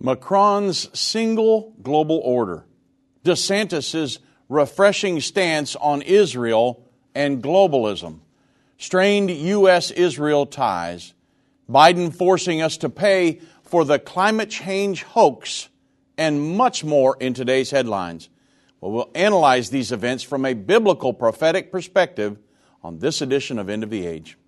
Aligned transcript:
Macron's 0.00 0.88
single 0.98 1.74
global 1.82 2.18
order, 2.18 2.64
DeSantis' 3.24 4.18
refreshing 4.48 5.20
stance 5.20 5.74
on 5.76 6.02
Israel 6.02 6.84
and 7.14 7.42
globalism, 7.42 8.20
strained 8.76 9.30
U.S. 9.30 9.90
Israel 9.90 10.46
ties, 10.46 11.14
Biden 11.68 12.14
forcing 12.14 12.62
us 12.62 12.76
to 12.78 12.88
pay 12.88 13.40
for 13.62 13.84
the 13.84 13.98
climate 13.98 14.50
change 14.50 15.02
hoax, 15.02 15.68
and 16.16 16.56
much 16.56 16.84
more 16.84 17.16
in 17.20 17.34
today's 17.34 17.70
headlines. 17.70 18.28
Well, 18.80 18.92
we'll 18.92 19.10
analyze 19.14 19.70
these 19.70 19.90
events 19.90 20.22
from 20.22 20.44
a 20.44 20.54
biblical 20.54 21.12
prophetic 21.12 21.72
perspective 21.72 22.38
on 22.82 23.00
this 23.00 23.20
edition 23.20 23.58
of 23.58 23.68
End 23.68 23.82
of 23.82 23.90
the 23.90 24.06
Age. 24.06 24.38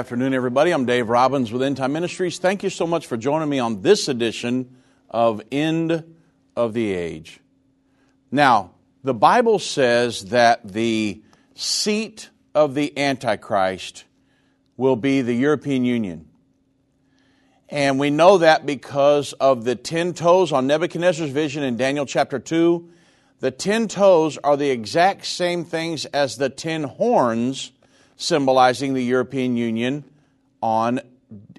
Afternoon, 0.00 0.32
everybody. 0.32 0.70
I'm 0.70 0.86
Dave 0.86 1.10
Robbins 1.10 1.52
with 1.52 1.62
End 1.62 1.76
Time 1.76 1.92
Ministries. 1.92 2.38
Thank 2.38 2.62
you 2.62 2.70
so 2.70 2.86
much 2.86 3.06
for 3.06 3.18
joining 3.18 3.50
me 3.50 3.58
on 3.58 3.82
this 3.82 4.08
edition 4.08 4.78
of 5.10 5.42
End 5.52 6.16
of 6.56 6.72
the 6.72 6.94
Age. 6.94 7.40
Now, 8.30 8.70
the 9.04 9.12
Bible 9.12 9.58
says 9.58 10.24
that 10.30 10.66
the 10.66 11.20
seat 11.54 12.30
of 12.54 12.74
the 12.74 12.96
Antichrist 12.96 14.04
will 14.78 14.96
be 14.96 15.20
the 15.20 15.34
European 15.34 15.84
Union. 15.84 16.30
And 17.68 18.00
we 18.00 18.08
know 18.08 18.38
that 18.38 18.64
because 18.64 19.34
of 19.34 19.64
the 19.64 19.76
ten 19.76 20.14
toes 20.14 20.50
on 20.50 20.66
Nebuchadnezzar's 20.66 21.28
vision 21.28 21.62
in 21.62 21.76
Daniel 21.76 22.06
chapter 22.06 22.38
2. 22.38 22.88
The 23.40 23.50
ten 23.50 23.86
toes 23.86 24.38
are 24.38 24.56
the 24.56 24.70
exact 24.70 25.26
same 25.26 25.62
things 25.62 26.06
as 26.06 26.38
the 26.38 26.48
ten 26.48 26.84
horns 26.84 27.72
symbolizing 28.20 28.94
the 28.94 29.02
European 29.02 29.56
Union 29.56 30.04
on 30.62 31.00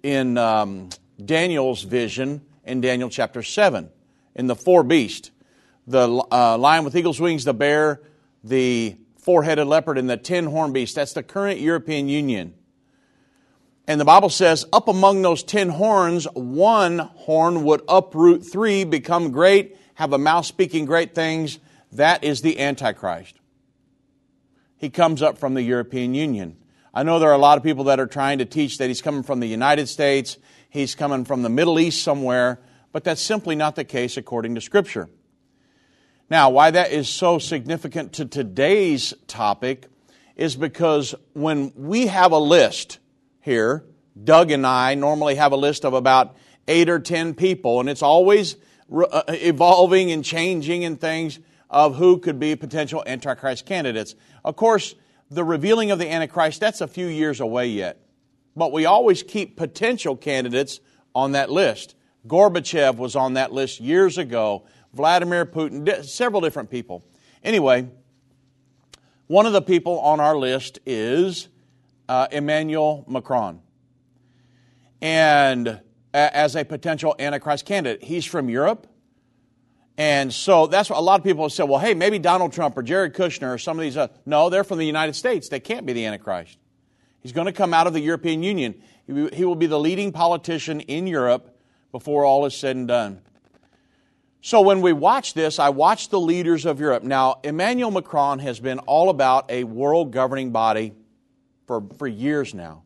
in 0.04 0.38
um, 0.38 0.90
Daniel's 1.24 1.84
vision 1.84 2.42
in 2.66 2.82
Daniel 2.82 3.10
chapter 3.10 3.42
7 3.42 3.90
in 4.36 4.48
the 4.48 4.56
four 4.56 4.84
beasts 4.84 5.32
the 5.88 6.24
uh, 6.32 6.58
lion 6.58 6.84
with 6.84 6.96
eagle's 6.96 7.20
wings, 7.20 7.44
the 7.44 7.54
bear, 7.54 8.02
the 8.44 8.96
four 9.18 9.44
headed 9.44 9.68
leopard, 9.68 9.98
and 9.98 10.10
the 10.10 10.18
ten 10.18 10.46
horn 10.46 10.72
beast. 10.72 10.96
That's 10.96 11.14
the 11.14 11.24
current 11.24 11.60
European 11.60 12.08
Union. 12.08 12.54
And 13.88 14.00
the 14.00 14.06
Bible 14.06 14.30
says, 14.30 14.66
up 14.72 14.88
among 14.88 15.22
those 15.22 15.44
ten 15.44 15.70
horns, 15.70 16.26
one 16.34 17.00
horn 17.00 17.64
would 17.64 17.82
uproot 17.90 18.46
three, 18.46 18.84
become 18.84 19.32
great, 19.32 19.76
have 19.96 20.14
a 20.14 20.18
mouth 20.18 20.46
speaking 20.46 20.86
great 20.86 21.16
things. 21.16 21.60
That 21.92 22.24
is 22.24 22.42
the 22.42 22.60
Antichrist 22.60 23.41
he 24.82 24.90
comes 24.90 25.22
up 25.22 25.38
from 25.38 25.54
the 25.54 25.62
European 25.62 26.16
Union. 26.16 26.58
I 26.92 27.04
know 27.04 27.20
there 27.20 27.30
are 27.30 27.36
a 27.36 27.38
lot 27.38 27.60
of 27.60 27.64
people 27.64 27.84
that 27.84 28.00
are 28.00 28.08
trying 28.08 28.40
to 28.40 28.46
teach 28.46 28.80
that 28.80 28.88
he's 28.88 29.00
coming 29.00 29.22
from 29.22 29.40
the 29.40 29.46
United 29.46 29.88
States, 29.88 30.40
he's 30.72 30.96
coming 30.96 31.24
from 31.24 31.44
the 31.44 31.50
Middle 31.50 31.80
East 31.80 32.02
somewhere, 32.02 32.60
but 32.92 33.04
that's 33.04 33.22
simply 33.22 33.56
not 33.56 33.76
the 33.76 33.84
case 33.84 34.18
according 34.18 34.56
to 34.56 34.62
Scripture. 34.62 35.08
Now, 36.32 36.50
why 36.50 36.72
that 36.72 36.92
is 36.92 37.08
so 37.08 37.38
significant 37.38 38.14
to 38.14 38.26
today's 38.26 39.14
topic 39.28 39.86
is 40.36 40.56
because 40.56 41.14
when 41.34 41.74
we 41.76 42.08
have 42.08 42.32
a 42.32 42.40
list 42.40 42.98
here, 43.42 43.86
Doug 44.22 44.50
and 44.50 44.66
I 44.66 44.96
normally 44.96 45.36
have 45.36 45.52
a 45.52 45.58
list 45.58 45.86
of 45.86 45.94
about 45.94 46.36
eight 46.68 46.90
or 46.90 47.00
ten 47.00 47.36
people, 47.36 47.82
and 47.82 47.88
it's 47.88 48.02
always 48.02 48.56
uh, 48.92 49.22
evolving 49.28 50.12
and 50.12 50.26
changing 50.26 50.86
and 50.86 51.00
things 51.00 51.40
of 51.70 51.96
who 51.96 52.18
could 52.18 52.40
be 52.40 52.56
potential 52.56 53.04
Antichrist 53.08 53.66
candidates. 53.66 54.16
Of 54.44 54.56
course, 54.56 54.96
the 55.30 55.44
revealing 55.44 55.92
of 55.92 56.00
the 56.00 56.12
Antichrist, 56.12 56.60
that's 56.60 56.82
a 56.82 56.88
few 56.88 57.08
years 57.08 57.40
away 57.40 57.68
yet. 57.68 58.06
But 58.56 58.72
we 58.72 58.86
always 58.86 59.24
keep 59.24 59.56
potential 59.56 60.16
candidates 60.16 60.80
on 61.16 61.32
that 61.34 61.50
list. 61.50 61.96
Gorbachev 62.28 62.98
was 62.98 63.16
on 63.16 63.34
that 63.34 63.52
list 63.52 63.80
years 63.80 64.18
ago, 64.18 64.66
Vladimir 64.94 65.46
Putin, 65.46 66.04
several 66.04 66.42
different 66.42 66.70
people. 66.70 67.04
Anyway, 67.44 67.88
one 69.28 69.46
of 69.46 69.54
the 69.54 69.62
people 69.62 70.00
on 70.02 70.20
our 70.20 70.38
list 70.38 70.80
is 70.86 71.48
uh, 72.10 72.28
Emmanuel 72.32 73.06
Macron. 73.08 73.62
And 75.02 75.80
as 76.14 76.56
a 76.56 76.66
potential 76.66 77.16
Antichrist 77.18 77.66
candidate, 77.66 78.04
he's 78.04 78.26
from 78.26 78.50
Europe. 78.50 78.88
And 80.02 80.34
so 80.34 80.66
that's 80.66 80.90
what 80.90 80.98
a 80.98 81.02
lot 81.02 81.20
of 81.20 81.24
people 81.24 81.44
have 81.44 81.52
said, 81.52 81.70
well, 81.70 81.78
hey, 81.78 81.94
maybe 81.94 82.18
Donald 82.18 82.54
Trump 82.54 82.76
or 82.76 82.82
Jared 82.82 83.14
Kushner 83.14 83.54
or 83.54 83.60
some 83.60 83.78
of 83.78 83.84
these. 83.84 83.96
Uh, 83.96 84.08
no, 84.26 84.50
they're 84.50 84.64
from 84.64 84.80
the 84.80 84.86
United 84.86 85.16
States. 85.16 85.48
They 85.48 85.60
can't 85.60 85.86
be 85.86 85.94
the 85.94 86.08
Antichrist. 86.08 86.58
He's 87.20 87.34
going 87.34 87.46
to 87.46 87.52
come 87.52 87.72
out 87.72 87.86
of 87.86 87.94
the 87.94 88.00
European 88.00 88.42
Union. 88.42 88.82
He 89.06 89.46
will 89.46 89.54
be 89.54 89.68
the 89.68 89.80
leading 89.80 90.12
politician 90.12 90.80
in 90.80 91.06
Europe 91.06 91.56
before 91.92 92.26
all 92.26 92.48
is 92.48 92.56
said 92.56 92.78
and 92.78 92.88
done. 92.88 93.22
So 94.42 94.62
when 94.62 94.82
we 94.82 94.92
watch 94.92 95.36
this, 95.36 95.60
I 95.60 95.70
watch 95.70 96.10
the 96.10 96.20
leaders 96.20 96.66
of 96.66 96.80
Europe. 96.80 97.04
Now, 97.04 97.40
Emmanuel 97.44 97.92
Macron 97.92 98.40
has 98.40 98.60
been 98.60 98.80
all 98.80 99.12
about 99.12 99.52
a 99.52 99.66
world 99.66 100.12
governing 100.12 100.50
body 100.50 100.94
for, 101.68 101.84
for 102.00 102.08
years 102.08 102.56
now. 102.56 102.82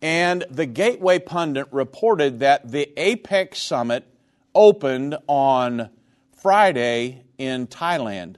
And 0.00 0.44
the 0.48 0.66
Gateway 0.66 1.18
Pundit 1.18 1.66
reported 1.72 2.38
that 2.38 2.70
the 2.70 2.88
APEC 2.96 3.56
summit 3.56 4.06
opened 4.54 5.16
on 5.26 5.90
Friday 6.42 7.22
in 7.38 7.68
Thailand. 7.68 8.34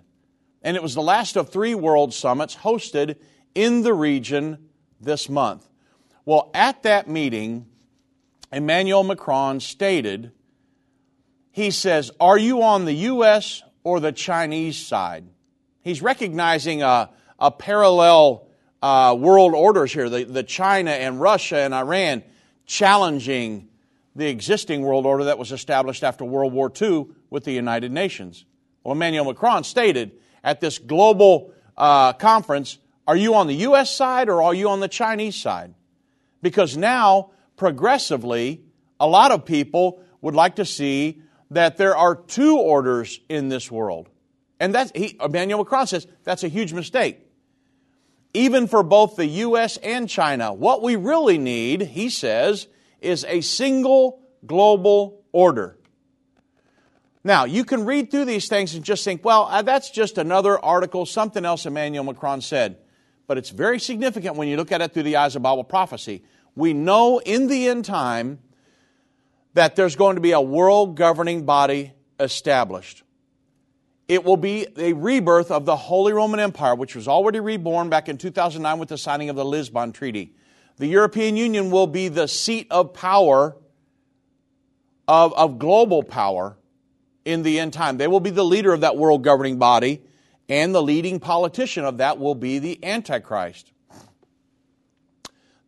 And 0.60 0.76
it 0.76 0.82
was 0.82 0.94
the 0.94 1.02
last 1.02 1.36
of 1.36 1.48
three 1.48 1.74
world 1.74 2.12
summits 2.12 2.54
hosted 2.54 3.16
in 3.54 3.80
the 3.80 3.94
region 3.94 4.68
this 5.00 5.30
month. 5.30 5.66
Well, 6.26 6.50
at 6.52 6.82
that 6.82 7.08
meeting, 7.08 7.64
Emmanuel 8.52 9.04
Macron 9.04 9.58
stated, 9.60 10.32
he 11.50 11.70
says, 11.70 12.10
Are 12.20 12.36
you 12.36 12.62
on 12.62 12.84
the 12.84 12.92
U.S. 12.92 13.62
or 13.84 14.00
the 14.00 14.12
Chinese 14.12 14.76
side? 14.76 15.24
He's 15.80 16.02
recognizing 16.02 16.82
a, 16.82 17.08
a 17.38 17.50
parallel 17.50 18.48
uh, 18.82 19.16
world 19.18 19.54
orders 19.54 19.94
here, 19.94 20.10
the, 20.10 20.24
the 20.24 20.42
China 20.42 20.90
and 20.90 21.22
Russia 21.22 21.56
and 21.58 21.72
Iran 21.72 22.22
challenging 22.66 23.70
the 24.16 24.28
existing 24.28 24.82
world 24.82 25.06
order 25.06 25.24
that 25.24 25.38
was 25.38 25.52
established 25.52 26.04
after 26.04 26.24
World 26.24 26.52
War 26.52 26.70
II 26.80 27.06
with 27.30 27.44
the 27.44 27.52
United 27.52 27.90
Nations. 27.90 28.44
Well, 28.82 28.92
Emmanuel 28.92 29.24
Macron 29.24 29.64
stated 29.64 30.12
at 30.42 30.60
this 30.60 30.78
global 30.78 31.52
uh, 31.76 32.12
conference 32.12 32.78
Are 33.06 33.16
you 33.16 33.34
on 33.34 33.46
the 33.46 33.54
U.S. 33.54 33.94
side 33.94 34.28
or 34.28 34.42
are 34.42 34.54
you 34.54 34.68
on 34.68 34.80
the 34.80 34.88
Chinese 34.88 35.36
side? 35.36 35.74
Because 36.42 36.76
now, 36.76 37.30
progressively, 37.56 38.62
a 39.00 39.06
lot 39.06 39.32
of 39.32 39.44
people 39.44 40.02
would 40.20 40.34
like 40.34 40.56
to 40.56 40.64
see 40.64 41.22
that 41.50 41.76
there 41.76 41.96
are 41.96 42.14
two 42.14 42.58
orders 42.58 43.20
in 43.28 43.48
this 43.48 43.70
world. 43.70 44.08
And 44.60 44.74
that's, 44.74 44.92
he, 44.94 45.18
Emmanuel 45.22 45.60
Macron 45.60 45.86
says 45.86 46.06
that's 46.22 46.44
a 46.44 46.48
huge 46.48 46.72
mistake. 46.72 47.18
Even 48.32 48.66
for 48.66 48.82
both 48.82 49.16
the 49.16 49.26
U.S. 49.26 49.76
and 49.78 50.08
China, 50.08 50.52
what 50.52 50.82
we 50.82 50.96
really 50.96 51.38
need, 51.38 51.82
he 51.82 52.08
says, 52.08 52.66
is 53.04 53.24
a 53.28 53.40
single 53.40 54.22
global 54.46 55.24
order. 55.32 55.78
Now, 57.22 57.44
you 57.44 57.64
can 57.64 57.86
read 57.86 58.10
through 58.10 58.26
these 58.26 58.48
things 58.48 58.74
and 58.74 58.84
just 58.84 59.02
think, 59.02 59.24
well, 59.24 59.44
uh, 59.44 59.62
that's 59.62 59.90
just 59.90 60.18
another 60.18 60.62
article, 60.62 61.06
something 61.06 61.44
else 61.44 61.64
Emmanuel 61.64 62.04
Macron 62.04 62.42
said. 62.42 62.76
But 63.26 63.38
it's 63.38 63.48
very 63.48 63.80
significant 63.80 64.36
when 64.36 64.48
you 64.48 64.58
look 64.58 64.72
at 64.72 64.82
it 64.82 64.92
through 64.92 65.04
the 65.04 65.16
eyes 65.16 65.34
of 65.34 65.42
Bible 65.42 65.64
prophecy. 65.64 66.22
We 66.54 66.74
know 66.74 67.18
in 67.18 67.46
the 67.46 67.68
end 67.68 67.86
time 67.86 68.40
that 69.54 69.76
there's 69.76 69.96
going 69.96 70.16
to 70.16 70.20
be 70.20 70.32
a 70.32 70.40
world 70.40 70.96
governing 70.96 71.46
body 71.46 71.92
established. 72.20 73.02
It 74.06 74.22
will 74.24 74.36
be 74.36 74.66
a 74.76 74.92
rebirth 74.92 75.50
of 75.50 75.64
the 75.64 75.76
Holy 75.76 76.12
Roman 76.12 76.38
Empire, 76.38 76.74
which 76.74 76.94
was 76.94 77.08
already 77.08 77.40
reborn 77.40 77.88
back 77.88 78.10
in 78.10 78.18
2009 78.18 78.78
with 78.78 78.90
the 78.90 78.98
signing 78.98 79.30
of 79.30 79.36
the 79.36 79.44
Lisbon 79.44 79.92
Treaty. 79.92 80.34
The 80.76 80.86
European 80.86 81.36
Union 81.36 81.70
will 81.70 81.86
be 81.86 82.08
the 82.08 82.26
seat 82.26 82.66
of 82.70 82.94
power, 82.94 83.56
of, 85.06 85.32
of 85.34 85.58
global 85.58 86.02
power 86.02 86.56
in 87.24 87.42
the 87.42 87.60
end 87.60 87.72
time. 87.72 87.96
They 87.96 88.08
will 88.08 88.20
be 88.20 88.30
the 88.30 88.44
leader 88.44 88.72
of 88.72 88.80
that 88.80 88.96
world 88.96 89.22
governing 89.22 89.58
body, 89.58 90.02
and 90.48 90.74
the 90.74 90.82
leading 90.82 91.20
politician 91.20 91.84
of 91.84 91.98
that 91.98 92.18
will 92.18 92.34
be 92.34 92.58
the 92.58 92.84
Antichrist. 92.84 93.70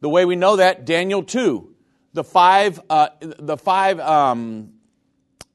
The 0.01 0.09
way 0.09 0.25
we 0.25 0.37
know 0.37 0.57
that, 0.57 0.85
Daniel 0.85 1.23
2, 1.23 1.75
the 2.13 2.25
five, 2.25 2.81
uh, 2.91 3.09
the 3.21 3.57
five 3.57 4.01
um, 4.01 4.73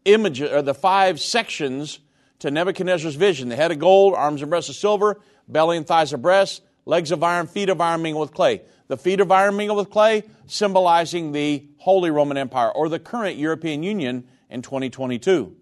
images, 0.06 0.52
or 0.52 0.62
the 0.62 0.74
five 0.74 1.20
sections 1.20 2.00
to 2.40 2.50
Nebuchadnezzar's 2.50 3.16
vision 3.16 3.50
the 3.50 3.56
head 3.56 3.72
of 3.72 3.80
gold, 3.80 4.14
arms 4.16 4.42
and 4.42 4.50
breasts 4.50 4.70
of 4.70 4.76
silver, 4.76 5.20
belly 5.48 5.78
and 5.78 5.86
thighs 5.86 6.14
of 6.14 6.22
brass, 6.22 6.62
legs 6.86 7.12
of 7.12 7.22
iron, 7.22 7.48
feet 7.48 7.70
of 7.70 7.82
iron 7.82 8.02
mingled 8.02 8.30
with 8.30 8.34
clay. 8.34 8.62
The 8.92 8.98
feet 8.98 9.22
of 9.22 9.32
iron 9.32 9.56
mingled 9.56 9.78
with 9.78 9.90
clay, 9.90 10.24
symbolizing 10.48 11.32
the 11.32 11.64
Holy 11.78 12.12
Roman 12.12 12.36
Empire 12.36 12.70
or 12.70 12.90
the 12.90 13.00
current 13.00 13.38
European 13.38 13.84
Union 13.84 14.28
in 14.50 14.62
2022. 14.62 15.56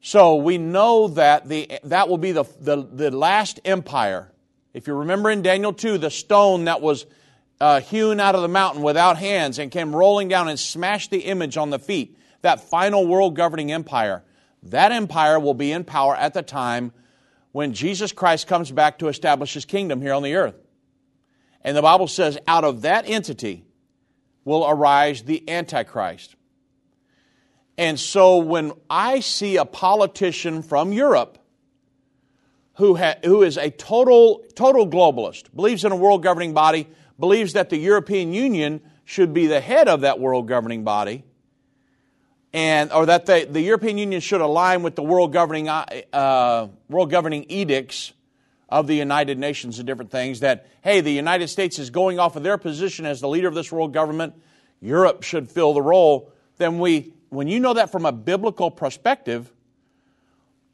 So 0.00 0.34
we 0.34 0.58
know 0.58 1.06
that 1.06 1.48
the, 1.48 1.70
that 1.84 2.08
will 2.08 2.18
be 2.18 2.32
the, 2.32 2.46
the, 2.58 2.82
the 2.82 3.10
last 3.12 3.60
empire. 3.64 4.32
If 4.72 4.88
you 4.88 4.94
remember 4.94 5.30
in 5.30 5.42
Daniel 5.42 5.72
2, 5.72 5.98
the 5.98 6.10
stone 6.10 6.64
that 6.64 6.80
was 6.80 7.06
uh, 7.60 7.78
hewn 7.78 8.18
out 8.18 8.34
of 8.34 8.42
the 8.42 8.48
mountain 8.48 8.82
without 8.82 9.16
hands 9.16 9.60
and 9.60 9.70
came 9.70 9.94
rolling 9.94 10.26
down 10.26 10.48
and 10.48 10.58
smashed 10.58 11.12
the 11.12 11.20
image 11.20 11.56
on 11.56 11.70
the 11.70 11.78
feet, 11.78 12.18
that 12.40 12.68
final 12.68 13.06
world 13.06 13.36
governing 13.36 13.70
empire, 13.70 14.24
that 14.64 14.90
empire 14.90 15.38
will 15.38 15.54
be 15.54 15.70
in 15.70 15.84
power 15.84 16.16
at 16.16 16.34
the 16.34 16.42
time 16.42 16.90
when 17.52 17.72
Jesus 17.72 18.10
Christ 18.10 18.48
comes 18.48 18.72
back 18.72 18.98
to 18.98 19.06
establish 19.06 19.54
his 19.54 19.64
kingdom 19.64 20.02
here 20.02 20.12
on 20.12 20.24
the 20.24 20.34
earth. 20.34 20.56
And 21.64 21.76
the 21.76 21.82
Bible 21.82 22.08
says, 22.08 22.38
out 22.46 22.64
of 22.64 22.82
that 22.82 23.08
entity 23.08 23.64
will 24.44 24.68
arise 24.68 25.22
the 25.22 25.48
Antichrist. 25.48 26.36
And 27.76 27.98
so 27.98 28.36
when 28.38 28.72
I 28.88 29.20
see 29.20 29.56
a 29.56 29.64
politician 29.64 30.62
from 30.62 30.92
Europe 30.92 31.38
who, 32.74 32.96
ha- 32.96 33.16
who 33.24 33.42
is 33.42 33.56
a 33.56 33.70
total, 33.70 34.44
total 34.54 34.86
globalist, 34.86 35.54
believes 35.54 35.84
in 35.84 35.92
a 35.92 35.96
world 35.96 36.22
governing 36.22 36.52
body, 36.52 36.88
believes 37.18 37.54
that 37.54 37.70
the 37.70 37.76
European 37.76 38.32
Union 38.32 38.80
should 39.04 39.32
be 39.32 39.46
the 39.46 39.60
head 39.60 39.88
of 39.88 40.02
that 40.02 40.18
world 40.20 40.48
governing 40.48 40.84
body, 40.84 41.24
and 42.52 42.90
or 42.92 43.06
that 43.06 43.26
the, 43.26 43.46
the 43.50 43.60
European 43.60 43.98
Union 43.98 44.20
should 44.20 44.40
align 44.40 44.82
with 44.82 44.94
the 44.94 45.02
world 45.02 45.32
governing 45.32 45.68
uh, 45.68 46.68
world 46.88 47.10
governing 47.10 47.44
edicts 47.48 48.13
of 48.74 48.88
the 48.88 48.96
United 48.96 49.38
Nations 49.38 49.78
and 49.78 49.86
different 49.86 50.10
things. 50.10 50.40
That 50.40 50.66
hey, 50.82 51.00
the 51.00 51.12
United 51.12 51.46
States 51.46 51.78
is 51.78 51.90
going 51.90 52.18
off 52.18 52.34
of 52.34 52.42
their 52.42 52.58
position 52.58 53.06
as 53.06 53.20
the 53.20 53.28
leader 53.28 53.46
of 53.46 53.54
this 53.54 53.70
world 53.70 53.92
government. 53.92 54.34
Europe 54.80 55.22
should 55.22 55.48
fill 55.48 55.74
the 55.74 55.80
role. 55.80 56.32
Then 56.56 56.80
we, 56.80 57.14
when 57.28 57.46
you 57.46 57.60
know 57.60 57.74
that 57.74 57.92
from 57.92 58.04
a 58.04 58.10
biblical 58.10 58.72
perspective, 58.72 59.52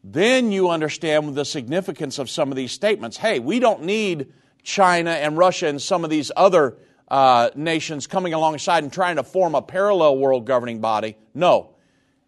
then 0.02 0.50
you 0.50 0.70
understand 0.70 1.34
the 1.34 1.44
significance 1.44 2.18
of 2.18 2.30
some 2.30 2.50
of 2.50 2.56
these 2.56 2.72
statements. 2.72 3.18
Hey, 3.18 3.38
we 3.38 3.58
don't 3.58 3.82
need 3.82 4.32
China 4.62 5.10
and 5.10 5.36
Russia 5.36 5.66
and 5.66 5.80
some 5.80 6.02
of 6.02 6.08
these 6.08 6.32
other 6.34 6.78
uh, 7.08 7.50
nations 7.54 8.06
coming 8.06 8.32
alongside 8.32 8.82
and 8.82 8.90
trying 8.90 9.16
to 9.16 9.22
form 9.22 9.54
a 9.54 9.60
parallel 9.60 10.16
world 10.16 10.46
governing 10.46 10.80
body. 10.80 11.18
No. 11.34 11.74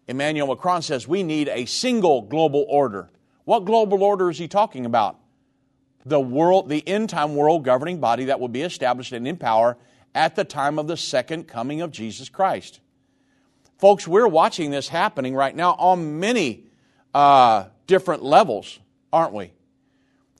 Emmanuel 0.07 0.45
Macron 0.45 0.83
says 0.83 1.07
we 1.07 1.23
need 1.23 1.49
a 1.49 1.65
single 1.65 2.21
global 2.21 2.63
order. 2.69 3.09
What 3.45 3.65
global 3.65 4.03
order 4.03 4.29
is 4.29 4.37
he 4.37 4.47
talking 4.47 4.85
about? 4.85 5.17
The 6.05 6.19
world, 6.19 6.69
the 6.69 6.85
end 6.87 7.09
time 7.09 7.35
world 7.35 7.63
governing 7.63 7.99
body 7.99 8.25
that 8.25 8.39
will 8.39 8.49
be 8.49 8.61
established 8.61 9.13
and 9.13 9.27
in 9.27 9.37
power 9.37 9.77
at 10.13 10.35
the 10.35 10.43
time 10.43 10.77
of 10.77 10.87
the 10.87 10.97
second 10.97 11.47
coming 11.47 11.81
of 11.81 11.91
Jesus 11.91 12.29
Christ. 12.29 12.79
Folks, 13.77 14.07
we're 14.07 14.27
watching 14.27 14.71
this 14.71 14.87
happening 14.87 15.35
right 15.35 15.55
now 15.55 15.73
on 15.73 16.19
many 16.19 16.65
uh, 17.13 17.65
different 17.87 18.23
levels, 18.23 18.79
aren't 19.11 19.33
we? 19.33 19.51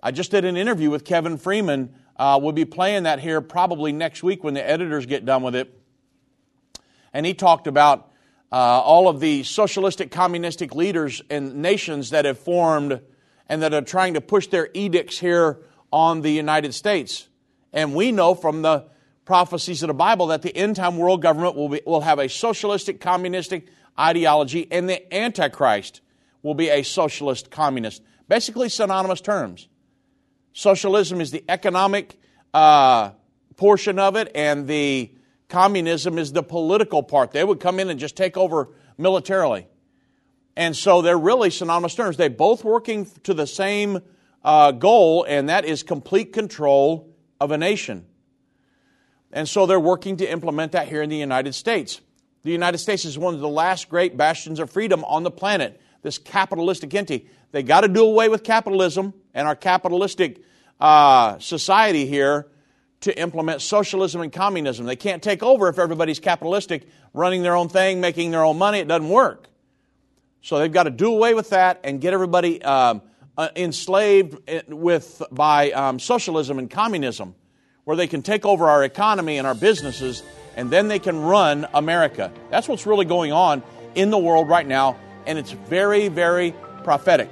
I 0.01 0.11
just 0.11 0.31
did 0.31 0.45
an 0.45 0.57
interview 0.57 0.89
with 0.89 1.05
Kevin 1.05 1.37
Freeman. 1.37 1.93
Uh, 2.17 2.39
we'll 2.41 2.51
be 2.51 2.65
playing 2.65 3.03
that 3.03 3.19
here 3.19 3.41
probably 3.41 3.91
next 3.91 4.21
week 4.23 4.43
when 4.43 4.53
the 4.53 4.69
editors 4.69 5.05
get 5.05 5.25
done 5.25 5.43
with 5.43 5.55
it. 5.55 5.79
And 7.13 7.25
he 7.25 7.33
talked 7.33 7.67
about 7.67 8.11
uh, 8.51 8.55
all 8.55 9.07
of 9.07 9.19
the 9.19 9.43
socialistic, 9.43 10.11
communistic 10.11 10.75
leaders 10.75 11.21
and 11.29 11.55
nations 11.55 12.11
that 12.11 12.25
have 12.25 12.37
formed 12.37 13.01
and 13.47 13.61
that 13.61 13.73
are 13.73 13.81
trying 13.81 14.13
to 14.13 14.21
push 14.21 14.47
their 14.47 14.69
edicts 14.73 15.19
here 15.19 15.59
on 15.91 16.21
the 16.21 16.31
United 16.31 16.73
States. 16.73 17.27
And 17.71 17.93
we 17.93 18.11
know 18.11 18.35
from 18.35 18.61
the 18.61 18.85
prophecies 19.25 19.83
of 19.83 19.87
the 19.87 19.93
Bible 19.93 20.27
that 20.27 20.41
the 20.41 20.55
end 20.55 20.75
time 20.75 20.97
world 20.97 21.21
government 21.21 21.55
will, 21.55 21.69
be, 21.69 21.81
will 21.85 22.01
have 22.01 22.19
a 22.19 22.29
socialistic, 22.29 22.99
communistic 22.99 23.67
ideology, 23.99 24.67
and 24.71 24.89
the 24.89 25.13
Antichrist 25.13 26.01
will 26.41 26.55
be 26.55 26.69
a 26.69 26.83
socialist 26.83 27.51
communist. 27.51 28.01
Basically, 28.27 28.69
synonymous 28.69 29.21
terms. 29.21 29.67
Socialism 30.53 31.21
is 31.21 31.31
the 31.31 31.43
economic 31.49 32.19
uh, 32.53 33.11
portion 33.55 33.99
of 33.99 34.15
it, 34.15 34.31
and 34.35 34.67
the 34.67 35.11
communism 35.49 36.17
is 36.17 36.31
the 36.31 36.43
political 36.43 37.03
part. 37.03 37.31
They 37.31 37.43
would 37.43 37.59
come 37.59 37.79
in 37.79 37.89
and 37.89 37.99
just 37.99 38.15
take 38.15 38.37
over 38.37 38.69
militarily. 38.97 39.67
And 40.55 40.75
so 40.75 41.01
they're 41.01 41.17
really 41.17 41.49
synonymous 41.49 41.95
terms. 41.95 42.17
They're 42.17 42.29
both 42.29 42.63
working 42.63 43.07
to 43.23 43.33
the 43.33 43.47
same 43.47 44.01
uh, 44.43 44.71
goal, 44.71 45.25
and 45.27 45.49
that 45.49 45.65
is 45.65 45.83
complete 45.83 46.33
control 46.33 47.13
of 47.39 47.51
a 47.51 47.57
nation. 47.57 48.05
And 49.31 49.49
so 49.49 49.65
they're 49.65 49.79
working 49.79 50.17
to 50.17 50.31
implement 50.31 50.73
that 50.73 50.87
here 50.87 51.01
in 51.01 51.09
the 51.09 51.17
United 51.17 51.55
States. 51.55 52.01
The 52.43 52.51
United 52.51 52.77
States 52.77 53.05
is 53.05 53.17
one 53.17 53.33
of 53.33 53.39
the 53.39 53.49
last 53.49 53.89
great 53.89 54.15
bastions 54.15 54.59
of 54.59 54.69
freedom 54.69 55.03
on 55.05 55.23
the 55.23 55.31
planet, 55.31 55.81
this 56.03 56.17
capitalistic 56.17 56.93
entity. 56.93 57.27
They 57.51 57.63
got 57.63 57.81
to 57.81 57.87
do 57.87 58.05
away 58.05 58.29
with 58.29 58.43
capitalism 58.43 59.13
and 59.33 59.47
our 59.47 59.55
capitalistic 59.55 60.43
uh, 60.79 61.39
society 61.39 62.05
here 62.05 62.47
to 63.01 63.17
implement 63.19 63.61
socialism 63.61 64.21
and 64.21 64.31
communism. 64.31 64.85
They 64.85 64.95
can't 64.95 65.23
take 65.23 65.41
over 65.41 65.67
if 65.67 65.79
everybody's 65.79 66.19
capitalistic, 66.19 66.87
running 67.13 67.41
their 67.43 67.55
own 67.55 67.69
thing, 67.69 68.01
making 68.01 68.31
their 68.31 68.43
own 68.43 68.57
money. 68.57 68.79
It 68.79 68.87
doesn't 68.87 69.09
work. 69.09 69.47
So 70.43 70.59
they've 70.59 70.71
got 70.71 70.83
to 70.83 70.89
do 70.89 71.07
away 71.07 71.33
with 71.33 71.51
that 71.51 71.79
and 71.85 72.01
get 72.01 72.13
everybody 72.13 72.61
um, 72.61 73.01
uh, 73.37 73.47
enslaved 73.55 74.37
eh, 74.49 74.61
with 74.67 75.23
by 75.31 75.71
um, 75.71 75.99
socialism 75.99 76.59
and 76.59 76.69
communism 76.69 77.33
where 77.85 77.95
they 77.95 78.07
can 78.07 78.21
take 78.21 78.45
over 78.45 78.69
our 78.69 78.83
economy 78.83 79.37
and 79.37 79.47
our 79.47 79.55
businesses, 79.55 80.21
and 80.57 80.69
then 80.69 80.89
they 80.89 80.99
can 80.99 81.19
run 81.19 81.65
America. 81.73 82.31
That's 82.49 82.67
what's 82.67 82.85
really 82.85 83.05
going 83.05 83.31
on 83.31 83.63
in 83.95 84.09
the 84.09 84.17
world 84.17 84.49
right 84.49 84.67
now, 84.67 84.97
and 85.25 85.39
it's 85.39 85.51
very, 85.51 86.09
very 86.09 86.53
prophetic. 86.83 87.29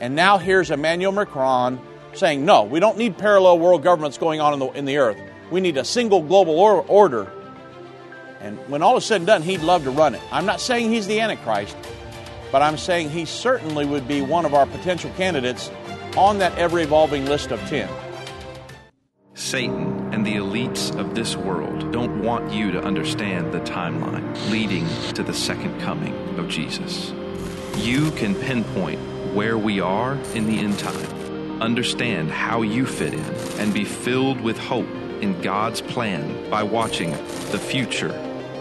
And 0.00 0.16
now 0.16 0.38
here's 0.38 0.70
Emmanuel 0.70 1.12
Macron 1.12 1.78
saying, 2.14 2.44
no, 2.44 2.64
we 2.64 2.80
don't 2.80 2.98
need 2.98 3.18
parallel 3.18 3.58
world 3.58 3.82
governments 3.82 4.18
going 4.18 4.40
on 4.40 4.54
in 4.54 4.58
the, 4.58 4.66
in 4.72 4.84
the 4.86 4.96
earth. 4.96 5.18
We 5.50 5.60
need 5.60 5.76
a 5.76 5.84
single 5.84 6.22
global 6.22 6.58
or- 6.58 6.84
order. 6.86 7.30
And 8.42 8.58
when 8.68 8.82
all 8.82 8.96
is 8.96 9.04
said 9.04 9.20
and 9.20 9.26
done, 9.26 9.42
he'd 9.42 9.62
love 9.62 9.84
to 9.84 9.90
run 9.90 10.16
it. 10.16 10.20
I'm 10.32 10.46
not 10.46 10.60
saying 10.60 10.90
he's 10.90 11.06
the 11.06 11.20
Antichrist, 11.20 11.76
but 12.50 12.60
I'm 12.60 12.76
saying 12.76 13.10
he 13.10 13.24
certainly 13.24 13.86
would 13.86 14.08
be 14.08 14.20
one 14.20 14.44
of 14.44 14.52
our 14.52 14.66
potential 14.66 15.12
candidates 15.16 15.70
on 16.16 16.38
that 16.38 16.58
ever 16.58 16.80
evolving 16.80 17.24
list 17.26 17.52
of 17.52 17.60
10. 17.68 17.88
Satan 19.34 20.12
and 20.12 20.26
the 20.26 20.34
elites 20.34 20.94
of 20.98 21.14
this 21.14 21.36
world 21.36 21.92
don't 21.92 22.22
want 22.22 22.52
you 22.52 22.72
to 22.72 22.82
understand 22.82 23.52
the 23.52 23.60
timeline 23.60 24.50
leading 24.50 24.86
to 25.14 25.22
the 25.22 25.32
second 25.32 25.80
coming 25.80 26.14
of 26.36 26.48
Jesus. 26.48 27.12
You 27.76 28.10
can 28.10 28.34
pinpoint 28.34 29.00
where 29.34 29.56
we 29.56 29.80
are 29.80 30.14
in 30.34 30.46
the 30.46 30.58
end 30.58 30.80
time, 30.80 31.62
understand 31.62 32.32
how 32.32 32.62
you 32.62 32.86
fit 32.86 33.14
in, 33.14 33.24
and 33.60 33.72
be 33.72 33.84
filled 33.84 34.40
with 34.40 34.58
hope 34.58 34.90
in 35.22 35.40
God's 35.42 35.80
plan 35.80 36.50
by 36.50 36.64
watching 36.64 37.12
the 37.52 37.58
future 37.58 38.12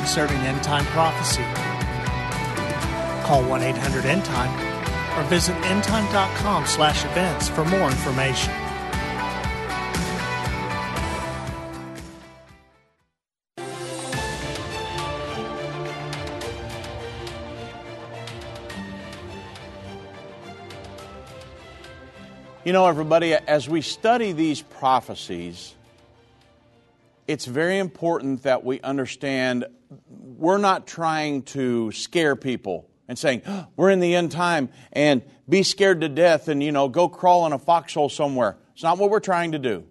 concerning 0.00 0.38
end 0.38 0.62
time 0.62 0.86
prophecy. 0.86 1.44
Call 3.26 3.44
1 3.44 3.62
800 3.62 4.06
End 4.06 4.24
Time 4.24 5.18
or 5.18 5.28
visit 5.28 5.54
endtime.com 5.56 6.64
slash 6.64 7.04
events 7.04 7.50
for 7.50 7.66
more 7.66 7.90
information. 7.90 8.50
You 22.64 22.72
know, 22.72 22.86
everybody, 22.86 23.34
as 23.34 23.68
we 23.68 23.82
study 23.82 24.32
these 24.32 24.62
prophecies, 24.62 25.74
it's 27.30 27.46
very 27.46 27.78
important 27.78 28.42
that 28.42 28.64
we 28.64 28.80
understand 28.80 29.64
we're 30.08 30.58
not 30.58 30.88
trying 30.88 31.42
to 31.42 31.92
scare 31.92 32.34
people 32.34 32.90
and 33.06 33.16
saying, 33.16 33.42
oh, 33.46 33.68
we're 33.76 33.90
in 33.90 34.00
the 34.00 34.16
end 34.16 34.32
time 34.32 34.68
and 34.92 35.22
be 35.48 35.62
scared 35.62 36.00
to 36.00 36.08
death 36.08 36.48
and, 36.48 36.60
you 36.60 36.72
know, 36.72 36.88
go 36.88 37.08
crawl 37.08 37.46
in 37.46 37.52
a 37.52 37.58
foxhole 37.58 38.08
somewhere. 38.08 38.56
It's 38.72 38.82
not 38.82 38.98
what 38.98 39.10
we're 39.10 39.20
trying 39.20 39.52
to 39.52 39.60
do. 39.60 39.84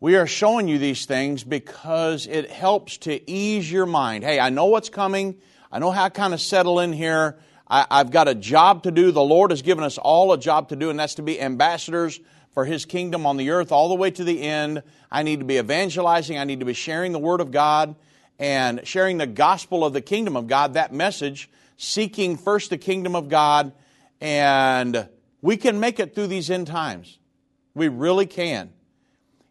We 0.00 0.16
are 0.16 0.26
showing 0.26 0.66
you 0.66 0.78
these 0.78 1.06
things 1.06 1.44
because 1.44 2.26
it 2.26 2.50
helps 2.50 2.96
to 2.98 3.30
ease 3.30 3.70
your 3.70 3.86
mind. 3.86 4.24
Hey, 4.24 4.40
I 4.40 4.50
know 4.50 4.66
what's 4.66 4.88
coming. 4.88 5.36
I 5.70 5.78
know 5.78 5.92
how 5.92 6.08
to 6.08 6.10
kind 6.10 6.34
of 6.34 6.40
settle 6.40 6.80
in 6.80 6.92
here. 6.92 7.38
I, 7.68 7.86
have 7.98 8.10
got 8.10 8.26
a 8.26 8.34
job 8.34 8.82
to 8.82 8.90
do. 8.90 9.12
The 9.12 9.22
Lord 9.22 9.52
has 9.52 9.62
given 9.62 9.84
us 9.84 9.96
all 9.96 10.32
a 10.32 10.38
job 10.38 10.70
to 10.70 10.76
do, 10.76 10.90
and 10.90 10.98
that's 10.98 11.14
to 11.14 11.22
be 11.22 11.40
ambassadors 11.40 12.18
for 12.56 12.64
His 12.64 12.86
kingdom 12.86 13.26
on 13.26 13.36
the 13.36 13.50
earth 13.50 13.70
all 13.70 13.90
the 13.90 13.94
way 13.94 14.10
to 14.10 14.24
the 14.24 14.40
end. 14.40 14.82
I 15.12 15.24
need 15.24 15.40
to 15.40 15.44
be 15.44 15.58
evangelizing. 15.58 16.38
I 16.38 16.44
need 16.44 16.60
to 16.60 16.64
be 16.64 16.72
sharing 16.72 17.12
the 17.12 17.18
Word 17.18 17.42
of 17.42 17.50
God 17.50 17.94
and 18.38 18.80
sharing 18.86 19.18
the 19.18 19.26
gospel 19.26 19.84
of 19.84 19.92
the 19.92 20.00
kingdom 20.00 20.38
of 20.38 20.46
God, 20.46 20.72
that 20.72 20.90
message, 20.90 21.50
seeking 21.76 22.38
first 22.38 22.70
the 22.70 22.78
kingdom 22.78 23.14
of 23.14 23.28
God, 23.28 23.72
and 24.22 25.06
we 25.42 25.58
can 25.58 25.80
make 25.80 26.00
it 26.00 26.14
through 26.14 26.28
these 26.28 26.50
end 26.50 26.66
times. 26.66 27.18
We 27.74 27.88
really 27.88 28.24
can. 28.24 28.72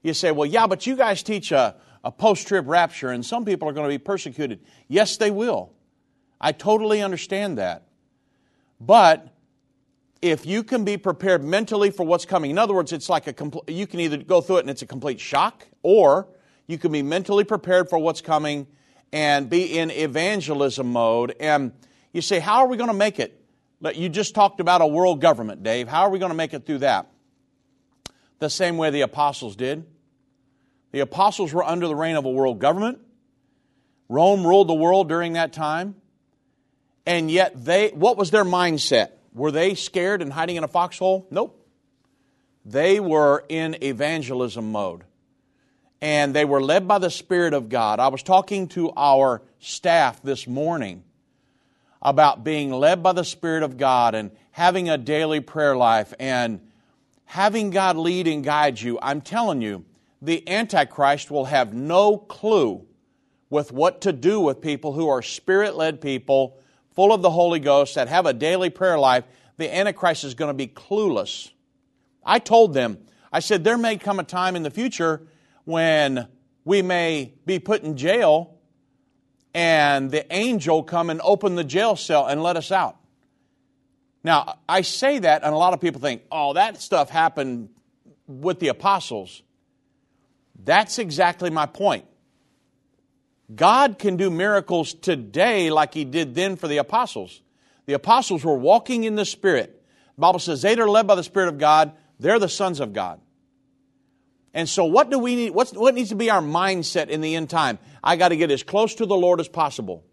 You 0.02 0.16
say, 0.16 0.32
well, 0.32 0.48
yeah, 0.48 0.66
but 0.66 0.88
you 0.88 0.96
guys 0.96 1.22
teach 1.22 1.52
a, 1.52 1.76
a 2.04 2.12
post 2.12 2.48
trib 2.48 2.68
rapture, 2.68 3.12
and 3.12 3.24
some 3.24 3.46
people 3.46 3.70
are 3.70 3.74
going 3.74 3.88
to 3.88 3.94
be 3.94 4.04
persecuted. 4.04 4.62
Yes, 4.88 5.18
they 5.18 5.30
will. 5.30 5.74
I 6.42 6.54
totally 6.54 7.04
understand 7.04 7.60
that. 7.60 7.84
But 8.82 9.32
if 10.26 10.44
you 10.44 10.64
can 10.64 10.84
be 10.84 10.98
prepared 10.98 11.44
mentally 11.44 11.92
for 11.92 12.04
what's 12.04 12.26
coming, 12.26 12.50
in 12.50 12.58
other 12.58 12.74
words, 12.74 12.92
it's 12.92 13.10
like 13.10 13.28
a 13.28 13.34
compl- 13.34 13.70
you 13.70 13.86
can 13.86 14.00
either 14.00 14.18
go 14.18 14.42
through 14.42 14.58
it 14.58 14.62
and 14.62 14.72
it's 14.72 14.82
a 14.82 14.88
complete 14.88 15.20
shock, 15.20 15.68
or 15.84 16.28
you 16.66 16.80
can 16.80 16.92
be 16.92 17.04
mentally 17.04 17.44
prepared 17.44 17.92
for 17.92 18.00
what's 18.00 18.22
coming 18.22 18.66
and 19.14 19.52
be 19.52 19.78
in 19.78 19.92
evangelism 19.92 20.92
mode. 20.92 21.36
And 21.40 21.74
you 22.12 22.22
say, 22.22 22.40
How 22.40 22.62
are 22.62 22.68
we 22.68 22.76
going 22.76 22.90
to 22.90 22.96
make 22.96 23.20
it? 23.20 23.40
You 23.94 24.10
just 24.10 24.34
talked 24.34 24.60
about 24.60 24.82
a 24.82 24.88
world 24.88 25.22
government, 25.22 25.62
Dave. 25.62 25.88
How 25.88 26.02
are 26.02 26.10
we 26.10 26.18
going 26.18 26.32
to 26.32 26.36
make 26.36 26.56
it 26.56 26.66
through 26.66 26.80
that? 26.80 27.12
The 28.40 28.50
same 28.50 28.78
way 28.78 28.90
the 28.90 29.02
apostles 29.02 29.56
did. 29.56 29.86
The 30.92 31.02
apostles 31.02 31.54
were 31.54 31.64
under 31.64 31.88
the 31.88 31.96
reign 31.96 32.16
of 32.16 32.26
a 32.26 32.32
world 32.32 32.58
government. 32.58 32.98
Rome 34.10 34.46
ruled 34.46 34.70
the 34.70 34.74
world 34.74 35.08
during 35.08 35.34
that 35.34 35.54
time. 35.54 35.96
And 37.06 37.30
yet 37.30 37.64
they 37.64 37.90
what 37.90 38.18
was 38.18 38.32
their 38.32 38.44
mindset? 38.44 39.10
Were 39.36 39.52
they 39.52 39.76
scared 39.76 40.22
and 40.22 40.32
hiding 40.32 40.56
in 40.56 40.64
a 40.64 40.68
foxhole? 40.68 41.28
Nope. 41.30 41.62
They 42.64 43.02
were 43.02 43.44
in 43.50 43.76
evangelism 43.84 44.72
mode. 44.72 45.04
And 46.02 46.34
they 46.34 46.46
were 46.46 46.62
led 46.62 46.88
by 46.88 47.00
the 47.00 47.10
Spirit 47.10 47.54
of 47.54 47.68
God. 47.68 48.00
I 48.00 48.08
was 48.08 48.24
talking 48.24 48.70
to 48.70 48.92
our 48.96 49.42
staff 49.60 50.22
this 50.24 50.48
morning 50.48 51.04
about 52.02 52.46
being 52.46 52.72
led 52.72 53.04
by 53.04 53.12
the 53.12 53.26
Spirit 53.26 53.64
of 53.64 53.78
God 53.78 54.16
and 54.16 54.32
having 54.52 54.90
a 54.90 54.98
daily 54.98 55.42
prayer 55.42 55.76
life 55.76 56.14
and 56.18 56.62
having 57.26 57.72
God 57.72 57.98
lead 57.98 58.28
and 58.28 58.44
guide 58.44 58.80
you. 58.80 58.98
I'm 59.02 59.20
telling 59.20 59.62
you, 59.62 59.84
the 60.22 60.48
Antichrist 60.50 61.30
will 61.30 61.46
have 61.46 61.74
no 61.74 62.18
clue 62.18 62.86
with 63.50 63.74
what 63.74 64.02
to 64.02 64.14
do 64.14 64.40
with 64.40 64.62
people 64.62 64.94
who 64.94 65.10
are 65.10 65.22
spirit 65.22 65.76
led 65.76 66.00
people 66.00 66.58
full 66.96 67.14
of 67.14 67.22
the 67.22 67.30
Holy 67.30 67.60
Ghost, 67.60 67.96
that 67.96 68.08
have 68.08 68.26
a 68.26 68.34
daily 68.34 68.70
prayer 68.70 68.98
life, 68.98 69.26
the 69.58 69.74
Antichrist 69.74 70.24
is 70.24 70.34
going 70.34 70.50
to 70.50 70.54
be 70.54 70.68
clueless. 70.68 71.52
I 72.26 72.40
told 72.40 72.74
them, 72.74 72.98
I 73.32 73.40
said, 73.40 73.64
there 73.64 73.78
may 73.78 73.98
come 73.98 74.20
a 74.20 74.24
time 74.24 74.56
in 74.56 74.64
the 74.64 74.72
future 74.72 75.28
when 75.66 76.28
we 76.64 76.82
may 76.82 77.34
be 77.46 77.60
put 77.60 77.84
in 77.84 77.98
jail 77.98 78.58
and 79.54 80.12
the 80.12 80.32
angel 80.34 80.84
come 80.84 81.10
and 81.10 81.22
open 81.24 81.56
the 81.56 81.64
jail 81.64 81.96
cell 81.96 82.28
and 82.28 82.44
let 82.44 82.58
us 82.58 82.72
out. 82.72 82.98
Now, 84.24 84.58
I 84.68 84.82
say 84.82 85.20
that, 85.20 85.44
and 85.44 85.54
a 85.54 85.58
lot 85.58 85.74
of 85.74 85.80
people 85.80 86.02
think, 86.02 86.24
oh, 86.32 86.54
that 86.54 86.82
stuff 86.82 87.10
happened 87.10 87.70
with 88.28 88.60
the 88.60 88.70
apostles. 88.70 89.44
That's 90.64 90.98
exactly 90.98 91.50
my 91.50 91.68
point. 91.68 92.06
God 93.54 94.00
can 94.00 94.18
do 94.18 94.32
miracles 94.32 94.94
today 94.94 95.70
like 95.70 95.94
He 95.94 96.06
did 96.06 96.34
then 96.34 96.56
for 96.56 96.68
the 96.68 96.78
apostles. 96.78 97.42
The 97.86 97.94
apostles 97.94 98.44
were 98.44 98.58
walking 98.58 99.04
in 99.04 99.16
the 99.16 99.26
Spirit. 99.26 99.84
The 100.16 100.22
Bible 100.22 100.40
says 100.40 100.62
they 100.62 100.76
are 100.76 100.90
led 100.90 101.06
by 101.06 101.16
the 101.16 101.24
Spirit 101.24 101.50
of 101.50 101.60
God, 101.60 101.92
they're 102.20 102.40
the 102.40 102.50
sons 102.50 102.80
of 102.80 102.94
God. 102.94 103.20
And 104.54 104.70
so, 104.70 104.86
what 104.86 105.12
do 105.12 105.20
we 105.20 105.36
need? 105.36 105.52
What's, 105.52 105.74
what 105.74 105.94
needs 105.94 106.10
to 106.10 106.16
be 106.16 106.30
our 106.30 106.42
mindset 106.42 107.10
in 107.10 107.22
the 107.22 107.36
end 107.36 107.50
time? 107.50 107.78
I 108.04 108.16
got 108.16 108.30
to 108.30 108.38
get 108.38 108.50
as 108.52 108.64
close 108.64 108.96
to 108.96 109.06
the 109.06 109.16
Lord 109.16 109.40
as 109.40 109.50
possible. 109.50 110.06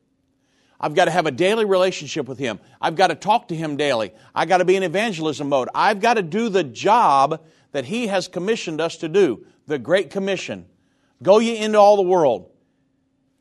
I've 0.80 0.96
got 0.96 1.04
to 1.04 1.12
have 1.12 1.26
a 1.26 1.30
daily 1.30 1.64
relationship 1.64 2.26
with 2.26 2.38
Him. 2.38 2.58
I've 2.80 2.96
got 2.96 3.06
to 3.06 3.14
talk 3.14 3.48
to 3.48 3.54
Him 3.54 3.76
daily. 3.76 4.12
I've 4.34 4.48
got 4.48 4.58
to 4.58 4.64
be 4.64 4.74
in 4.74 4.82
evangelism 4.82 5.48
mode. 5.48 5.68
I've 5.74 6.00
got 6.00 6.14
to 6.14 6.22
do 6.22 6.48
the 6.48 6.64
job 6.64 7.40
that 7.70 7.84
He 7.84 8.08
has 8.08 8.26
commissioned 8.26 8.80
us 8.80 8.96
to 8.96 9.08
do 9.08 9.46
the 9.68 9.78
Great 9.78 10.10
Commission. 10.10 10.66
Go 11.22 11.38
ye 11.38 11.56
into 11.56 11.78
all 11.78 11.96
the 11.96 12.02
world 12.02 12.51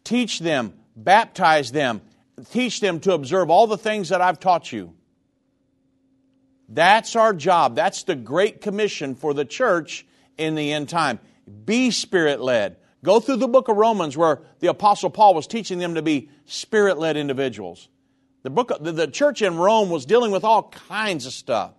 teach 0.03 0.39
them, 0.39 0.73
baptize 0.95 1.71
them, 1.71 2.01
teach 2.51 2.79
them 2.79 2.99
to 3.01 3.13
observe 3.13 3.49
all 3.49 3.67
the 3.67 3.77
things 3.77 4.09
that 4.09 4.21
I've 4.21 4.39
taught 4.39 4.71
you. 4.71 4.93
That's 6.69 7.15
our 7.15 7.33
job. 7.33 7.75
That's 7.75 8.03
the 8.03 8.15
Great 8.15 8.61
Commission 8.61 9.15
for 9.15 9.33
the 9.33 9.45
church 9.45 10.05
in 10.37 10.55
the 10.55 10.71
end 10.71 10.89
time. 10.89 11.19
Be 11.65 11.91
spirit 11.91 12.39
led. 12.39 12.77
Go 13.03 13.19
through 13.19 13.37
the 13.37 13.47
book 13.47 13.67
of 13.67 13.77
Romans 13.77 14.15
where 14.15 14.41
the 14.59 14.67
Apostle 14.67 15.09
Paul 15.09 15.33
was 15.33 15.47
teaching 15.47 15.79
them 15.79 15.95
to 15.95 16.01
be 16.01 16.29
spirit 16.45 16.97
led 16.97 17.17
individuals. 17.17 17.89
The, 18.43 18.49
book, 18.49 18.71
the, 18.79 19.07
church 19.07 19.41
in 19.41 19.57
Rome 19.57 19.89
was 19.89 20.05
dealing 20.05 20.31
with 20.31 20.43
all 20.43 20.69
kinds 20.69 21.25
of 21.25 21.33
stuff. 21.33 21.73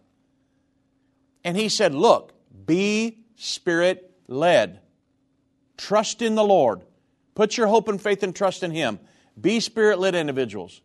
And 1.44 1.56
he 1.56 1.68
said, 1.68 1.94
Look, 1.94 2.32
be 2.66 3.18
spirit 3.36 4.12
led. 4.28 4.80
Trust 5.76 6.22
in 6.22 6.34
the 6.34 6.44
Lord. 6.44 6.82
Put 7.34 7.56
your 7.56 7.66
hope 7.66 7.88
and 7.88 8.00
faith 8.00 8.22
and 8.22 8.34
trust 8.34 8.62
in 8.62 8.70
Him. 8.70 8.98
Be 9.40 9.60
spirit 9.60 9.98
led 9.98 10.14
individuals. 10.14 10.80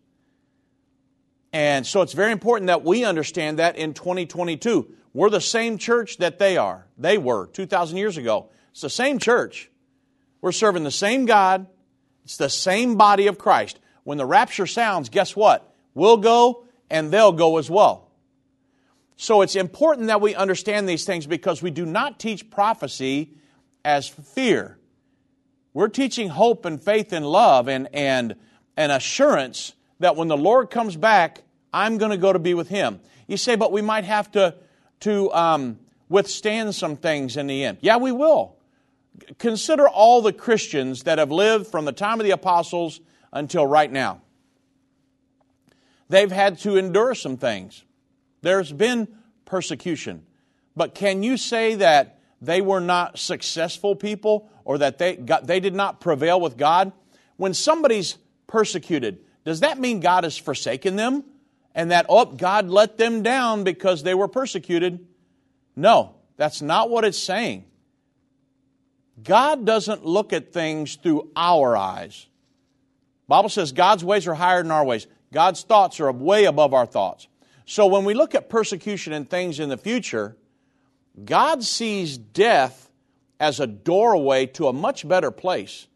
And 1.54 1.86
so 1.86 2.02
it's 2.02 2.14
very 2.14 2.32
important 2.32 2.68
that 2.68 2.84
we 2.84 3.04
understand 3.04 3.60
that 3.60 3.78
in 3.78 3.94
2022. 3.94 4.94
We're 5.14 5.30
the 5.30 5.42
same 5.42 5.78
church 5.78 6.18
that 6.18 6.38
they 6.38 6.58
are. 6.58 6.86
They 6.98 7.18
were 7.18 7.48
2,000 7.48 7.98
years 7.98 8.18
ago. 8.18 8.50
It's 8.72 8.82
the 8.82 8.90
same 8.90 9.18
church. 9.18 9.72
We're 10.42 10.52
serving 10.52 10.84
the 10.84 10.92
same 10.92 11.26
God. 11.26 11.68
It's 12.24 12.38
the 12.38 12.50
same 12.50 12.96
body 12.96 13.28
of 13.28 13.38
Christ. 13.38 13.80
When 14.04 14.18
the 14.18 14.26
rapture 14.26 14.68
sounds, 14.68 15.10
guess 15.10 15.36
what? 15.36 15.74
We'll 15.94 16.18
go 16.18 16.66
and 16.90 17.12
they'll 17.12 17.32
go 17.32 17.58
as 17.58 17.70
well. 17.70 18.12
So 19.16 19.42
it's 19.42 19.56
important 19.56 20.08
that 20.08 20.22
we 20.22 20.36
understand 20.36 20.88
these 20.88 21.06
things 21.06 21.26
because 21.26 21.62
we 21.64 21.72
do 21.72 21.86
not 21.86 22.20
teach 22.20 22.52
prophecy 22.52 23.34
as 23.84 24.08
fear. 24.08 24.78
We're 25.78 25.90
teaching 25.90 26.30
hope 26.30 26.66
and 26.66 26.82
faith 26.82 27.14
and 27.14 27.24
love 27.24 27.70
and, 27.70 27.88
and 27.94 28.34
an 28.78 28.90
assurance 28.90 29.74
that 30.00 30.16
when 30.16 30.28
the 30.28 30.36
Lord 30.36 30.72
comes 30.72 30.96
back, 30.96 31.44
I'm 31.72 32.00
going 32.00 32.10
to 32.10 32.18
go 32.18 32.34
to 32.34 32.40
be 32.40 32.56
with 32.56 32.68
Him. 32.68 33.00
You 33.28 33.38
say, 33.38 33.56
but 33.56 33.72
we 33.72 33.84
might 33.84 34.04
have 34.04 34.32
to, 34.32 34.56
to 35.02 35.32
um, 35.34 35.78
withstand 36.10 36.74
some 36.74 36.96
things 36.96 37.38
in 37.38 37.46
the 37.46 37.64
end. 37.64 37.78
Yeah, 37.82 37.98
we 37.98 38.12
will. 38.12 38.56
Consider 39.38 39.88
all 39.88 40.24
the 40.24 40.34
Christians 40.34 41.04
that 41.04 41.20
have 41.20 41.32
lived 41.32 41.68
from 41.68 41.86
the 41.86 41.92
time 41.92 42.20
of 42.20 42.24
the 42.24 42.32
apostles 42.32 43.00
until 43.32 43.68
right 43.68 43.92
now. 43.92 44.22
They've 46.10 46.32
had 46.32 46.58
to 46.62 46.78
endure 46.78 47.14
some 47.14 47.38
things. 47.38 47.86
There's 48.42 48.74
been 48.74 49.08
persecution. 49.46 50.26
But 50.76 50.96
can 50.96 51.22
you 51.22 51.38
say 51.38 51.76
that 51.76 52.17
they 52.42 52.62
were 52.62 52.80
not 52.80 53.18
successful 53.18 53.96
people 53.96 54.50
or 54.64 54.78
that 54.80 54.98
they, 54.98 55.16
got, 55.16 55.48
they 55.48 55.60
did 55.60 55.74
not 55.74 56.00
prevail 56.00 56.40
with 56.40 56.58
God? 56.58 56.92
When 57.38 57.54
somebody's 57.54 58.18
persecuted, 58.48 59.20
does 59.44 59.62
that 59.62 59.80
mean 59.80 60.00
God 60.00 60.24
has 60.24 60.38
forsaken 60.38 60.96
them 60.96 61.24
and 61.74 61.92
that, 61.92 62.06
oh, 62.10 62.26
God 62.26 62.70
let 62.70 62.98
them 62.98 63.24
down 63.24 63.64
because 63.64 64.04
they 64.04 64.14
were 64.14 64.28
persecuted? 64.28 65.06
No, 65.76 66.16
that's 66.36 66.62
not 66.62 66.90
what 66.90 67.06
it's 67.06 67.18
saying. 67.18 67.66
God 69.24 69.66
doesn't 69.66 70.06
look 70.06 70.34
at 70.34 70.54
things 70.54 70.96
through 70.96 71.32
our 71.36 71.76
eyes. 71.76 72.28
Bible 73.28 73.50
says 73.50 73.72
God's 73.72 74.04
ways 74.04 74.28
are 74.28 74.36
higher 74.36 74.62
than 74.62 74.72
our 74.72 74.86
ways. 74.86 75.08
God's 75.34 75.64
thoughts 75.64 76.00
are 76.00 76.12
way 76.12 76.46
above 76.46 76.74
our 76.74 76.86
thoughts. 76.86 77.28
So 77.66 77.88
when 77.88 78.06
we 78.06 78.14
look 78.14 78.36
at 78.36 78.50
persecution 78.50 79.14
and 79.14 79.30
things 79.30 79.60
in 79.60 79.70
the 79.70 79.78
future, 79.78 80.38
God 81.24 81.64
sees 81.64 82.18
death 82.18 82.92
as 83.40 83.60
a 83.60 83.68
doorway 83.68 84.46
to 84.48 84.68
a 84.68 84.74
much 84.74 85.08
better 85.08 85.32
place. 85.32 85.88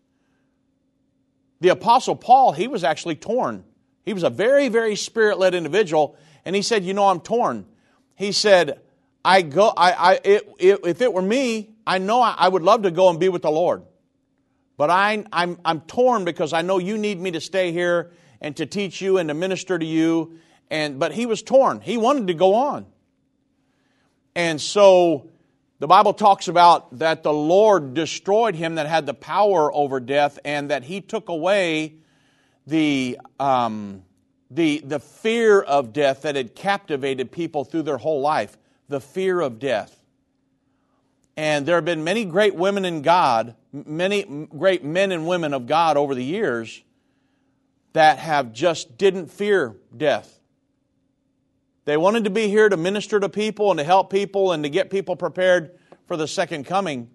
The 1.59 1.69
Apostle 1.69 2.15
Paul, 2.15 2.53
he 2.53 2.67
was 2.67 2.83
actually 2.83 3.15
torn. 3.15 3.63
He 4.03 4.13
was 4.13 4.23
a 4.23 4.29
very, 4.29 4.67
very 4.67 4.95
spirit 4.95 5.37
led 5.37 5.53
individual, 5.53 6.17
and 6.43 6.55
he 6.55 6.63
said, 6.63 6.83
You 6.83 6.93
know, 6.93 7.07
I'm 7.07 7.19
torn. 7.19 7.65
He 8.15 8.31
said, 8.31 8.81
I 9.23 9.43
go, 9.43 9.71
I, 9.75 9.91
I, 9.91 10.19
it, 10.23 10.49
it, 10.59 10.79
if 10.85 11.01
it 11.01 11.13
were 11.13 11.21
me, 11.21 11.75
I 11.85 11.99
know 11.99 12.21
I, 12.21 12.35
I, 12.37 12.47
would 12.47 12.63
love 12.63 12.83
to 12.83 12.91
go 12.91 13.09
and 13.09 13.19
be 13.19 13.29
with 13.29 13.43
the 13.43 13.51
Lord. 13.51 13.83
But 14.77 14.89
I, 14.89 15.23
I'm, 15.31 15.59
I'm 15.63 15.81
torn 15.81 16.25
because 16.25 16.53
I 16.53 16.63
know 16.63 16.79
you 16.79 16.97
need 16.97 17.19
me 17.19 17.31
to 17.31 17.41
stay 17.41 17.71
here 17.71 18.11
and 18.39 18.55
to 18.57 18.65
teach 18.65 19.01
you 19.01 19.19
and 19.19 19.29
to 19.29 19.35
minister 19.35 19.77
to 19.77 19.85
you. 19.85 20.39
And, 20.71 20.99
but 20.99 21.11
he 21.11 21.27
was 21.27 21.43
torn. 21.43 21.81
He 21.81 21.97
wanted 21.97 22.27
to 22.27 22.33
go 22.33 22.55
on. 22.55 22.87
And 24.35 24.61
so 24.61 25.29
the 25.79 25.87
Bible 25.87 26.13
talks 26.13 26.47
about 26.47 26.99
that 26.99 27.23
the 27.23 27.33
Lord 27.33 27.93
destroyed 27.93 28.55
him 28.55 28.75
that 28.75 28.87
had 28.87 29.05
the 29.05 29.13
power 29.13 29.73
over 29.73 29.99
death 29.99 30.39
and 30.45 30.69
that 30.71 30.83
he 30.83 31.01
took 31.01 31.29
away 31.29 31.95
the, 32.67 33.19
um, 33.39 34.03
the, 34.49 34.81
the 34.85 34.99
fear 34.99 35.61
of 35.61 35.91
death 35.93 36.21
that 36.21 36.35
had 36.35 36.55
captivated 36.55 37.31
people 37.31 37.65
through 37.65 37.83
their 37.83 37.97
whole 37.97 38.21
life 38.21 38.57
the 38.87 39.01
fear 39.01 39.39
of 39.39 39.57
death. 39.57 39.97
And 41.35 41.65
there 41.65 41.75
have 41.75 41.85
been 41.85 42.03
many 42.03 42.25
great 42.25 42.53
women 42.53 42.85
in 42.85 43.01
God, 43.01 43.55
many 43.73 44.23
great 44.23 44.83
men 44.83 45.11
and 45.11 45.25
women 45.25 45.53
of 45.53 45.65
God 45.65 45.97
over 45.97 46.13
the 46.13 46.23
years 46.23 46.83
that 47.93 48.19
have 48.19 48.53
just 48.53 48.97
didn't 48.97 49.27
fear 49.27 49.75
death. 49.95 50.40
They 51.85 51.97
wanted 51.97 52.25
to 52.25 52.29
be 52.29 52.47
here 52.47 52.69
to 52.69 52.77
minister 52.77 53.19
to 53.19 53.29
people 53.29 53.71
and 53.71 53.77
to 53.79 53.83
help 53.83 54.11
people 54.11 54.51
and 54.51 54.63
to 54.63 54.69
get 54.69 54.89
people 54.89 55.15
prepared 55.15 55.71
for 56.05 56.15
the 56.15 56.27
second 56.27 56.65
coming. 56.65 57.09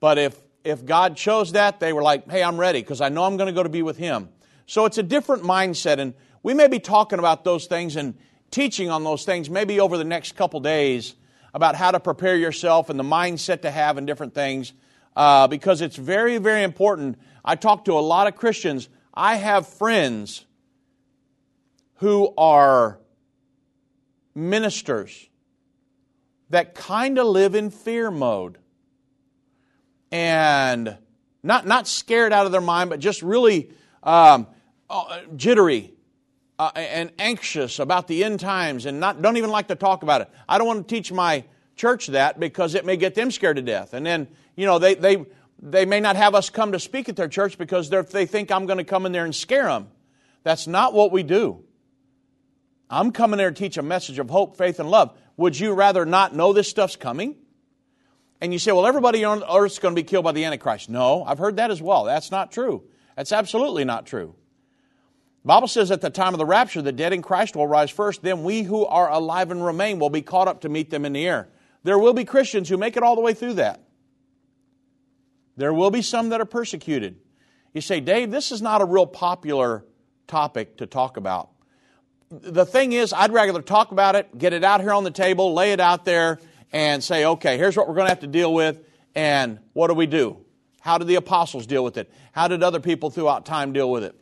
But 0.00 0.18
if, 0.18 0.36
if 0.64 0.84
God 0.84 1.16
chose 1.16 1.52
that, 1.52 1.80
they 1.80 1.92
were 1.92 2.02
like, 2.02 2.30
hey, 2.30 2.42
I'm 2.42 2.58
ready 2.58 2.80
because 2.80 3.00
I 3.00 3.08
know 3.08 3.24
I'm 3.24 3.36
going 3.36 3.48
to 3.48 3.52
go 3.52 3.62
to 3.62 3.68
be 3.68 3.82
with 3.82 3.98
Him. 3.98 4.30
So 4.66 4.84
it's 4.84 4.98
a 4.98 5.02
different 5.02 5.42
mindset. 5.42 5.98
And 5.98 6.14
we 6.42 6.54
may 6.54 6.68
be 6.68 6.78
talking 6.78 7.18
about 7.18 7.44
those 7.44 7.66
things 7.66 7.96
and 7.96 8.14
teaching 8.50 8.90
on 8.90 9.04
those 9.04 9.24
things 9.24 9.50
maybe 9.50 9.80
over 9.80 9.98
the 9.98 10.04
next 10.04 10.36
couple 10.36 10.60
days 10.60 11.14
about 11.52 11.74
how 11.74 11.90
to 11.90 12.00
prepare 12.00 12.36
yourself 12.36 12.88
and 12.88 12.98
the 12.98 13.04
mindset 13.04 13.62
to 13.62 13.70
have 13.70 13.98
and 13.98 14.06
different 14.06 14.34
things 14.34 14.72
uh, 15.16 15.46
because 15.48 15.80
it's 15.80 15.96
very, 15.96 16.38
very 16.38 16.62
important. 16.62 17.18
I 17.44 17.56
talk 17.56 17.84
to 17.86 17.92
a 17.92 18.00
lot 18.00 18.26
of 18.26 18.36
Christians. 18.36 18.88
I 19.12 19.36
have 19.36 19.66
friends 19.66 20.46
who 21.96 22.32
are 22.38 23.00
ministers 24.38 25.28
that 26.50 26.74
kind 26.74 27.18
of 27.18 27.26
live 27.26 27.54
in 27.54 27.70
fear 27.70 28.10
mode 28.10 28.58
and 30.10 30.96
not, 31.42 31.66
not 31.66 31.86
scared 31.86 32.32
out 32.32 32.46
of 32.46 32.52
their 32.52 32.60
mind, 32.60 32.88
but 32.88 33.00
just 33.00 33.20
really 33.22 33.70
um, 34.02 34.46
uh, 34.88 35.20
jittery 35.36 35.92
uh, 36.58 36.70
and 36.74 37.12
anxious 37.18 37.78
about 37.78 38.08
the 38.08 38.24
end 38.24 38.40
times 38.40 38.86
and 38.86 39.00
not, 39.00 39.20
don't 39.20 39.36
even 39.36 39.50
like 39.50 39.68
to 39.68 39.74
talk 39.74 40.02
about 40.02 40.20
it. 40.20 40.30
I 40.48 40.56
don't 40.56 40.66
want 40.66 40.88
to 40.88 40.94
teach 40.94 41.12
my 41.12 41.44
church 41.76 42.06
that 42.08 42.40
because 42.40 42.74
it 42.74 42.86
may 42.86 42.96
get 42.96 43.14
them 43.14 43.30
scared 43.30 43.56
to 43.56 43.62
death. 43.62 43.92
And 43.92 44.06
then, 44.06 44.28
you 44.56 44.66
know, 44.66 44.78
they, 44.78 44.94
they, 44.94 45.26
they 45.60 45.84
may 45.84 46.00
not 46.00 46.16
have 46.16 46.34
us 46.34 46.48
come 46.48 46.72
to 46.72 46.80
speak 46.80 47.08
at 47.08 47.16
their 47.16 47.28
church 47.28 47.58
because 47.58 47.90
they 47.90 48.26
think 48.26 48.50
I'm 48.50 48.66
going 48.66 48.78
to 48.78 48.84
come 48.84 49.04
in 49.04 49.12
there 49.12 49.24
and 49.24 49.34
scare 49.34 49.64
them. 49.64 49.88
That's 50.42 50.66
not 50.66 50.94
what 50.94 51.12
we 51.12 51.22
do. 51.22 51.64
I'm 52.90 53.12
coming 53.12 53.38
there 53.38 53.50
to 53.50 53.56
teach 53.56 53.76
a 53.76 53.82
message 53.82 54.18
of 54.18 54.30
hope, 54.30 54.56
faith, 54.56 54.80
and 54.80 54.90
love. 54.90 55.16
Would 55.36 55.58
you 55.58 55.72
rather 55.72 56.06
not 56.06 56.34
know 56.34 56.52
this 56.52 56.68
stuff's 56.68 56.96
coming? 56.96 57.36
And 58.40 58.52
you 58.52 58.58
say, 58.58 58.72
well, 58.72 58.86
everybody 58.86 59.24
on 59.24 59.42
earth 59.42 59.72
is 59.72 59.78
going 59.78 59.94
to 59.94 60.00
be 60.00 60.06
killed 60.06 60.24
by 60.24 60.32
the 60.32 60.44
Antichrist. 60.44 60.88
No, 60.88 61.24
I've 61.24 61.38
heard 61.38 61.56
that 61.56 61.70
as 61.70 61.82
well. 61.82 62.04
That's 62.04 62.30
not 62.30 62.52
true. 62.52 62.84
That's 63.16 63.32
absolutely 63.32 63.84
not 63.84 64.06
true. 64.06 64.34
The 65.42 65.48
Bible 65.48 65.68
says 65.68 65.90
at 65.90 66.00
the 66.00 66.10
time 66.10 66.34
of 66.34 66.38
the 66.38 66.46
rapture, 66.46 66.82
the 66.82 66.92
dead 66.92 67.12
in 67.12 67.22
Christ 67.22 67.56
will 67.56 67.66
rise 67.66 67.90
first. 67.90 68.22
Then 68.22 68.44
we 68.44 68.62
who 68.62 68.86
are 68.86 69.10
alive 69.10 69.50
and 69.50 69.64
remain 69.64 69.98
will 69.98 70.10
be 70.10 70.22
caught 70.22 70.48
up 70.48 70.62
to 70.62 70.68
meet 70.68 70.90
them 70.90 71.04
in 71.04 71.12
the 71.12 71.26
air. 71.26 71.48
There 71.82 71.98
will 71.98 72.12
be 72.12 72.24
Christians 72.24 72.68
who 72.68 72.76
make 72.76 72.96
it 72.96 73.02
all 73.02 73.16
the 73.16 73.22
way 73.22 73.34
through 73.34 73.54
that. 73.54 73.82
There 75.56 75.72
will 75.72 75.90
be 75.90 76.02
some 76.02 76.28
that 76.28 76.40
are 76.40 76.46
persecuted. 76.46 77.20
You 77.74 77.80
say, 77.80 78.00
Dave, 78.00 78.30
this 78.30 78.52
is 78.52 78.62
not 78.62 78.82
a 78.82 78.84
real 78.84 79.06
popular 79.06 79.84
topic 80.26 80.78
to 80.78 80.86
talk 80.86 81.16
about. 81.16 81.50
The 82.30 82.66
thing 82.66 82.92
is, 82.92 83.12
I'd 83.12 83.32
rather 83.32 83.62
talk 83.62 83.92
about 83.92 84.14
it, 84.14 84.36
get 84.36 84.52
it 84.52 84.64
out 84.64 84.80
here 84.80 84.92
on 84.92 85.04
the 85.04 85.10
table, 85.10 85.54
lay 85.54 85.72
it 85.72 85.80
out 85.80 86.04
there, 86.04 86.38
and 86.72 87.02
say, 87.02 87.24
okay, 87.24 87.56
here's 87.56 87.76
what 87.76 87.88
we're 87.88 87.94
going 87.94 88.06
to 88.06 88.10
have 88.10 88.20
to 88.20 88.26
deal 88.26 88.52
with, 88.52 88.80
and 89.14 89.60
what 89.72 89.88
do 89.88 89.94
we 89.94 90.06
do? 90.06 90.36
How 90.80 90.98
did 90.98 91.08
the 91.08 91.14
apostles 91.14 91.66
deal 91.66 91.82
with 91.82 91.96
it? 91.96 92.12
How 92.32 92.48
did 92.48 92.62
other 92.62 92.80
people 92.80 93.10
throughout 93.10 93.46
time 93.46 93.72
deal 93.72 93.90
with 93.90 94.04
it? 94.04 94.14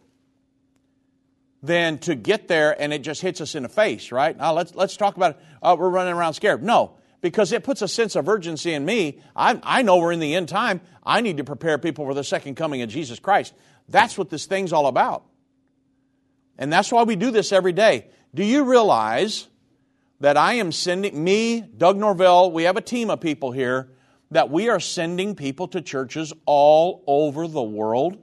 than 1.66 1.98
to 1.98 2.14
get 2.14 2.48
there 2.48 2.80
and 2.80 2.92
it 2.92 3.00
just 3.00 3.20
hits 3.20 3.40
us 3.40 3.54
in 3.54 3.62
the 3.62 3.68
face, 3.68 4.12
right? 4.12 4.36
Now 4.36 4.52
let's, 4.52 4.74
let's 4.74 4.96
talk 4.96 5.16
about 5.16 5.32
it. 5.32 5.40
Uh, 5.62 5.76
we're 5.78 5.88
running 5.88 6.14
around 6.14 6.34
scared. 6.34 6.62
No, 6.62 6.92
because 7.20 7.52
it 7.52 7.64
puts 7.64 7.82
a 7.82 7.88
sense 7.88 8.16
of 8.16 8.28
urgency 8.28 8.72
in 8.72 8.84
me. 8.84 9.20
I, 9.34 9.60
I 9.62 9.82
know 9.82 9.98
we're 9.98 10.12
in 10.12 10.20
the 10.20 10.34
end 10.34 10.48
time. 10.48 10.80
I 11.04 11.20
need 11.20 11.38
to 11.38 11.44
prepare 11.44 11.78
people 11.78 12.04
for 12.04 12.14
the 12.14 12.24
second 12.24 12.56
coming 12.56 12.82
of 12.82 12.88
Jesus 12.88 13.18
Christ. 13.18 13.54
That's 13.88 14.16
what 14.16 14.30
this 14.30 14.46
thing's 14.46 14.72
all 14.72 14.86
about. 14.86 15.24
And 16.58 16.72
that's 16.72 16.90
why 16.90 17.02
we 17.02 17.16
do 17.16 17.30
this 17.30 17.52
every 17.52 17.72
day. 17.72 18.06
Do 18.34 18.44
you 18.44 18.64
realize 18.64 19.48
that 20.20 20.36
I 20.36 20.54
am 20.54 20.72
sending, 20.72 21.22
me, 21.22 21.60
Doug 21.60 21.96
Norvell, 21.96 22.50
we 22.50 22.64
have 22.64 22.76
a 22.76 22.82
team 22.82 23.10
of 23.10 23.20
people 23.20 23.52
here, 23.52 23.90
that 24.30 24.50
we 24.50 24.68
are 24.68 24.80
sending 24.80 25.34
people 25.34 25.68
to 25.68 25.80
churches 25.80 26.32
all 26.46 27.04
over 27.06 27.46
the 27.46 27.62
world? 27.62 28.22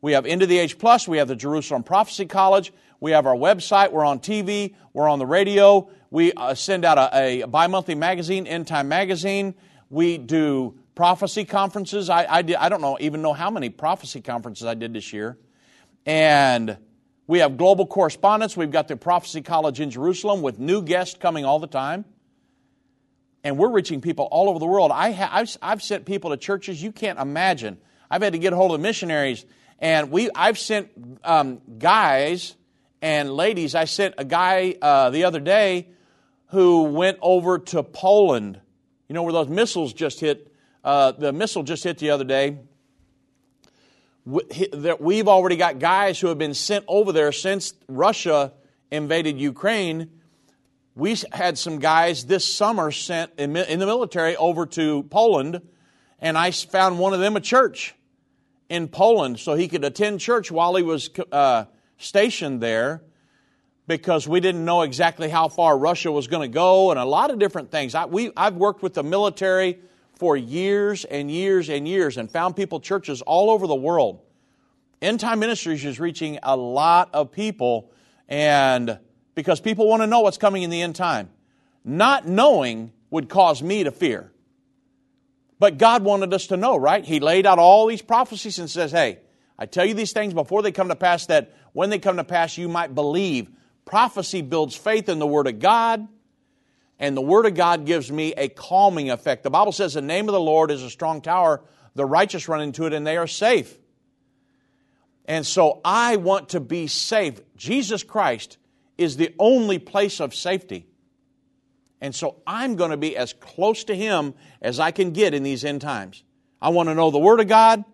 We 0.00 0.12
have 0.12 0.26
of 0.26 0.48
the 0.48 0.58
Age 0.58 0.78
Plus. 0.78 1.06
We 1.06 1.18
have 1.18 1.28
the 1.28 1.36
Jerusalem 1.36 1.84
Prophecy 1.84 2.26
College. 2.26 2.72
We 2.98 3.12
have 3.12 3.26
our 3.26 3.36
website. 3.36 3.92
We're 3.92 4.04
on 4.04 4.18
TV. 4.18 4.74
We're 4.92 5.08
on 5.08 5.18
the 5.18 5.26
radio. 5.26 5.88
We 6.10 6.32
uh, 6.32 6.54
send 6.54 6.84
out 6.84 6.98
a, 6.98 7.42
a 7.42 7.46
bi 7.46 7.68
monthly 7.68 7.94
magazine, 7.94 8.46
End 8.46 8.66
Time 8.66 8.88
Magazine. 8.88 9.54
We 9.90 10.18
do 10.18 10.78
prophecy 10.94 11.44
conferences. 11.44 12.10
I, 12.10 12.26
I, 12.28 12.42
did, 12.42 12.56
I 12.56 12.68
don't 12.68 12.80
know, 12.80 12.96
even 13.00 13.22
know 13.22 13.32
how 13.32 13.50
many 13.50 13.68
prophecy 13.68 14.20
conferences 14.20 14.66
I 14.66 14.74
did 14.74 14.92
this 14.92 15.12
year. 15.12 15.38
And 16.04 16.76
we 17.26 17.38
have 17.38 17.56
global 17.56 17.86
correspondence. 17.86 18.56
We've 18.56 18.70
got 18.70 18.88
the 18.88 18.96
Prophecy 18.96 19.42
College 19.42 19.80
in 19.80 19.90
Jerusalem 19.90 20.42
with 20.42 20.58
new 20.58 20.82
guests 20.82 21.16
coming 21.18 21.44
all 21.44 21.58
the 21.58 21.66
time. 21.66 22.04
And 23.44 23.58
we're 23.58 23.70
reaching 23.70 24.00
people 24.00 24.28
all 24.30 24.48
over 24.48 24.58
the 24.58 24.66
world. 24.66 24.92
I 24.92 25.12
ha- 25.12 25.44
I've, 25.62 25.82
sent 25.82 26.04
people 26.04 26.30
to 26.30 26.36
churches 26.36 26.82
you 26.82 26.92
can't 26.92 27.18
imagine. 27.18 27.78
I've 28.10 28.22
had 28.22 28.34
to 28.34 28.38
get 28.38 28.52
a 28.52 28.56
hold 28.56 28.72
of 28.72 28.80
missionaries 28.80 29.44
and 29.82 30.12
we, 30.12 30.30
I've 30.34 30.60
sent 30.60 30.90
um, 31.24 31.60
guys 31.78 32.54
and 33.02 33.34
ladies. 33.34 33.74
I 33.74 33.84
sent 33.84 34.14
a 34.16 34.24
guy 34.24 34.76
uh, 34.80 35.10
the 35.10 35.24
other 35.24 35.40
day 35.40 35.88
who 36.46 36.84
went 36.84 37.18
over 37.20 37.58
to 37.58 37.82
Poland. 37.82 38.60
You 39.08 39.14
know 39.14 39.24
where 39.24 39.32
those 39.32 39.48
missiles 39.48 39.92
just 39.92 40.20
hit? 40.20 40.54
Uh, 40.84 41.10
the 41.10 41.32
missile 41.32 41.64
just 41.64 41.82
hit 41.82 41.98
the 41.98 42.10
other 42.10 42.24
day. 42.24 42.58
That 44.24 44.98
we've 45.00 45.26
already 45.26 45.56
got 45.56 45.80
guys 45.80 46.20
who 46.20 46.28
have 46.28 46.38
been 46.38 46.54
sent 46.54 46.84
over 46.86 47.10
there 47.10 47.32
since 47.32 47.74
Russia 47.88 48.52
invaded 48.90 49.40
Ukraine. 49.40 50.10
We 50.94 51.16
had 51.32 51.58
some 51.58 51.80
guys 51.80 52.26
this 52.26 52.46
summer 52.54 52.92
sent 52.92 53.32
in 53.38 53.52
the 53.52 53.86
military 53.86 54.36
over 54.36 54.66
to 54.66 55.02
Poland, 55.04 55.60
and 56.20 56.38
I 56.38 56.52
found 56.52 57.00
one 57.00 57.14
of 57.14 57.20
them 57.20 57.36
a 57.36 57.40
church 57.40 57.96
in 58.68 58.88
Poland 58.88 59.40
so 59.40 59.54
he 59.54 59.66
could 59.66 59.84
attend 59.84 60.20
church 60.20 60.52
while 60.52 60.76
he 60.76 60.82
was 60.82 61.10
uh, 61.32 61.64
stationed 61.98 62.60
there 62.60 63.02
because 63.88 64.28
we 64.28 64.38
didn't 64.40 64.64
know 64.64 64.82
exactly 64.82 65.28
how 65.28 65.48
far 65.48 65.76
Russia 65.76 66.12
was 66.12 66.28
going 66.28 66.48
to 66.48 66.54
go 66.54 66.90
and 66.90 67.00
a 67.00 67.04
lot 67.04 67.30
of 67.30 67.38
different 67.38 67.70
things. 67.70 67.94
I, 67.94 68.04
we, 68.06 68.30
I've 68.36 68.54
worked 68.54 68.82
with 68.82 68.94
the 68.94 69.02
military 69.02 69.80
for 70.22 70.36
years 70.36 71.04
and 71.04 71.28
years 71.28 71.68
and 71.68 71.88
years 71.88 72.16
and 72.16 72.30
found 72.30 72.54
people 72.54 72.78
churches 72.78 73.22
all 73.22 73.50
over 73.50 73.66
the 73.66 73.74
world. 73.74 74.20
End 75.02 75.18
Time 75.18 75.40
Ministries 75.40 75.84
is 75.84 75.98
reaching 75.98 76.38
a 76.44 76.56
lot 76.56 77.10
of 77.12 77.32
people, 77.32 77.90
and 78.28 79.00
because 79.34 79.60
people 79.60 79.88
want 79.88 80.00
to 80.00 80.06
know 80.06 80.20
what's 80.20 80.38
coming 80.38 80.62
in 80.62 80.70
the 80.70 80.80
end 80.80 80.94
time. 80.94 81.28
Not 81.84 82.28
knowing 82.28 82.92
would 83.10 83.28
cause 83.28 83.64
me 83.64 83.82
to 83.82 83.90
fear. 83.90 84.30
But 85.58 85.78
God 85.78 86.04
wanted 86.04 86.32
us 86.32 86.46
to 86.46 86.56
know, 86.56 86.76
right? 86.76 87.04
He 87.04 87.18
laid 87.18 87.44
out 87.44 87.58
all 87.58 87.88
these 87.88 88.00
prophecies 88.00 88.60
and 88.60 88.70
says, 88.70 88.92
Hey, 88.92 89.18
I 89.58 89.66
tell 89.66 89.84
you 89.84 89.94
these 89.94 90.12
things 90.12 90.34
before 90.34 90.62
they 90.62 90.70
come 90.70 90.86
to 90.86 90.94
pass, 90.94 91.26
that 91.26 91.52
when 91.72 91.90
they 91.90 91.98
come 91.98 92.18
to 92.18 92.24
pass, 92.24 92.56
you 92.56 92.68
might 92.68 92.94
believe. 92.94 93.50
Prophecy 93.86 94.40
builds 94.40 94.76
faith 94.76 95.08
in 95.08 95.18
the 95.18 95.26
Word 95.26 95.48
of 95.48 95.58
God, 95.58 96.06
and 97.02 97.16
the 97.16 97.20
Word 97.20 97.46
of 97.46 97.56
God 97.56 97.84
gives 97.84 98.12
me 98.12 98.32
a 98.34 98.48
calming 98.48 99.10
effect. 99.10 99.42
The 99.42 99.50
Bible 99.50 99.72
says, 99.72 99.94
The 99.94 100.00
name 100.00 100.28
of 100.28 100.32
the 100.32 100.40
Lord 100.40 100.70
is 100.70 100.84
a 100.84 100.88
strong 100.88 101.20
tower, 101.20 101.60
the 101.96 102.06
righteous 102.06 102.46
run 102.46 102.62
into 102.62 102.86
it, 102.86 102.92
and 102.92 103.04
they 103.04 103.16
are 103.16 103.26
safe. 103.26 103.76
And 105.24 105.44
so 105.44 105.80
I 105.84 106.14
want 106.14 106.50
to 106.50 106.60
be 106.60 106.86
safe. 106.86 107.40
Jesus 107.56 108.04
Christ 108.04 108.56
is 108.96 109.16
the 109.16 109.34
only 109.40 109.80
place 109.80 110.20
of 110.20 110.32
safety. 110.32 110.86
And 112.00 112.14
so 112.14 112.36
I'm 112.46 112.76
going 112.76 112.92
to 112.92 112.96
be 112.96 113.16
as 113.16 113.32
close 113.32 113.82
to 113.84 113.96
Him 113.96 114.34
as 114.60 114.78
I 114.78 114.92
can 114.92 115.10
get 115.10 115.34
in 115.34 115.42
these 115.42 115.64
end 115.64 115.80
times. 115.80 116.22
I 116.60 116.68
want 116.68 116.88
to 116.88 116.94
know 116.94 117.10
the 117.10 117.18
Word 117.18 117.40
of 117.40 117.48
God, 117.48 117.84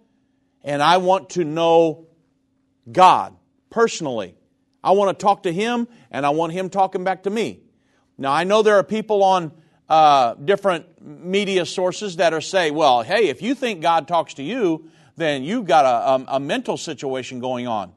and 0.63 0.83
I 0.83 0.99
want 0.99 1.31
to 1.31 1.45
know 1.45 2.09
God 2.93 3.35
personally. 3.71 4.35
I 4.85 4.91
want 4.91 5.19
to 5.19 5.23
talk 5.23 5.45
to 5.45 5.53
Him, 5.53 5.89
and 6.11 6.27
I 6.27 6.31
want 6.31 6.53
Him 6.53 6.69
talking 6.69 7.05
back 7.05 7.23
to 7.23 7.31
me. 7.31 7.63
Now, 8.19 8.33
I 8.33 8.45
know 8.45 8.63
there 8.63 8.77
are 8.77 8.85
people 8.85 9.23
on 9.23 9.53
uh, 9.89 10.35
different 10.35 11.01
media 11.03 11.65
sources 11.65 12.17
that 12.17 12.35
are 12.35 12.41
saying, 12.41 12.75
well, 12.75 13.03
hey, 13.03 13.29
if 13.29 13.41
you 13.41 13.55
think 13.55 13.81
God 13.81 14.09
talks 14.09 14.35
to 14.35 14.43
you, 14.43 14.91
then 15.17 15.45
you've 15.45 15.65
got 15.65 15.85
a, 15.85 16.33
a, 16.33 16.37
a 16.37 16.41
mental 16.41 16.77
situation 16.77 17.41
going 17.41 17.67
on. 17.67 17.93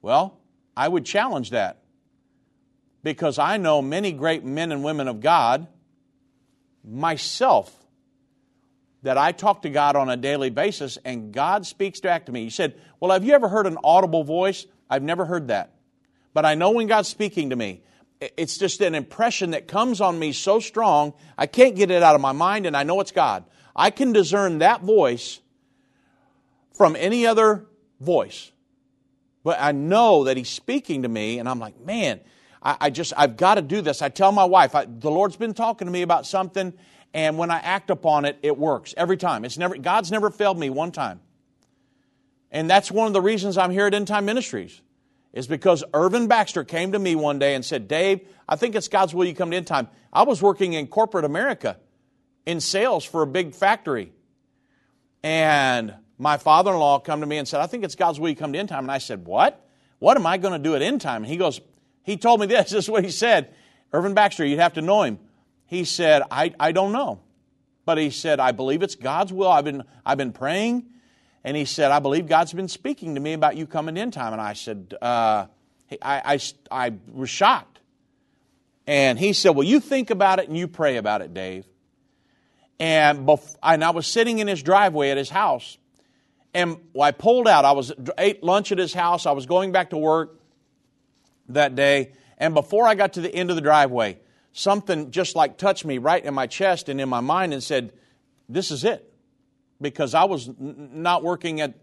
Well, 0.00 0.38
I 0.76 0.88
would 0.88 1.04
challenge 1.04 1.50
that 1.50 1.78
because 3.02 3.38
I 3.38 3.58
know 3.58 3.82
many 3.82 4.12
great 4.12 4.44
men 4.44 4.72
and 4.72 4.82
women 4.82 5.08
of 5.08 5.20
God, 5.20 5.66
myself, 6.84 7.72
that 9.02 9.18
I 9.18 9.32
talk 9.32 9.62
to 9.62 9.70
God 9.70 9.96
on 9.96 10.08
a 10.08 10.16
daily 10.16 10.50
basis 10.50 10.98
and 11.04 11.32
God 11.32 11.66
speaks 11.66 12.00
back 12.00 12.26
to 12.26 12.32
me. 12.32 12.44
He 12.44 12.50
said, 12.50 12.74
Well, 13.00 13.10
have 13.10 13.24
you 13.24 13.34
ever 13.34 13.48
heard 13.48 13.66
an 13.66 13.78
audible 13.82 14.24
voice? 14.24 14.66
I've 14.88 15.02
never 15.02 15.24
heard 15.24 15.48
that. 15.48 15.74
But 16.34 16.44
I 16.44 16.54
know 16.54 16.70
when 16.70 16.86
God's 16.86 17.08
speaking 17.08 17.50
to 17.50 17.56
me. 17.56 17.82
It's 18.36 18.56
just 18.56 18.80
an 18.80 18.94
impression 18.94 19.50
that 19.50 19.66
comes 19.66 20.00
on 20.00 20.18
me 20.18 20.32
so 20.32 20.60
strong, 20.60 21.14
I 21.36 21.46
can't 21.46 21.74
get 21.74 21.90
it 21.90 22.02
out 22.02 22.14
of 22.14 22.20
my 22.20 22.32
mind, 22.32 22.66
and 22.66 22.76
I 22.76 22.84
know 22.84 23.00
it's 23.00 23.10
God. 23.10 23.44
I 23.74 23.90
can 23.90 24.12
discern 24.12 24.58
that 24.58 24.82
voice 24.82 25.40
from 26.74 26.94
any 26.94 27.26
other 27.26 27.66
voice. 28.00 28.52
But 29.42 29.58
I 29.60 29.72
know 29.72 30.24
that 30.24 30.36
He's 30.36 30.48
speaking 30.48 31.02
to 31.02 31.08
me, 31.08 31.38
and 31.38 31.48
I'm 31.48 31.58
like, 31.58 31.80
man, 31.80 32.20
I, 32.62 32.76
I 32.82 32.90
just, 32.90 33.12
I've 33.16 33.36
got 33.36 33.56
to 33.56 33.62
do 33.62 33.80
this. 33.80 34.02
I 34.02 34.08
tell 34.08 34.30
my 34.30 34.44
wife, 34.44 34.74
I, 34.74 34.84
the 34.84 35.10
Lord's 35.10 35.36
been 35.36 35.54
talking 35.54 35.86
to 35.86 35.92
me 35.92 36.02
about 36.02 36.24
something, 36.26 36.72
and 37.12 37.38
when 37.38 37.50
I 37.50 37.58
act 37.58 37.90
upon 37.90 38.24
it, 38.24 38.38
it 38.42 38.56
works 38.56 38.94
every 38.96 39.16
time. 39.16 39.44
It's 39.44 39.58
never, 39.58 39.76
God's 39.76 40.12
never 40.12 40.30
failed 40.30 40.58
me 40.58 40.70
one 40.70 40.92
time. 40.92 41.20
And 42.52 42.70
that's 42.70 42.90
one 42.90 43.08
of 43.08 43.14
the 43.14 43.20
reasons 43.20 43.58
I'm 43.58 43.70
here 43.70 43.86
at 43.86 43.94
End 43.94 44.06
Time 44.06 44.26
Ministries 44.26 44.80
is 45.32 45.46
because 45.46 45.82
Irvin 45.94 46.26
Baxter 46.26 46.64
came 46.64 46.92
to 46.92 46.98
me 46.98 47.14
one 47.14 47.38
day 47.38 47.54
and 47.54 47.64
said, 47.64 47.88
Dave, 47.88 48.20
I 48.48 48.56
think 48.56 48.74
it's 48.74 48.88
God's 48.88 49.14
will 49.14 49.24
you 49.24 49.34
come 49.34 49.50
to 49.50 49.56
end 49.56 49.66
time. 49.66 49.88
I 50.12 50.24
was 50.24 50.42
working 50.42 50.74
in 50.74 50.86
corporate 50.88 51.24
America 51.24 51.78
in 52.44 52.60
sales 52.60 53.04
for 53.04 53.22
a 53.22 53.26
big 53.26 53.54
factory. 53.54 54.12
And 55.22 55.94
my 56.18 56.36
father 56.36 56.72
in 56.72 56.78
law 56.78 56.98
come 56.98 57.20
to 57.20 57.26
me 57.26 57.38
and 57.38 57.48
said, 57.48 57.60
I 57.60 57.66
think 57.66 57.84
it's 57.84 57.94
God's 57.94 58.20
will 58.20 58.28
you 58.28 58.36
come 58.36 58.52
to 58.52 58.58
end 58.58 58.68
time. 58.68 58.84
And 58.84 58.90
I 58.90 58.98
said, 58.98 59.24
What? 59.24 59.58
What 59.98 60.16
am 60.16 60.26
I 60.26 60.36
going 60.36 60.52
to 60.52 60.58
do 60.58 60.74
at 60.74 60.82
end 60.82 61.00
time? 61.00 61.22
And 61.22 61.30
he 61.30 61.38
goes, 61.38 61.60
He 62.02 62.16
told 62.16 62.40
me 62.40 62.46
this. 62.48 62.70
This 62.70 62.84
is 62.84 62.90
what 62.90 63.04
he 63.04 63.10
said. 63.10 63.54
Irvin 63.92 64.14
Baxter, 64.14 64.44
you'd 64.44 64.58
have 64.58 64.74
to 64.74 64.82
know 64.82 65.02
him. 65.02 65.18
He 65.66 65.84
said, 65.84 66.22
I, 66.30 66.52
I 66.60 66.72
don't 66.72 66.92
know. 66.92 67.20
But 67.84 67.98
he 67.98 68.10
said, 68.10 68.38
I 68.38 68.52
believe 68.52 68.82
it's 68.82 68.94
God's 68.94 69.32
will. 69.32 69.50
I've 69.50 69.64
been, 69.64 69.82
I've 70.04 70.18
been 70.18 70.32
praying 70.32 70.86
and 71.44 71.56
he 71.56 71.64
said, 71.64 71.90
I 71.90 71.98
believe 71.98 72.28
God's 72.28 72.52
been 72.52 72.68
speaking 72.68 73.16
to 73.16 73.20
me 73.20 73.32
about 73.32 73.56
you 73.56 73.66
coming 73.66 73.96
in 73.96 74.10
time. 74.10 74.32
And 74.32 74.40
I 74.40 74.52
said, 74.52 74.94
uh, 75.02 75.46
I, 76.00 76.34
I, 76.34 76.40
I 76.70 76.92
was 77.12 77.30
shocked. 77.30 77.80
And 78.86 79.18
he 79.18 79.32
said, 79.32 79.50
Well, 79.50 79.66
you 79.66 79.80
think 79.80 80.10
about 80.10 80.38
it 80.38 80.48
and 80.48 80.56
you 80.56 80.68
pray 80.68 80.96
about 80.96 81.20
it, 81.20 81.34
Dave. 81.34 81.66
And, 82.78 83.26
bef- 83.26 83.56
and 83.62 83.84
I 83.84 83.90
was 83.90 84.06
sitting 84.06 84.38
in 84.38 84.48
his 84.48 84.62
driveway 84.62 85.10
at 85.10 85.16
his 85.16 85.30
house. 85.30 85.78
And 86.54 86.76
I 87.00 87.12
pulled 87.12 87.48
out. 87.48 87.64
I 87.64 87.72
was 87.72 87.92
ate 88.18 88.42
lunch 88.42 88.72
at 88.72 88.78
his 88.78 88.92
house. 88.92 89.24
I 89.26 89.32
was 89.32 89.46
going 89.46 89.72
back 89.72 89.90
to 89.90 89.96
work 89.96 90.38
that 91.48 91.74
day. 91.74 92.12
And 92.38 92.54
before 92.54 92.86
I 92.86 92.94
got 92.94 93.14
to 93.14 93.20
the 93.20 93.32
end 93.34 93.50
of 93.50 93.56
the 93.56 93.62
driveway, 93.62 94.18
something 94.52 95.10
just 95.10 95.34
like 95.34 95.58
touched 95.58 95.84
me 95.84 95.98
right 95.98 96.22
in 96.22 96.34
my 96.34 96.46
chest 96.46 96.88
and 96.88 97.00
in 97.00 97.08
my 97.08 97.20
mind 97.20 97.52
and 97.52 97.62
said, 97.62 97.92
This 98.48 98.70
is 98.70 98.84
it 98.84 99.11
because 99.82 100.14
I 100.14 100.24
was 100.24 100.48
n- 100.48 100.90
not 100.94 101.22
working 101.22 101.60
at 101.60 101.74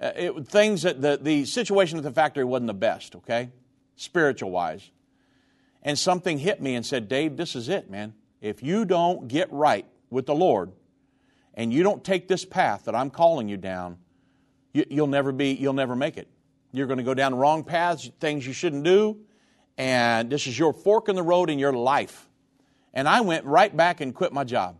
uh, 0.00 0.10
it, 0.16 0.48
things 0.48 0.82
that 0.82 1.00
the, 1.00 1.18
the 1.20 1.44
situation 1.44 1.96
at 1.98 2.04
the 2.04 2.10
factory 2.10 2.44
wasn't 2.44 2.66
the 2.66 2.74
best, 2.74 3.16
okay, 3.16 3.50
spiritual 3.96 4.50
wise. 4.50 4.90
And 5.82 5.98
something 5.98 6.38
hit 6.38 6.60
me 6.60 6.74
and 6.74 6.84
said, 6.84 7.08
Dave, 7.08 7.36
this 7.36 7.54
is 7.54 7.68
it, 7.68 7.90
man. 7.90 8.14
If 8.40 8.62
you 8.62 8.84
don't 8.84 9.28
get 9.28 9.52
right 9.52 9.86
with 10.10 10.26
the 10.26 10.34
Lord 10.34 10.72
and 11.54 11.72
you 11.72 11.82
don't 11.82 12.02
take 12.02 12.26
this 12.26 12.44
path 12.44 12.84
that 12.86 12.94
I'm 12.94 13.10
calling 13.10 13.48
you 13.48 13.56
down, 13.56 13.98
you, 14.72 14.84
you'll 14.90 15.06
never 15.06 15.30
be, 15.30 15.52
you'll 15.52 15.72
never 15.72 15.94
make 15.94 16.16
it. 16.16 16.28
You're 16.72 16.86
going 16.86 16.98
to 16.98 17.04
go 17.04 17.14
down 17.14 17.34
wrong 17.34 17.64
paths, 17.64 18.10
things 18.18 18.46
you 18.46 18.52
shouldn't 18.52 18.82
do, 18.82 19.18
and 19.78 20.30
this 20.30 20.46
is 20.46 20.58
your 20.58 20.72
fork 20.72 21.08
in 21.08 21.16
the 21.16 21.22
road 21.22 21.48
in 21.50 21.58
your 21.58 21.72
life. 21.72 22.28
And 22.92 23.08
I 23.08 23.20
went 23.20 23.44
right 23.44 23.74
back 23.74 24.00
and 24.00 24.14
quit 24.14 24.32
my 24.32 24.44
job. 24.44 24.76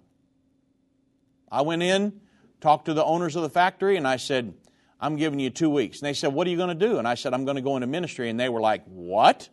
I 1.50 1.62
went 1.62 1.82
in, 1.82 2.20
talked 2.64 2.86
to 2.86 2.94
the 2.94 3.04
owners 3.04 3.36
of 3.36 3.42
the 3.42 3.50
factory, 3.50 3.98
and 3.98 4.08
I 4.08 4.16
said, 4.16 4.54
I'm 4.98 5.16
giving 5.16 5.38
you 5.38 5.50
two 5.50 5.68
weeks. 5.68 6.00
And 6.00 6.06
they 6.06 6.14
said, 6.14 6.32
What 6.32 6.46
are 6.46 6.50
you 6.50 6.56
going 6.56 6.76
to 6.76 6.88
do? 6.88 6.98
And 6.98 7.06
I 7.06 7.14
said, 7.14 7.34
I'm 7.34 7.44
going 7.44 7.56
to 7.56 7.62
go 7.62 7.76
into 7.76 7.86
ministry. 7.86 8.30
And 8.30 8.40
they 8.40 8.48
were 8.48 8.60
like, 8.60 8.84
What? 8.86 9.50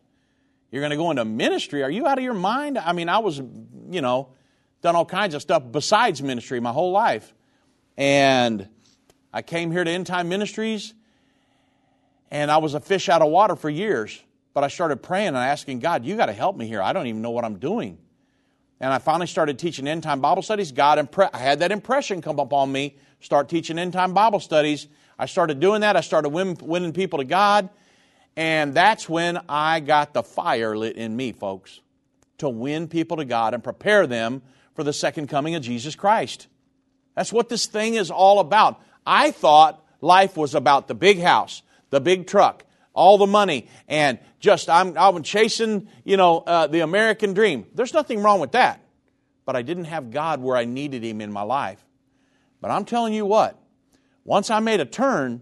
You're 0.72 0.82
going 0.82 0.92
to 0.92 0.98
go 0.98 1.12
into 1.12 1.26
ministry? 1.26 1.84
Are 1.84 1.92
you 1.92 2.08
out 2.08 2.18
of 2.18 2.24
your 2.24 2.34
mind? 2.34 2.78
I 2.78 2.94
mean, 2.94 3.10
I 3.10 3.18
was, 3.18 3.38
you 3.38 4.02
know, 4.02 4.30
done 4.82 4.96
all 4.96 5.06
kinds 5.06 5.36
of 5.36 5.42
stuff 5.42 5.62
besides 5.70 6.24
ministry 6.24 6.62
my 6.62 6.72
whole 6.72 6.94
life. 6.94 7.34
And 7.98 8.70
I 9.34 9.42
came 9.42 9.72
here 9.72 9.84
to 9.84 9.92
End 9.92 10.08
Time 10.08 10.30
Ministries, 10.30 10.94
and 12.32 12.50
I 12.50 12.60
was 12.60 12.74
a 12.76 12.80
fish 12.80 13.10
out 13.10 13.22
of 13.22 13.30
water 13.30 13.58
for 13.58 13.70
years. 13.70 14.18
But 14.54 14.64
I 14.64 14.70
started 14.70 15.04
praying 15.04 15.30
and 15.30 15.38
asking 15.38 15.80
God, 15.80 16.06
You 16.06 16.16
got 16.16 16.28
to 16.28 16.34
help 16.34 16.56
me 16.56 16.66
here. 16.66 16.82
I 16.82 16.94
don't 16.94 17.08
even 17.08 17.22
know 17.22 17.32
what 17.32 17.44
I'm 17.44 17.60
doing 17.60 17.98
and 18.82 18.92
I 18.92 18.98
finally 18.98 19.28
started 19.28 19.60
teaching 19.60 19.88
end 19.88 20.02
time 20.02 20.22
Bible 20.22 20.42
studies, 20.42 20.72
God 20.72 20.98
impre- 20.98 21.30
I 21.32 21.38
had 21.38 21.60
that 21.60 21.72
impression 21.72 22.20
come 22.22 22.40
upon 22.40 22.72
me, 22.72 22.98
start 23.20 23.48
teaching 23.48 23.78
end 23.78 23.94
time 23.94 24.14
Bible 24.14 24.40
studies. 24.40 24.88
I 25.20 25.28
started 25.28 25.60
doing 25.60 25.82
that. 25.82 25.96
I 25.96 26.02
started 26.02 26.30
win- 26.30 26.58
winning 26.60 26.92
people 26.92 27.20
to 27.20 27.26
God. 27.26 27.70
And 28.36 28.74
that's 28.74 29.08
when 29.08 29.40
I 29.48 29.82
got 29.82 30.14
the 30.14 30.24
fire 30.24 30.76
lit 30.76 30.96
in 30.96 31.16
me, 31.16 31.32
folks, 31.32 31.80
to 32.40 32.50
win 32.50 32.88
people 32.88 33.18
to 33.18 33.26
God 33.26 33.54
and 33.54 33.64
prepare 33.64 34.08
them 34.08 34.42
for 34.74 34.84
the 34.84 34.94
second 34.94 35.28
coming 35.28 35.54
of 35.54 35.62
Jesus 35.62 35.96
Christ. 35.96 36.48
That's 37.16 37.32
what 37.32 37.50
this 37.50 37.68
thing 37.68 37.94
is 37.94 38.10
all 38.10 38.40
about. 38.40 38.82
I 39.06 39.30
thought 39.30 39.86
life 40.00 40.36
was 40.36 40.56
about 40.56 40.88
the 40.88 40.96
big 40.96 41.20
house, 41.20 41.62
the 41.92 42.02
big 42.02 42.26
truck, 42.26 42.66
all 42.94 43.18
the 43.18 43.28
money, 43.28 43.68
and 43.88 44.20
just 44.40 44.70
I'm, 44.70 44.98
I'm 44.98 45.24
chasing, 45.24 45.88
you 46.04 46.18
know, 46.18 46.40
uh, 46.40 46.68
the 46.68 46.82
American 46.82 47.34
dream. 47.34 47.66
There's 47.74 47.94
nothing 47.94 48.22
wrong 48.22 48.40
with 48.40 48.52
that. 48.54 48.84
But 49.46 49.56
I 49.56 49.62
didn't 49.62 49.86
have 49.86 50.12
God 50.12 50.42
where 50.42 50.56
I 50.56 50.66
needed 50.66 51.04
Him 51.04 51.22
in 51.22 51.32
my 51.32 51.42
life. 51.42 51.84
But 52.60 52.72
I'm 52.72 52.86
telling 52.86 53.14
you 53.14 53.26
what, 53.26 53.62
once 54.24 54.50
I 54.50 54.60
made 54.60 54.80
a 54.80 54.86
turn 54.86 55.42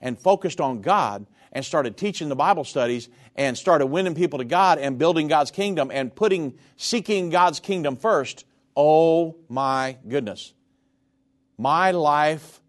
and 0.00 0.18
focused 0.18 0.60
on 0.60 0.80
God 0.82 1.26
and 1.52 1.64
started 1.64 1.96
teaching 1.96 2.28
the 2.28 2.36
Bible 2.36 2.64
studies 2.64 3.08
and 3.36 3.56
started 3.56 3.86
winning 3.86 4.14
people 4.14 4.38
to 4.38 4.44
God 4.44 4.78
and 4.78 4.98
building 4.98 5.28
God's 5.28 5.50
kingdom 5.50 5.90
and 5.92 6.14
putting, 6.14 6.58
seeking 6.76 7.30
God's 7.30 7.60
kingdom 7.60 7.96
first, 7.96 8.44
oh 8.76 9.36
my 9.48 9.96
goodness. 10.08 10.52
My 11.58 11.92
life 11.92 12.61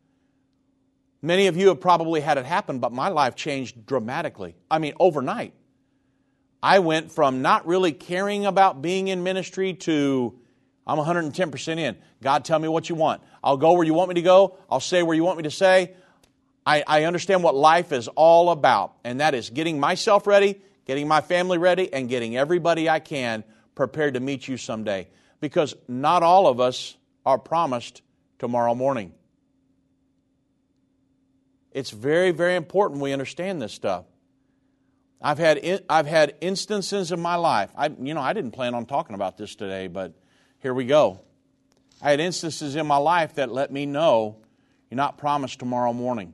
Many 1.24 1.48
of 1.48 1.58
you 1.58 1.70
have 1.70 1.82
probably 1.82 2.22
had 2.22 2.38
it 2.38 2.46
happen, 2.46 2.78
but 2.78 2.92
my 2.92 3.08
life 3.08 3.36
changed 3.36 3.88
dramatically. 3.88 4.56
I 4.70 4.78
mean, 4.78 4.94
overnight. 5.00 5.54
I 6.62 6.80
went 6.80 7.12
from 7.12 7.42
not 7.42 7.66
really 7.66 7.94
caring 7.94 8.46
about 8.46 8.82
being 8.82 9.08
in 9.08 9.24
ministry 9.24 9.74
to 9.74 10.38
I'm 10.86 10.98
110% 10.98 11.78
in. 11.78 11.98
God, 12.22 12.44
tell 12.44 12.60
me 12.60 12.68
what 12.68 12.90
you 12.90 12.96
want. 12.96 13.22
I'll 13.42 13.58
go 13.58 13.74
where 13.74 13.86
you 13.86 13.94
want 13.94 14.10
me 14.10 14.16
to 14.16 14.22
go. 14.22 14.58
I'll 14.70 14.82
say 14.82 15.02
where 15.02 15.16
you 15.16 15.24
want 15.24 15.38
me 15.38 15.44
to 15.44 15.52
say. 15.52 15.94
I, 16.66 16.84
I 16.86 17.04
understand 17.06 17.42
what 17.42 17.56
life 17.56 17.92
is 17.94 18.10
all 18.10 18.50
about, 18.50 18.94
and 19.04 19.22
that 19.22 19.34
is 19.34 19.50
getting 19.50 19.80
myself 19.80 20.28
ready, 20.28 20.62
getting 20.86 21.08
my 21.08 21.22
family 21.22 21.58
ready, 21.58 21.92
and 21.92 22.10
getting 22.10 22.36
everybody 22.36 22.90
I 22.90 23.00
can 23.00 23.46
prepared 23.76 24.16
to 24.16 24.20
meet 24.20 24.48
you 24.48 24.58
someday. 24.58 25.08
because 25.44 25.76
not 25.90 26.24
all 26.24 26.48
of 26.48 26.62
us 26.62 26.96
are 27.26 27.38
promised 27.38 28.02
tomorrow 28.40 28.74
morning. 28.74 29.12
It's 31.74 31.90
very, 31.90 32.32
very 32.32 32.56
important 32.56 33.02
we 33.02 33.12
understand 33.12 33.62
this 33.62 33.74
stuff. 33.74 34.06
I've 35.22 35.40
had, 35.40 35.84
I've 35.90 36.06
had 36.06 36.36
instances 36.40 37.12
in 37.12 37.20
my 37.20 37.36
life. 37.36 37.72
I, 37.76 37.90
you 38.00 38.14
know, 38.14 38.22
I 38.22 38.34
didn't 38.34 38.52
plan 38.52 38.76
on 38.76 38.86
talking 38.86 39.16
about 39.16 39.38
this 39.38 39.56
today, 39.56 39.88
but 39.88 40.14
here 40.60 40.74
we 40.74 40.86
go. 40.86 41.22
I 42.02 42.12
had 42.12 42.20
instances 42.20 42.76
in 42.76 42.86
my 42.86 42.98
life 42.98 43.36
that 43.36 43.52
let 43.52 43.72
me 43.72 43.86
know 43.86 44.38
you're 44.92 44.98
not 44.98 45.18
promised 45.18 45.60
tomorrow 45.60 45.94
morning. 45.94 46.34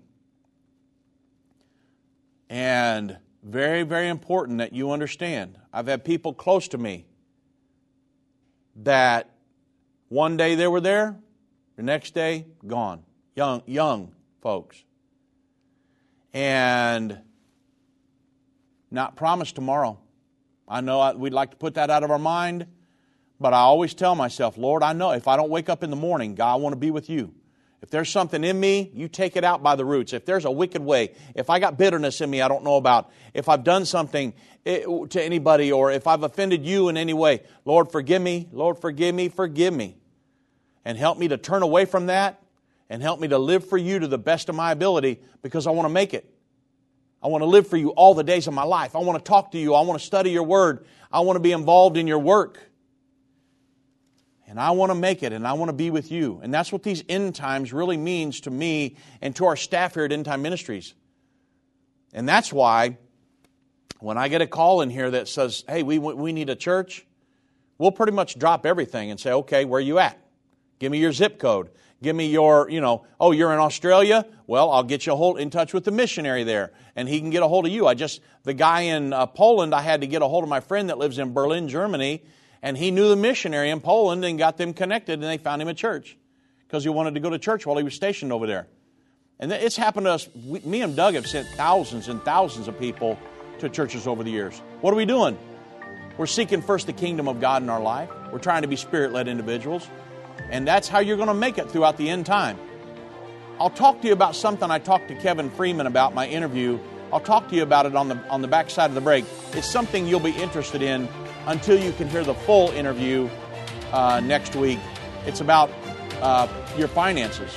And 2.49 3.17
very, 3.43 3.83
very 3.83 4.09
important 4.09 4.57
that 4.57 4.73
you 4.73 4.91
understand. 4.91 5.57
I've 5.71 5.87
had 5.87 6.03
people 6.03 6.33
close 6.33 6.67
to 6.69 6.77
me 6.77 7.05
that 8.77 9.29
one 10.09 10.35
day 10.35 10.55
they 10.55 10.67
were 10.67 10.81
there, 10.81 11.15
the 11.75 11.83
next 11.83 12.15
day 12.15 12.47
gone. 12.65 13.03
Young, 13.35 13.61
young 13.67 14.11
folks. 14.41 14.83
And 16.33 17.19
not 18.91 19.15
promised 19.15 19.55
tomorrow. 19.55 19.99
I 20.67 20.81
know 20.81 21.13
we'd 21.15 21.33
like 21.33 21.51
to 21.51 21.57
put 21.57 21.75
that 21.75 21.89
out 21.89 22.03
of 22.03 22.11
our 22.11 22.19
mind, 22.19 22.67
but 23.39 23.53
I 23.53 23.59
always 23.59 23.93
tell 23.93 24.15
myself, 24.15 24.57
Lord, 24.57 24.83
I 24.83 24.93
know 24.93 25.11
if 25.11 25.27
I 25.27 25.35
don't 25.35 25.49
wake 25.49 25.69
up 25.69 25.83
in 25.83 25.89
the 25.89 25.95
morning, 25.95 26.35
God, 26.35 26.53
I 26.53 26.55
want 26.57 26.73
to 26.73 26.79
be 26.79 26.91
with 26.91 27.09
you. 27.09 27.33
If 27.81 27.89
there's 27.89 28.09
something 28.09 28.43
in 28.43 28.59
me, 28.59 28.91
you 28.93 29.07
take 29.07 29.37
it 29.37 29.43
out 29.43 29.63
by 29.63 29.75
the 29.75 29.85
roots. 29.85 30.11
If 30.11 30.25
there's 30.25 30.45
a 30.45 30.51
wicked 30.51 30.81
way, 30.81 31.15
if 31.33 31.49
I 31.49 31.59
got 31.59 31.77
bitterness 31.77 32.19
in 32.19 32.29
me 32.29 32.41
I 32.41 32.49
don't 32.49 32.63
know 32.63 32.75
about, 32.75 33.09
if 33.33 33.47
I've 33.47 33.63
done 33.63 33.85
something 33.85 34.33
eh, 34.65 34.83
to 35.09 35.23
anybody 35.23 35.71
or 35.71 35.91
if 35.91 36.05
I've 36.05 36.23
offended 36.23 36.65
you 36.65 36.89
in 36.89 36.97
any 36.97 37.13
way, 37.13 37.43
Lord, 37.63 37.91
forgive 37.91 38.21
me, 38.21 38.49
Lord, 38.51 38.79
forgive 38.79 39.15
me, 39.15 39.29
forgive 39.29 39.73
me. 39.73 39.95
And 40.83 40.97
help 40.97 41.17
me 41.17 41.29
to 41.29 41.37
turn 41.37 41.63
away 41.63 41.85
from 41.85 42.07
that 42.07 42.41
and 42.89 43.01
help 43.01 43.19
me 43.19 43.27
to 43.27 43.37
live 43.37 43.67
for 43.67 43.77
you 43.77 43.99
to 43.99 44.07
the 44.07 44.17
best 44.17 44.49
of 44.49 44.55
my 44.55 44.71
ability 44.71 45.19
because 45.41 45.67
I 45.67 45.71
want 45.71 45.85
to 45.85 45.93
make 45.93 46.13
it. 46.13 46.33
I 47.21 47.27
want 47.27 47.41
to 47.41 47.45
live 47.45 47.67
for 47.67 47.77
you 47.77 47.89
all 47.89 48.13
the 48.13 48.23
days 48.23 48.47
of 48.47 48.53
my 48.53 48.63
life. 48.63 48.95
I 48.95 48.99
want 48.99 49.23
to 49.23 49.27
talk 49.27 49.51
to 49.51 49.57
you. 49.57 49.73
I 49.73 49.81
want 49.81 49.99
to 49.99 50.05
study 50.05 50.31
your 50.31 50.43
word. 50.43 50.85
I 51.11 51.19
want 51.19 51.35
to 51.35 51.41
be 51.41 51.51
involved 51.51 51.97
in 51.97 52.07
your 52.07 52.19
work. 52.19 52.59
And 54.47 54.59
I 54.59 54.71
want 54.71 54.89
to 54.89 54.95
make 54.95 55.21
it 55.21 55.31
and 55.31 55.45
I 55.45 55.53
want 55.53 55.69
to 55.69 55.73
be 55.73 55.91
with 55.91 56.11
you. 56.11 56.39
And 56.41 56.51
that's 56.51 56.71
what 56.71 56.81
these 56.81 57.03
end 57.07 57.35
times 57.35 57.71
really 57.71 57.97
means 57.97 58.41
to 58.41 58.51
me 58.51 58.95
and 59.21 59.35
to 59.35 59.45
our 59.45 59.55
staff 59.55 59.93
here 59.93 60.05
at 60.05 60.11
End 60.11 60.25
Time 60.25 60.41
Ministries. 60.41 60.95
And 62.13 62.27
that's 62.27 62.51
why 62.51 62.97
when 63.99 64.17
I 64.17 64.27
get 64.27 64.41
a 64.41 64.47
call 64.47 64.81
in 64.81 64.89
here 64.89 65.11
that 65.11 65.27
says, 65.27 65.63
hey, 65.67 65.83
we, 65.83 65.99
we 65.99 66.33
need 66.33 66.49
a 66.49 66.55
church, 66.55 67.05
we'll 67.77 67.91
pretty 67.91 68.13
much 68.13 68.39
drop 68.39 68.65
everything 68.65 69.11
and 69.11 69.19
say, 69.19 69.31
okay, 69.33 69.65
where 69.65 69.77
are 69.77 69.81
you 69.81 69.99
at? 69.99 70.17
Give 70.79 70.91
me 70.91 70.97
your 70.97 71.11
zip 71.11 71.37
code. 71.37 71.69
Give 72.01 72.15
me 72.15 72.27
your, 72.27 72.69
you 72.69 72.79
know, 72.79 73.05
oh, 73.19 73.31
you're 73.31 73.51
in 73.51 73.59
Australia? 73.59 74.25
Well, 74.47 74.71
I'll 74.71 74.83
get 74.83 75.05
you 75.05 75.13
a 75.13 75.15
hold, 75.15 75.39
in 75.39 75.49
touch 75.49 75.73
with 75.73 75.83
the 75.83 75.91
missionary 75.91 76.43
there, 76.43 76.71
and 76.95 77.09
he 77.09 77.19
can 77.19 77.29
get 77.29 77.43
a 77.43 77.47
hold 77.47 77.65
of 77.65 77.71
you. 77.71 77.87
I 77.87 77.93
just, 77.93 78.21
the 78.43 78.53
guy 78.53 78.81
in 78.81 79.11
uh, 79.11 79.25
Poland, 79.25 79.75
I 79.75 79.81
had 79.81 80.01
to 80.01 80.07
get 80.07 80.21
a 80.21 80.27
hold 80.27 80.43
of 80.43 80.49
my 80.49 80.61
friend 80.61 80.89
that 80.89 80.97
lives 80.97 81.19
in 81.19 81.33
Berlin, 81.33 81.67
Germany, 81.67 82.23
and 82.61 82.77
he 82.77 82.91
knew 82.91 83.09
the 83.09 83.15
missionary 83.15 83.69
in 83.69 83.81
Poland 83.81 84.23
and 84.23 84.37
got 84.37 84.57
them 84.57 84.73
connected, 84.73 85.13
and 85.13 85.23
they 85.23 85.37
found 85.37 85.61
him 85.61 85.67
a 85.67 85.73
church 85.73 86.17
because 86.67 86.83
he 86.83 86.89
wanted 86.89 87.15
to 87.15 87.19
go 87.19 87.29
to 87.29 87.39
church 87.39 87.65
while 87.65 87.77
he 87.77 87.83
was 87.83 87.95
stationed 87.95 88.31
over 88.31 88.47
there. 88.47 88.67
And 89.39 89.51
it's 89.51 89.77
happened 89.77 90.05
to 90.05 90.11
us. 90.11 90.29
We, 90.45 90.59
me 90.61 90.81
and 90.81 90.95
Doug 90.95 91.15
have 91.15 91.27
sent 91.27 91.47
thousands 91.49 92.07
and 92.07 92.21
thousands 92.23 92.67
of 92.67 92.77
people 92.79 93.17
to 93.59 93.69
churches 93.69 94.07
over 94.07 94.23
the 94.23 94.31
years. 94.31 94.61
What 94.81 94.93
are 94.93 94.97
we 94.97 95.05
doing? 95.05 95.37
We're 96.17 96.27
seeking 96.27 96.61
first 96.61 96.87
the 96.87 96.93
kingdom 96.93 97.27
of 97.27 97.39
God 97.39 97.63
in 97.63 97.69
our 97.69 97.81
life. 97.81 98.09
We're 98.31 98.39
trying 98.39 98.63
to 98.63 98.67
be 98.67 98.75
spirit 98.75 99.13
led 99.13 99.27
individuals. 99.27 99.87
And 100.49 100.67
that's 100.67 100.87
how 100.87 100.99
you're 100.99 101.17
going 101.17 101.27
to 101.27 101.33
make 101.33 101.57
it 101.57 101.69
throughout 101.69 101.97
the 101.97 102.09
end 102.09 102.25
time. 102.25 102.57
I'll 103.59 103.69
talk 103.69 104.01
to 104.01 104.07
you 104.07 104.13
about 104.13 104.35
something 104.35 104.71
I 104.71 104.79
talked 104.79 105.09
to 105.09 105.15
Kevin 105.15 105.49
Freeman 105.49 105.85
about 105.85 106.13
my 106.13 106.27
interview. 106.27 106.79
I'll 107.11 107.19
talk 107.19 107.49
to 107.49 107.55
you 107.55 107.63
about 107.63 107.85
it 107.85 107.95
on 107.95 108.07
the 108.07 108.15
on 108.29 108.41
the 108.41 108.47
back 108.47 108.69
side 108.69 108.89
of 108.89 108.95
the 108.95 109.01
break. 109.01 109.25
It's 109.53 109.67
something 109.67 110.07
you'll 110.07 110.19
be 110.19 110.31
interested 110.31 110.81
in 110.81 111.09
until 111.47 111.77
you 111.77 111.91
can 111.93 112.07
hear 112.07 112.23
the 112.23 112.35
full 112.35 112.69
interview 112.71 113.29
uh, 113.91 114.21
next 114.21 114.55
week. 114.55 114.79
It's 115.25 115.41
about 115.41 115.69
uh, 116.21 116.47
your 116.77 116.87
finances. 116.87 117.53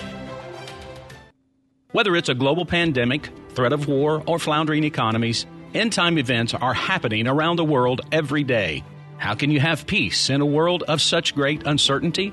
Whether 1.93 2.17
it's 2.17 2.31
a 2.31 2.35
global 2.35 2.65
pandemic, 2.65 3.29
threat 3.51 3.73
of 3.73 3.87
war, 3.87 4.23
or 4.27 4.39
floundering 4.39 4.83
economies, 4.83 5.47
end 5.75 5.93
time 5.93 6.19
events 6.19 6.55
are 6.55 6.75
happening 6.75 7.29
around 7.29 7.57
the 7.57 7.65
world 7.65 8.01
every 8.11 8.45
day. 8.45 8.83
How 9.19 9.35
can 9.35 9.51
you 9.51 9.61
have 9.61 9.87
peace 9.87 10.31
in 10.31 10.41
a 10.41 10.47
world 10.47 10.83
of 10.85 11.01
such 11.01 11.35
great 11.35 11.65
uncertainty? 11.65 12.33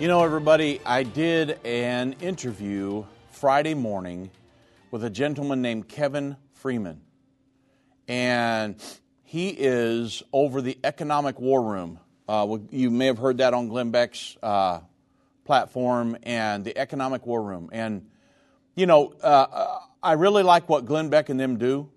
You 0.00 0.08
know, 0.08 0.24
everybody, 0.24 0.80
I 0.86 1.02
did 1.02 1.60
an 1.62 2.14
interview 2.22 3.04
Friday 3.32 3.74
morning 3.74 4.30
with 4.90 5.04
a 5.04 5.10
gentleman 5.10 5.60
named 5.60 5.88
Kevin 5.88 6.38
Freeman. 6.54 7.02
And 8.08 8.82
he 9.24 9.50
is 9.50 10.22
over 10.32 10.62
the 10.62 10.78
economic 10.84 11.38
war 11.38 11.62
room. 11.62 12.00
Uh, 12.26 12.56
you 12.70 12.90
may 12.90 13.04
have 13.08 13.18
heard 13.18 13.36
that 13.38 13.52
on 13.52 13.68
Glenn 13.68 13.90
Beck's 13.90 14.38
uh, 14.42 14.80
platform 15.44 16.16
and 16.22 16.64
the 16.64 16.78
economic 16.78 17.26
war 17.26 17.42
room. 17.42 17.68
And, 17.70 18.08
you 18.74 18.86
know, 18.86 19.12
uh, 19.22 19.80
I 20.02 20.12
really 20.12 20.42
like 20.42 20.66
what 20.66 20.86
Glenn 20.86 21.10
Beck 21.10 21.28
and 21.28 21.38
them 21.38 21.58
do. 21.58 21.90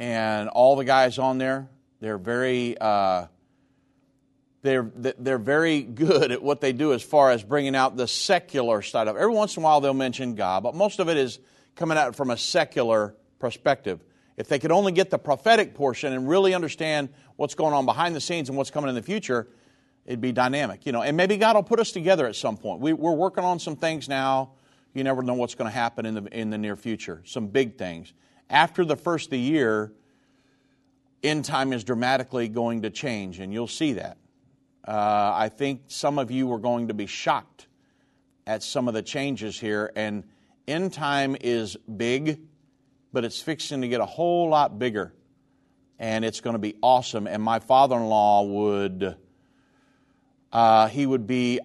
And 0.00 0.48
all 0.48 0.74
the 0.74 0.84
guys 0.84 1.16
on 1.20 1.38
there, 1.38 1.68
they're 2.00 2.18
very 2.18 2.76
uh, 2.76 3.26
they're, 4.66 4.90
they're 5.18 5.38
very 5.38 5.82
good 5.82 6.32
at 6.32 6.42
what 6.42 6.60
they 6.60 6.72
do 6.72 6.92
as 6.92 7.02
far 7.02 7.30
as 7.30 7.42
bringing 7.42 7.76
out 7.76 7.96
the 7.96 8.08
secular 8.08 8.82
side 8.82 9.08
of 9.08 9.16
it. 9.16 9.20
Every 9.20 9.34
once 9.34 9.56
in 9.56 9.62
a 9.62 9.64
while 9.64 9.80
they'll 9.80 9.94
mention 9.94 10.34
God, 10.34 10.62
but 10.62 10.74
most 10.74 10.98
of 10.98 11.08
it 11.08 11.16
is 11.16 11.38
coming 11.76 11.96
out 11.96 12.16
from 12.16 12.30
a 12.30 12.36
secular 12.36 13.14
perspective. 13.38 14.02
If 14.36 14.48
they 14.48 14.58
could 14.58 14.72
only 14.72 14.92
get 14.92 15.10
the 15.10 15.18
prophetic 15.18 15.74
portion 15.74 16.12
and 16.12 16.28
really 16.28 16.52
understand 16.52 17.10
what's 17.36 17.54
going 17.54 17.74
on 17.74 17.86
behind 17.86 18.14
the 18.14 18.20
scenes 18.20 18.48
and 18.48 18.58
what's 18.58 18.70
coming 18.70 18.88
in 18.88 18.94
the 18.94 19.02
future, 19.02 19.48
it'd 20.04 20.20
be 20.20 20.32
dynamic, 20.32 20.84
you 20.84 20.92
know. 20.92 21.02
And 21.02 21.16
maybe 21.16 21.36
God 21.36 21.54
will 21.56 21.62
put 21.62 21.80
us 21.80 21.92
together 21.92 22.26
at 22.26 22.36
some 22.36 22.56
point. 22.56 22.80
We, 22.80 22.92
we're 22.92 23.14
working 23.14 23.44
on 23.44 23.58
some 23.58 23.76
things 23.76 24.08
now. 24.08 24.52
You 24.94 25.04
never 25.04 25.22
know 25.22 25.34
what's 25.34 25.54
going 25.54 25.70
to 25.70 25.74
happen 25.74 26.06
in 26.06 26.14
the 26.14 26.38
in 26.38 26.50
the 26.50 26.58
near 26.58 26.76
future. 26.76 27.22
Some 27.24 27.48
big 27.48 27.78
things. 27.78 28.12
After 28.50 28.84
the 28.84 28.96
first 28.96 29.26
of 29.26 29.30
the 29.30 29.38
year, 29.38 29.92
end 31.22 31.44
time 31.44 31.72
is 31.72 31.84
dramatically 31.84 32.48
going 32.48 32.82
to 32.82 32.90
change, 32.90 33.38
and 33.38 33.52
you'll 33.52 33.68
see 33.68 33.94
that. 33.94 34.16
Uh, 34.86 35.32
I 35.34 35.48
think 35.48 35.82
some 35.88 36.18
of 36.18 36.30
you 36.30 36.52
are 36.52 36.58
going 36.58 36.88
to 36.88 36.94
be 36.94 37.06
shocked 37.06 37.66
at 38.46 38.62
some 38.62 38.86
of 38.86 38.94
the 38.94 39.02
changes 39.02 39.58
here, 39.58 39.90
and 39.96 40.22
end 40.68 40.92
time 40.92 41.36
is 41.40 41.76
big, 41.96 42.40
but 43.12 43.24
it's 43.24 43.42
fixing 43.42 43.80
to 43.80 43.88
get 43.88 44.00
a 44.00 44.06
whole 44.06 44.48
lot 44.48 44.78
bigger, 44.78 45.12
and 45.98 46.24
it's 46.24 46.40
going 46.40 46.54
to 46.54 46.60
be 46.60 46.76
awesome. 46.82 47.26
And 47.26 47.42
my 47.42 47.58
father-in-law 47.58 48.44
would, 48.44 49.16
uh, 50.52 50.88
he 50.88 51.04
would 51.04 51.26
be, 51.26 51.58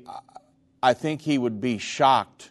I 0.82 0.94
think 0.94 1.22
he 1.22 1.38
would 1.38 1.62
be 1.62 1.78
shocked 1.78 2.50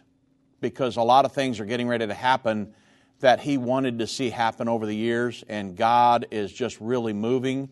because 0.61 0.95
a 0.95 1.03
lot 1.03 1.25
of 1.25 1.33
things 1.33 1.59
are 1.59 1.65
getting 1.65 1.89
ready 1.89 2.07
to 2.07 2.13
happen 2.13 2.73
that 3.19 3.41
he 3.41 3.57
wanted 3.57 3.99
to 3.99 4.07
see 4.07 4.29
happen 4.29 4.69
over 4.69 4.85
the 4.85 4.95
years, 4.95 5.43
and 5.49 5.75
God 5.75 6.27
is 6.31 6.53
just 6.53 6.79
really 6.79 7.13
moving. 7.13 7.69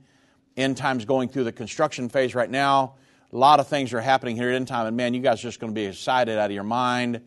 End 0.59 0.75
time's 0.75 1.05
going 1.05 1.29
through 1.29 1.45
the 1.45 1.53
construction 1.53 2.09
phase 2.09 2.35
right 2.35 2.49
now. 2.49 2.95
A 3.31 3.37
lot 3.37 3.61
of 3.61 3.67
things 3.69 3.93
are 3.93 4.01
happening 4.01 4.35
here 4.35 4.49
at 4.49 4.55
End 4.55 4.67
Time, 4.67 4.87
and 4.87 4.97
man, 4.97 5.13
you 5.13 5.21
guys 5.21 5.39
are 5.39 5.43
just 5.43 5.61
going 5.61 5.71
to 5.71 5.75
be 5.75 5.85
excited 5.85 6.37
out 6.37 6.47
of 6.47 6.51
your 6.51 6.65
mind. 6.65 7.21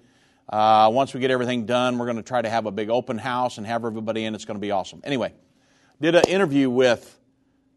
Uh, 0.50 0.90
once 0.92 1.14
we 1.14 1.20
get 1.20 1.30
everything 1.30 1.64
done, 1.64 1.96
we're 1.96 2.04
going 2.04 2.18
to 2.18 2.22
try 2.22 2.42
to 2.42 2.50
have 2.50 2.66
a 2.66 2.70
big 2.70 2.90
open 2.90 3.16
house 3.16 3.56
and 3.56 3.66
have 3.66 3.86
everybody 3.86 4.26
in. 4.26 4.34
It's 4.34 4.44
going 4.44 4.58
to 4.58 4.60
be 4.60 4.70
awesome. 4.70 5.00
Anyway, 5.02 5.32
did 5.98 6.14
an 6.14 6.24
interview 6.28 6.68
with 6.68 7.18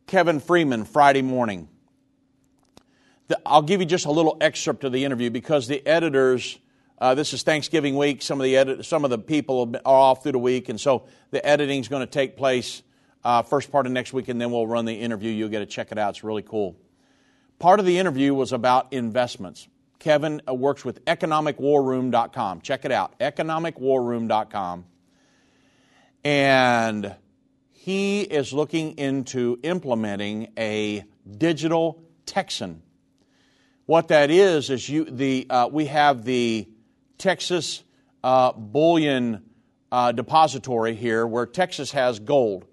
Kevin 0.07 0.41
Freeman 0.41 0.83
Friday 0.83 1.21
morning. 1.21 1.69
The, 3.29 3.39
I'll 3.45 3.61
give 3.61 3.79
you 3.79 3.85
just 3.85 4.05
a 4.05 4.11
little 4.11 4.35
excerpt 4.41 4.83
of 4.83 4.91
the 4.91 5.05
interview 5.05 5.29
because 5.29 5.69
the 5.69 5.85
editors 5.87 6.59
uh, 6.97 7.13
this 7.13 7.33
is 7.33 7.43
Thanksgiving 7.43 7.97
week. 7.97 8.21
Some 8.21 8.39
of 8.39 8.45
the 8.45 8.55
edit- 8.55 8.85
some 8.85 9.03
of 9.03 9.09
the 9.09 9.17
people 9.17 9.75
are 9.85 9.99
off 9.99 10.23
through 10.23 10.31
the 10.33 10.39
week, 10.39 10.69
and 10.69 10.79
so 10.79 11.05
the 11.31 11.45
editing 11.45 11.81
is 11.81 11.89
going 11.89 12.01
to 12.01 12.11
take 12.11 12.37
place 12.37 12.83
uh, 13.25 13.41
first 13.41 13.71
part 13.71 13.87
of 13.87 13.91
next 13.91 14.13
week, 14.13 14.27
and 14.27 14.39
then 14.39 14.51
we'll 14.51 14.67
run 14.67 14.85
the 14.85 14.93
interview. 14.93 15.31
You'll 15.31 15.49
get 15.49 15.59
to 15.59 15.65
check 15.65 15.91
it 15.91 15.97
out. 15.97 16.11
It's 16.11 16.23
really 16.23 16.43
cool. 16.43 16.77
Part 17.57 17.79
of 17.79 17.85
the 17.85 17.97
interview 17.97 18.35
was 18.35 18.53
about 18.53 18.93
investments. 18.93 19.67
Kevin 19.97 20.41
uh, 20.47 20.53
works 20.53 20.85
with 20.85 21.03
economicwarroom.com. 21.05 22.61
Check 22.61 22.85
it 22.85 22.91
out, 22.91 23.17
economicwarroom.com. 23.19 24.85
And 26.23 27.15
he 27.71 28.21
is 28.21 28.53
looking 28.53 28.97
into 28.97 29.59
implementing 29.63 30.51
a 30.57 31.03
digital 31.37 32.03
Texan. 32.25 32.83
What 33.87 34.09
that 34.09 34.29
is 34.29 34.69
is 34.69 34.87
you 34.87 35.05
the 35.05 35.47
uh, 35.49 35.69
we 35.71 35.85
have 35.85 36.25
the 36.25 36.67
Texas 37.17 37.83
uh, 38.23 38.51
Bullion 38.53 39.43
uh, 39.91 40.11
Depository 40.11 40.95
here, 40.95 41.25
where 41.25 41.45
Texas 41.45 41.91
has 41.91 42.19
gold. 42.19 42.65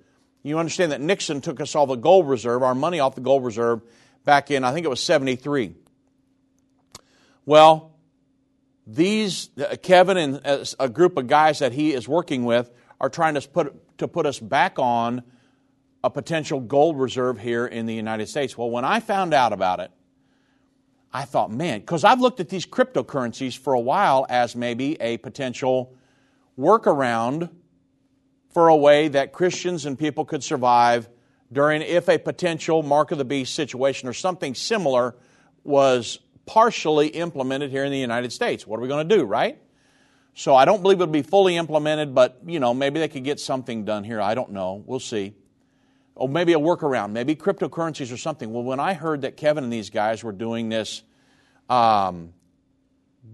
You 0.42 0.58
understand 0.58 0.92
that 0.92 1.00
Nixon 1.00 1.40
took 1.40 1.60
us 1.60 1.74
all 1.74 1.86
the 1.86 1.94
gold 1.96 2.28
reserve, 2.28 2.62
our 2.62 2.74
money 2.74 2.98
off 3.00 3.14
the 3.14 3.20
gold 3.20 3.44
reserve, 3.44 3.82
back 4.24 4.50
in, 4.50 4.64
I 4.64 4.72
think 4.72 4.84
it 4.84 4.88
was 4.88 5.02
73. 5.02 5.74
Well, 7.46 7.92
these, 8.86 9.50
uh, 9.58 9.76
Kevin 9.82 10.16
and 10.16 10.40
uh, 10.44 10.64
a 10.80 10.88
group 10.88 11.16
of 11.16 11.28
guys 11.28 11.60
that 11.60 11.72
he 11.72 11.92
is 11.92 12.08
working 12.08 12.44
with 12.44 12.70
are 13.00 13.08
trying 13.08 13.34
to 13.34 13.48
put, 13.48 13.98
to 13.98 14.08
put 14.08 14.26
us 14.26 14.38
back 14.38 14.78
on 14.78 15.22
a 16.04 16.10
potential 16.10 16.60
gold 16.60 16.98
reserve 16.98 17.38
here 17.38 17.66
in 17.66 17.86
the 17.86 17.94
United 17.94 18.28
States. 18.28 18.58
Well, 18.58 18.70
when 18.70 18.84
I 18.84 19.00
found 19.00 19.34
out 19.34 19.52
about 19.52 19.78
it, 19.80 19.90
I 21.12 21.24
thought, 21.24 21.52
man, 21.52 21.80
because 21.80 22.04
I've 22.04 22.20
looked 22.20 22.40
at 22.40 22.48
these 22.48 22.66
cryptocurrencies 22.66 23.56
for 23.56 23.74
a 23.74 23.80
while 23.80 24.26
as 24.28 24.56
maybe 24.56 25.00
a 25.00 25.18
potential 25.18 25.94
workaround 26.58 27.50
for 28.52 28.68
a 28.68 28.76
way 28.76 29.08
that 29.08 29.32
Christians 29.32 29.86
and 29.86 29.98
people 29.98 30.24
could 30.24 30.44
survive 30.44 31.08
during 31.50 31.82
if 31.82 32.08
a 32.08 32.18
potential 32.18 32.82
mark 32.82 33.10
of 33.10 33.18
the 33.18 33.24
beast 33.24 33.54
situation 33.54 34.08
or 34.08 34.12
something 34.12 34.54
similar 34.54 35.14
was 35.64 36.18
partially 36.46 37.08
implemented 37.08 37.70
here 37.70 37.84
in 37.84 37.92
the 37.92 37.98
United 37.98 38.32
States. 38.32 38.66
What 38.66 38.78
are 38.78 38.82
we 38.82 38.88
going 38.88 39.08
to 39.08 39.16
do, 39.16 39.24
right? 39.24 39.58
So 40.34 40.54
I 40.54 40.64
don't 40.64 40.82
believe 40.82 41.00
it'll 41.00 41.12
be 41.12 41.22
fully 41.22 41.56
implemented, 41.56 42.14
but 42.14 42.40
you 42.46 42.58
know, 42.58 42.72
maybe 42.72 43.00
they 43.00 43.08
could 43.08 43.24
get 43.24 43.38
something 43.38 43.84
done 43.84 44.02
here. 44.04 44.20
I 44.20 44.34
don't 44.34 44.52
know. 44.52 44.82
We'll 44.86 45.00
see. 45.00 45.34
Or 46.14 46.28
maybe 46.28 46.52
a 46.52 46.58
workaround, 46.58 47.12
maybe 47.12 47.36
cryptocurrencies 47.36 48.12
or 48.12 48.16
something. 48.16 48.52
Well, 48.52 48.62
when 48.62 48.80
I 48.80 48.94
heard 48.94 49.22
that 49.22 49.36
Kevin 49.36 49.64
and 49.64 49.72
these 49.72 49.90
guys 49.90 50.24
were 50.24 50.32
doing 50.32 50.68
this 50.68 51.02
um, 51.68 52.32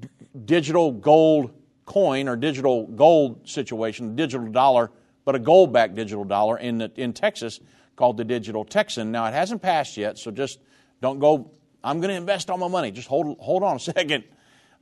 d- 0.00 0.09
digital 0.44 0.92
gold 0.92 1.52
coin 1.87 2.28
or 2.28 2.37
digital 2.37 2.87
gold 2.87 3.48
situation, 3.48 4.14
digital 4.14 4.46
dollar, 4.48 4.90
but 5.28 5.34
a 5.34 5.38
gold 5.38 5.74
backed 5.74 5.94
digital 5.94 6.24
dollar 6.24 6.56
in, 6.56 6.78
the, 6.78 6.90
in 6.96 7.12
Texas 7.12 7.60
called 7.96 8.16
the 8.16 8.24
Digital 8.24 8.64
Texan. 8.64 9.12
Now, 9.12 9.26
it 9.26 9.34
hasn't 9.34 9.60
passed 9.60 9.98
yet, 9.98 10.16
so 10.16 10.30
just 10.30 10.58
don't 11.02 11.18
go, 11.18 11.50
I'm 11.84 12.00
going 12.00 12.08
to 12.08 12.16
invest 12.16 12.48
all 12.48 12.56
my 12.56 12.66
money. 12.66 12.90
Just 12.92 13.08
hold, 13.08 13.36
hold 13.38 13.62
on 13.62 13.76
a 13.76 13.78
second. 13.94 14.24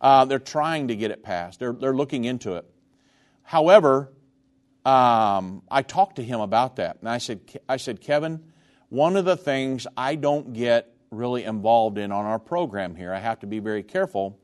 Uh, 0.01 0.25
they're 0.25 0.39
trying 0.39 0.87
to 0.87 0.95
get 0.95 1.11
it 1.11 1.25
passed, 1.25 1.59
they're, 1.59 1.73
they're 1.73 1.97
looking 1.97 2.27
into 2.27 2.55
it. 2.55 2.65
However, 3.43 4.13
um, 4.85 5.63
I 5.69 5.83
talked 5.83 6.15
to 6.15 6.23
him 6.23 6.39
about 6.39 6.77
that, 6.77 6.99
and 7.01 7.09
I 7.09 7.19
said, 7.19 7.41
I 7.69 7.77
said, 7.77 8.01
Kevin, 8.01 8.45
one 8.89 9.17
of 9.17 9.25
the 9.25 9.37
things 9.37 9.89
I 9.97 10.15
don't 10.15 10.53
get 10.53 10.95
really 11.11 11.43
involved 11.43 11.99
in 11.99 12.13
on 12.13 12.25
our 12.25 12.39
program 12.39 12.95
here, 12.95 13.13
I 13.13 13.19
have 13.19 13.41
to 13.41 13.49
be 13.49 13.59
very 13.59 13.83
careful, 13.83 14.39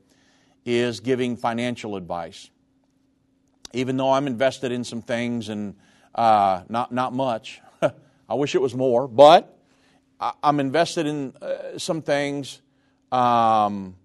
is 0.65 0.99
giving 0.99 1.37
financial 1.37 1.95
advice. 1.95 2.49
Even 3.71 3.95
though 3.95 4.11
I'm 4.11 4.27
invested 4.27 4.73
in 4.73 4.83
some 4.83 5.01
things 5.01 5.47
and 5.47 5.75
uh, 6.15 6.63
not 6.69 6.91
not 6.91 7.13
much, 7.13 7.61
I 7.81 8.33
wish 8.35 8.55
it 8.55 8.61
was 8.61 8.75
more, 8.75 9.07
but 9.07 9.57
I'm 10.41 10.59
invested 10.59 11.05
in 11.05 11.33
uh, 11.41 11.77
some 11.77 12.01
things. 12.01 12.61
Um, 13.11 13.95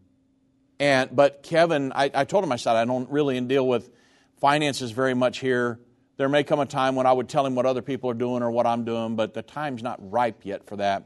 and 0.81 1.15
but 1.15 1.43
Kevin, 1.43 1.93
I, 1.93 2.11
I 2.15 2.25
told 2.25 2.45
him 2.45 2.53
I 2.53 2.57
said 2.57 2.77
I 2.77 2.85
don't 2.85 3.11
really 3.11 3.41
deal 3.41 3.67
with 3.67 3.91
finances 4.41 4.91
very 4.91 5.15
much 5.15 5.39
here 5.39 5.81
there 6.19 6.29
may 6.29 6.43
come 6.43 6.59
a 6.59 6.67
time 6.67 6.97
when 6.97 7.07
I 7.07 7.13
would 7.13 7.29
tell 7.29 7.47
him 7.47 7.55
what 7.55 7.65
other 7.65 7.81
people 7.81 8.11
are 8.11 8.15
doing 8.15 8.43
or 8.43 8.51
what 8.51 8.67
I'm 8.67 8.85
doing, 8.85 9.15
but 9.15 9.35
the 9.35 9.43
time's 9.43 9.85
not 9.85 9.99
ripe 10.11 10.45
yet 10.45 10.67
for 10.67 10.77
that. 10.77 11.05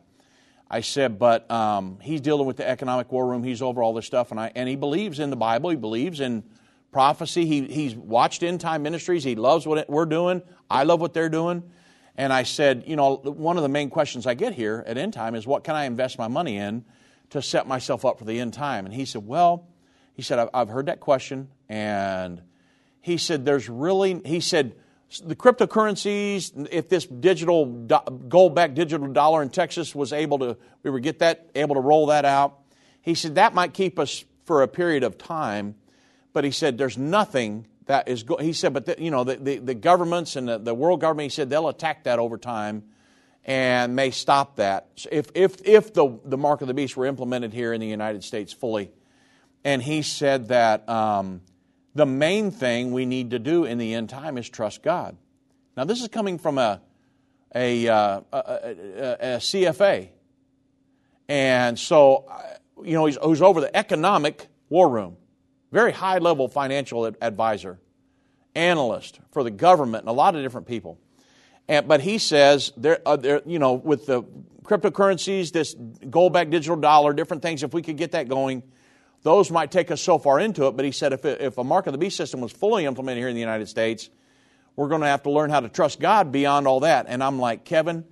I 0.70 0.80
said, 0.80 1.18
but 1.18 1.48
um, 1.50 1.98
he's 2.00 2.22
dealing 2.22 2.46
with 2.46 2.56
the 2.56 2.66
economic 2.66 3.12
war 3.12 3.26
room. 3.26 3.44
He's 3.44 3.60
over 3.60 3.82
all 3.82 3.92
this 3.92 4.06
stuff, 4.06 4.30
and, 4.30 4.40
I, 4.40 4.50
and 4.54 4.66
he 4.66 4.74
believes 4.74 5.18
in 5.18 5.28
the 5.28 5.36
Bible. 5.36 5.68
He 5.68 5.76
believes 5.76 6.18
in 6.18 6.44
prophecy. 6.92 7.46
He, 7.46 7.66
he's 7.66 7.96
watched 7.96 8.42
end 8.42 8.60
time 8.60 8.82
ministries. 8.82 9.24
He 9.24 9.34
loves 9.34 9.66
what 9.66 9.88
we're 9.88 10.06
doing. 10.06 10.42
I 10.70 10.84
love 10.84 11.00
what 11.00 11.14
they're 11.14 11.28
doing. 11.28 11.64
And 12.16 12.32
I 12.32 12.42
said, 12.42 12.84
you 12.86 12.94
know, 12.94 13.16
one 13.16 13.56
of 13.56 13.62
the 13.62 13.68
main 13.68 13.88
questions 13.88 14.26
I 14.26 14.34
get 14.34 14.52
here 14.52 14.84
at 14.86 14.98
end 14.98 15.14
time 15.14 15.34
is 15.34 15.46
what 15.46 15.64
can 15.64 15.74
I 15.74 15.84
invest 15.84 16.18
my 16.18 16.28
money 16.28 16.58
in 16.58 16.84
to 17.30 17.40
set 17.40 17.66
myself 17.66 18.04
up 18.04 18.18
for 18.18 18.26
the 18.26 18.38
end 18.38 18.52
time? 18.52 18.84
And 18.84 18.94
he 18.94 19.06
said, 19.06 19.26
well, 19.26 19.66
he 20.12 20.22
said, 20.22 20.48
I've, 20.52 20.68
heard 20.68 20.86
that 20.86 21.00
question. 21.00 21.48
And 21.70 22.42
he 23.00 23.16
said, 23.16 23.46
there's 23.46 23.68
really, 23.68 24.20
he 24.26 24.40
said, 24.40 24.76
the 25.24 25.36
cryptocurrencies, 25.36 26.68
if 26.70 26.88
this 26.88 27.06
digital 27.06 27.66
gold-backed 27.66 28.74
digital 28.74 29.06
dollar 29.08 29.42
in 29.42 29.48
Texas 29.48 29.94
was 29.94 30.12
able 30.12 30.38
to, 30.40 30.56
we 30.82 30.90
would 30.90 31.02
get 31.02 31.18
that, 31.20 31.50
able 31.54 31.74
to 31.74 31.80
roll 31.80 32.06
that 32.06 32.24
out. 32.24 32.58
He 33.00 33.14
said 33.14 33.34
that 33.34 33.54
might 33.54 33.74
keep 33.74 33.98
us 33.98 34.24
for 34.44 34.62
a 34.62 34.68
period 34.68 35.02
of 35.02 35.18
time, 35.18 35.74
but 36.32 36.44
he 36.44 36.50
said 36.50 36.78
there's 36.78 36.98
nothing 36.98 37.66
that 37.86 38.08
is. 38.08 38.22
Go-. 38.22 38.36
He 38.36 38.52
said, 38.52 38.72
but 38.72 38.86
the, 38.86 38.96
you 38.98 39.10
know, 39.10 39.24
the, 39.24 39.36
the, 39.36 39.58
the 39.58 39.74
governments 39.74 40.36
and 40.36 40.48
the, 40.48 40.58
the, 40.58 40.74
world 40.74 41.00
government, 41.00 41.32
he 41.32 41.34
said 41.34 41.50
they'll 41.50 41.68
attack 41.68 42.04
that 42.04 42.18
over 42.18 42.38
time 42.38 42.84
and 43.44 43.96
may 43.96 44.12
stop 44.12 44.54
that 44.54 44.86
so 44.94 45.08
if 45.10 45.26
if 45.34 45.66
if 45.66 45.92
the 45.92 46.16
the 46.24 46.38
mark 46.38 46.60
of 46.60 46.68
the 46.68 46.74
beast 46.74 46.96
were 46.96 47.06
implemented 47.06 47.52
here 47.52 47.72
in 47.72 47.80
the 47.80 47.88
United 47.88 48.22
States 48.22 48.52
fully. 48.52 48.90
And 49.64 49.82
he 49.82 50.02
said 50.02 50.48
that. 50.48 50.88
Um, 50.88 51.42
the 51.94 52.06
main 52.06 52.50
thing 52.50 52.92
we 52.92 53.06
need 53.06 53.30
to 53.30 53.38
do 53.38 53.64
in 53.64 53.78
the 53.78 53.94
end 53.94 54.08
time 54.08 54.38
is 54.38 54.48
trust 54.48 54.82
God. 54.82 55.16
Now, 55.76 55.84
this 55.84 56.00
is 56.00 56.08
coming 56.08 56.38
from 56.38 56.58
a, 56.58 56.80
a, 57.54 57.88
uh, 57.88 58.20
a, 58.32 58.38
a, 58.38 59.12
a 59.20 59.36
CFA. 59.38 60.08
And 61.28 61.78
so, 61.78 62.30
you 62.82 62.94
know, 62.94 63.06
he's, 63.06 63.18
he's, 63.22 63.42
over 63.42 63.60
the 63.60 63.74
economic 63.74 64.48
war 64.68 64.88
room, 64.88 65.16
very 65.72 65.92
high 65.92 66.18
level 66.18 66.48
financial 66.48 67.06
advisor, 67.06 67.80
analyst 68.54 69.18
for 69.32 69.42
the 69.42 69.50
government 69.50 70.02
and 70.02 70.10
a 70.10 70.12
lot 70.12 70.36
of 70.36 70.42
different 70.42 70.66
people. 70.66 70.98
And, 71.68 71.88
but 71.88 72.00
he 72.00 72.18
says, 72.18 72.72
there, 72.76 73.00
uh, 73.06 73.16
there, 73.16 73.40
you 73.46 73.58
know, 73.58 73.72
with 73.72 74.06
the 74.06 74.22
cryptocurrencies, 74.64 75.52
this 75.52 75.74
gold 75.74 76.32
backed 76.32 76.50
digital 76.50 76.76
dollar, 76.76 77.12
different 77.12 77.42
things, 77.42 77.62
if 77.62 77.72
we 77.72 77.82
could 77.82 77.96
get 77.96 78.12
that 78.12 78.28
going, 78.28 78.62
those 79.22 79.50
might 79.50 79.70
take 79.70 79.90
us 79.90 80.00
so 80.00 80.18
far 80.18 80.40
into 80.40 80.66
it, 80.66 80.76
but 80.76 80.84
he 80.84 80.92
said 80.92 81.12
if, 81.12 81.24
it, 81.24 81.40
if 81.40 81.56
a 81.56 81.64
mark 81.64 81.86
of 81.86 81.92
the 81.92 81.98
beast 81.98 82.16
system 82.16 82.40
was 82.40 82.52
fully 82.52 82.84
implemented 82.84 83.20
here 83.20 83.28
in 83.28 83.34
the 83.34 83.40
United 83.40 83.68
States, 83.68 84.10
we're 84.76 84.88
going 84.88 85.00
to 85.00 85.06
have 85.06 85.22
to 85.22 85.30
learn 85.30 85.50
how 85.50 85.60
to 85.60 85.68
trust 85.68 86.00
God 86.00 86.32
beyond 86.32 86.66
all 86.66 86.80
that. 86.80 87.06
And 87.08 87.22
I'm 87.22 87.38
like, 87.38 87.64
Kevin, 87.64 88.04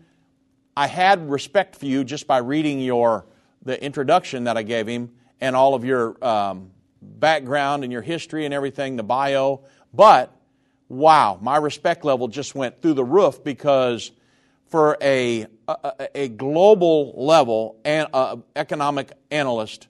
I 0.77 0.87
had 0.87 1.29
respect 1.29 1.77
for 1.77 1.87
you 1.87 2.05
just 2.05 2.27
by 2.27 2.39
reading 2.39 2.81
your 2.81 3.27
the 3.63 3.83
introduction 3.83 4.45
that 4.45 4.57
I 4.57 4.63
gave 4.63 4.87
him 4.87 5.11
and 5.41 5.55
all 5.55 5.75
of 5.75 5.85
your 5.85 6.23
um, 6.25 6.71
background 7.03 7.85
and 7.85 7.93
your 7.93 8.03
history 8.03 8.45
and 8.45 8.55
everything, 8.55 8.97
the 8.97 9.03
bio. 9.03 9.63
But 9.93 10.35
wow, 10.89 11.39
my 11.41 11.57
respect 11.57 12.05
level 12.05 12.29
just 12.29 12.55
went 12.55 12.83
through 12.83 12.95
the 12.95 13.05
roof 13.05 13.43
because 13.43 14.11
for 14.69 14.97
a, 15.03 15.47
a, 15.67 16.09
a 16.15 16.29
global 16.29 17.13
level 17.17 17.77
and 17.85 18.09
economic 18.55 19.13
analyst 19.31 19.89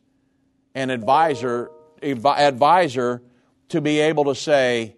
and 0.75 0.91
advisor, 0.91 1.71
advisor 2.03 3.23
to 3.69 3.81
be 3.81 4.01
able 4.01 4.25
to 4.25 4.35
say, 4.35 4.95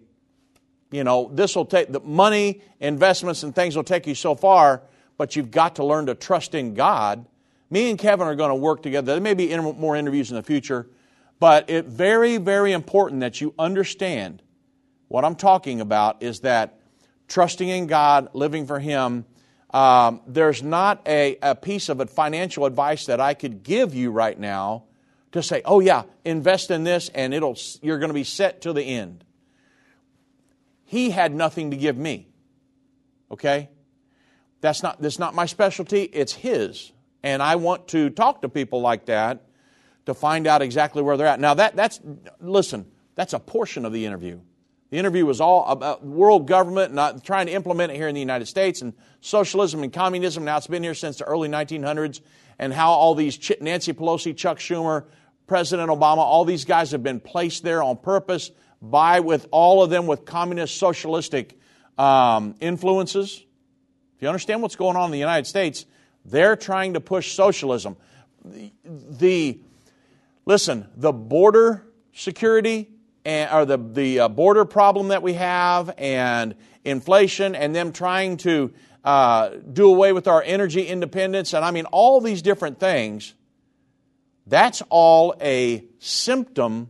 you 0.91 1.03
know, 1.03 1.29
this 1.33 1.55
will 1.55 1.65
take 1.65 1.91
the 1.91 1.99
money, 1.99 2.61
investments, 2.79 3.43
and 3.43 3.53
things 3.55 3.75
will 3.75 3.83
take 3.83 4.05
you 4.07 4.15
so 4.15 4.35
far, 4.35 4.83
but 5.17 5.35
you've 5.35 5.51
got 5.51 5.75
to 5.75 5.83
learn 5.83 6.05
to 6.05 6.15
trust 6.15 6.53
in 6.53 6.75
God. 6.75 7.25
Me 7.69 7.89
and 7.89 7.97
Kevin 7.97 8.27
are 8.27 8.35
going 8.35 8.49
to 8.49 8.55
work 8.55 8.83
together. 8.83 9.13
There 9.13 9.21
may 9.21 9.33
be 9.33 9.55
more 9.57 9.95
interviews 9.95 10.29
in 10.29 10.35
the 10.35 10.43
future, 10.43 10.87
but 11.43 11.69
it's 11.69 11.85
very, 11.91 12.37
very 12.37 12.71
important 12.71 13.19
that 13.19 13.41
you 13.41 13.53
understand 13.59 14.41
what 15.09 15.25
I'm 15.25 15.35
talking 15.35 15.81
about 15.81 16.23
is 16.23 16.39
that 16.39 16.79
trusting 17.27 17.67
in 17.67 17.87
God, 17.87 18.29
living 18.31 18.65
for 18.65 18.79
Him, 18.79 19.25
um, 19.71 20.21
there's 20.25 20.63
not 20.63 21.05
a, 21.05 21.37
a 21.41 21.53
piece 21.53 21.89
of 21.89 22.09
financial 22.09 22.65
advice 22.65 23.07
that 23.07 23.19
I 23.19 23.33
could 23.33 23.61
give 23.61 23.93
you 23.93 24.09
right 24.09 24.39
now 24.39 24.85
to 25.33 25.43
say, 25.43 25.61
oh 25.65 25.81
yeah, 25.81 26.03
invest 26.23 26.71
in 26.71 26.85
this 26.85 27.09
and 27.09 27.33
it'll, 27.33 27.57
you're 27.81 27.99
going 27.99 28.09
to 28.09 28.13
be 28.13 28.23
set 28.23 28.61
to 28.61 28.71
the 28.71 28.81
end. 28.81 29.25
He 30.85 31.09
had 31.09 31.35
nothing 31.35 31.71
to 31.71 31.75
give 31.75 31.97
me. 31.97 32.29
Okay? 33.29 33.69
That's 34.61 34.81
not, 34.81 35.01
that's 35.01 35.19
not 35.19 35.35
my 35.35 35.47
specialty, 35.47 36.03
it's 36.03 36.31
his. 36.31 36.93
And 37.21 37.43
I 37.43 37.57
want 37.57 37.89
to 37.89 38.11
talk 38.11 38.43
to 38.43 38.47
people 38.47 38.79
like 38.79 39.07
that 39.07 39.45
to 40.05 40.13
find 40.13 40.47
out 40.47 40.61
exactly 40.61 41.01
where 41.01 41.17
they're 41.17 41.27
at. 41.27 41.39
Now, 41.39 41.53
that, 41.53 41.75
that's, 41.75 41.99
listen, 42.39 42.85
that's 43.15 43.33
a 43.33 43.39
portion 43.39 43.85
of 43.85 43.93
the 43.93 44.05
interview. 44.05 44.39
The 44.89 44.99
interview 44.99 45.25
was 45.25 45.41
all 45.41 45.65
about 45.65 46.05
world 46.05 46.47
government, 46.47 46.93
not 46.93 47.23
trying 47.23 47.47
to 47.47 47.51
implement 47.53 47.91
it 47.91 47.95
here 47.95 48.07
in 48.07 48.13
the 48.13 48.21
United 48.21 48.45
States, 48.45 48.81
and 48.81 48.93
socialism 49.21 49.81
and 49.81 49.91
communism. 49.91 50.45
Now 50.45 50.57
it's 50.57 50.67
been 50.67 50.83
here 50.83 50.93
since 50.93 51.17
the 51.17 51.23
early 51.23 51.49
1900s, 51.49 52.21
and 52.59 52.71
how 52.71 52.91
all 52.91 53.15
these 53.15 53.51
Nancy 53.59 53.93
Pelosi, 53.93 54.37
Chuck 54.37 54.59
Schumer, 54.59 55.05
President 55.47 55.89
Obama, 55.89 56.19
all 56.19 56.45
these 56.45 56.65
guys 56.65 56.91
have 56.91 57.01
been 57.01 57.19
placed 57.19 57.63
there 57.63 57.81
on 57.81 57.97
purpose 57.97 58.51
by 58.83 59.19
with 59.21 59.47
all 59.49 59.81
of 59.81 59.89
them 59.89 60.05
with 60.05 60.25
communist 60.25 60.77
socialistic 60.77 61.57
um, 61.97 62.55
influences. 62.59 63.43
If 64.15 64.21
you 64.21 64.27
understand 64.27 64.61
what's 64.61 64.75
going 64.75 64.95
on 64.95 65.05
in 65.05 65.11
the 65.11 65.17
United 65.17 65.47
States, 65.47 65.85
they're 66.25 66.55
trying 66.55 66.93
to 66.93 67.01
push 67.01 67.33
socialism. 67.33 67.97
The, 68.45 68.71
the 68.83 69.59
listen, 70.45 70.87
the 70.95 71.11
border 71.11 71.85
security 72.13 72.89
and, 73.25 73.51
or 73.51 73.65
the, 73.65 73.77
the 73.77 74.19
uh, 74.21 74.27
border 74.27 74.65
problem 74.65 75.09
that 75.09 75.23
we 75.23 75.33
have 75.33 75.93
and 75.97 76.55
inflation 76.83 77.55
and 77.55 77.75
them 77.75 77.91
trying 77.91 78.37
to 78.37 78.73
uh, 79.03 79.49
do 79.71 79.89
away 79.89 80.13
with 80.13 80.27
our 80.27 80.41
energy 80.43 80.85
independence 80.87 81.53
and 81.53 81.63
I 81.63 81.71
mean 81.71 81.85
all 81.85 82.21
these 82.21 82.41
different 82.41 82.79
things, 82.79 83.33
that's 84.47 84.81
all 84.89 85.35
a 85.41 85.85
symptom 85.99 86.89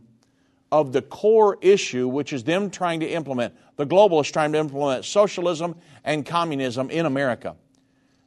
of 0.72 0.92
the 0.92 1.02
core 1.02 1.56
issue, 1.60 2.08
which 2.08 2.32
is 2.32 2.44
them 2.44 2.70
trying 2.70 3.00
to 3.00 3.06
implement, 3.06 3.54
the 3.76 3.86
globalists 3.86 4.32
trying 4.32 4.52
to 4.52 4.58
implement 4.58 5.04
socialism 5.04 5.76
and 6.02 6.26
communism 6.26 6.90
in 6.90 7.06
America. 7.06 7.56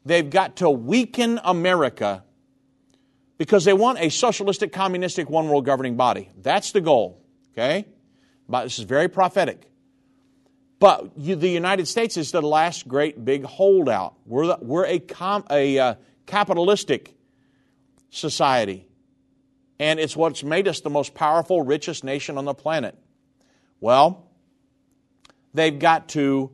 They've 0.06 0.30
got 0.30 0.58
to 0.58 0.70
weaken 0.70 1.42
America 1.44 2.24
because 3.38 3.66
they 3.66 3.74
want 3.74 4.00
a 4.00 4.10
socialistic, 4.10 4.72
communistic, 4.72 5.30
one 5.30 5.48
world 5.48 5.66
governing 5.66 5.96
body. 5.96 6.30
That's 6.42 6.72
the 6.72 6.82
goal. 6.82 7.24
Okay? 7.54 7.86
But 8.50 8.64
this 8.64 8.80
is 8.80 8.86
very 8.86 9.08
prophetic. 9.08 9.70
But 10.80 11.18
you, 11.18 11.36
the 11.36 11.50
United 11.50 11.88
States 11.88 12.18
is 12.18 12.32
the 12.32 12.42
last 12.42 12.88
great 12.88 13.24
big 13.24 13.44
holdout. 13.44 14.16
We're, 14.26 14.48
the, 14.48 14.58
we're 14.62 14.86
a, 14.86 15.00
com, 15.00 15.44
a 15.50 15.80
uh, 15.80 15.96
capitalistic 16.26 17.16
society. 18.10 18.88
And 19.80 20.00
it's 20.00 20.16
what's 20.16 20.44
made 20.44 20.68
us 20.68 20.82
the 20.82 20.90
most 20.90 21.14
powerful, 21.14 21.62
richest 21.62 22.04
nation 22.04 22.38
on 22.38 22.46
the 22.46 22.54
planet. 22.54 22.98
Well, 23.80 24.28
they've 25.54 25.78
got 25.78 26.10
to 26.10 26.52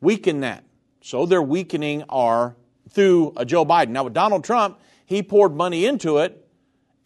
weaken 0.00 0.40
that. 0.40 0.64
So 1.02 1.26
they're 1.26 1.42
weakening 1.42 2.04
our, 2.08 2.56
through 2.90 3.32
uh, 3.36 3.44
Joe 3.44 3.64
Biden. 3.64 3.90
Now, 3.90 4.04
with 4.04 4.14
Donald 4.14 4.44
Trump, 4.44 4.78
he 5.04 5.22
poured 5.22 5.54
money 5.54 5.86
into 5.86 6.18
it 6.18 6.48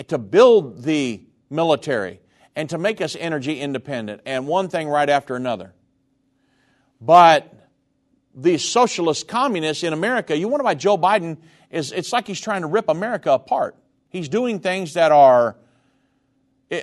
to 0.09 0.18
build 0.18 0.82
the 0.82 1.22
military 1.51 2.20
and 2.55 2.70
to 2.70 2.78
make 2.78 3.01
us 3.01 3.16
energy 3.18 3.61
independent, 3.61 4.20
and 4.26 4.46
one 4.46 4.68
thing 4.68 4.88
right 4.88 5.09
after 5.09 5.36
another. 5.36 5.72
But 7.01 7.55
the 8.34 8.59
socialist 8.59 9.28
communists 9.28 9.84
in 9.84 9.92
America, 9.92 10.36
you 10.36 10.49
wonder 10.49 10.64
why 10.64 10.74
Joe 10.74 10.99
Biden 10.99 11.38
is, 11.70 11.92
it's 11.92 12.12
like 12.12 12.26
he's 12.26 12.40
trying 12.40 12.62
to 12.62 12.66
rip 12.66 12.88
America 12.88 13.32
apart. 13.32 13.76
He's 14.09 14.28
doing 14.28 14.61
things 14.61 14.94
that 14.94 15.12
are, 15.12 15.57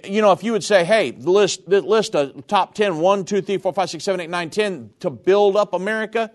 you 0.04 0.22
know, 0.22 0.32
if 0.32 0.44
you 0.44 0.52
would 0.52 0.64
say, 0.64 0.86
hey, 0.86 1.12
list, 1.12 1.70
the 1.70 1.82
list 1.82 2.16
a 2.16 2.28
top 2.48 2.74
10, 2.74 3.00
1, 3.00 3.26
2, 3.26 3.42
3, 3.42 3.58
4, 3.58 3.74
5, 3.74 3.90
6, 3.90 4.04
7, 4.04 4.20
8, 4.22 4.30
9, 4.30 4.50
10 4.50 4.90
to 5.02 5.10
build 5.10 5.58
up 5.58 5.74
America, 5.74 6.32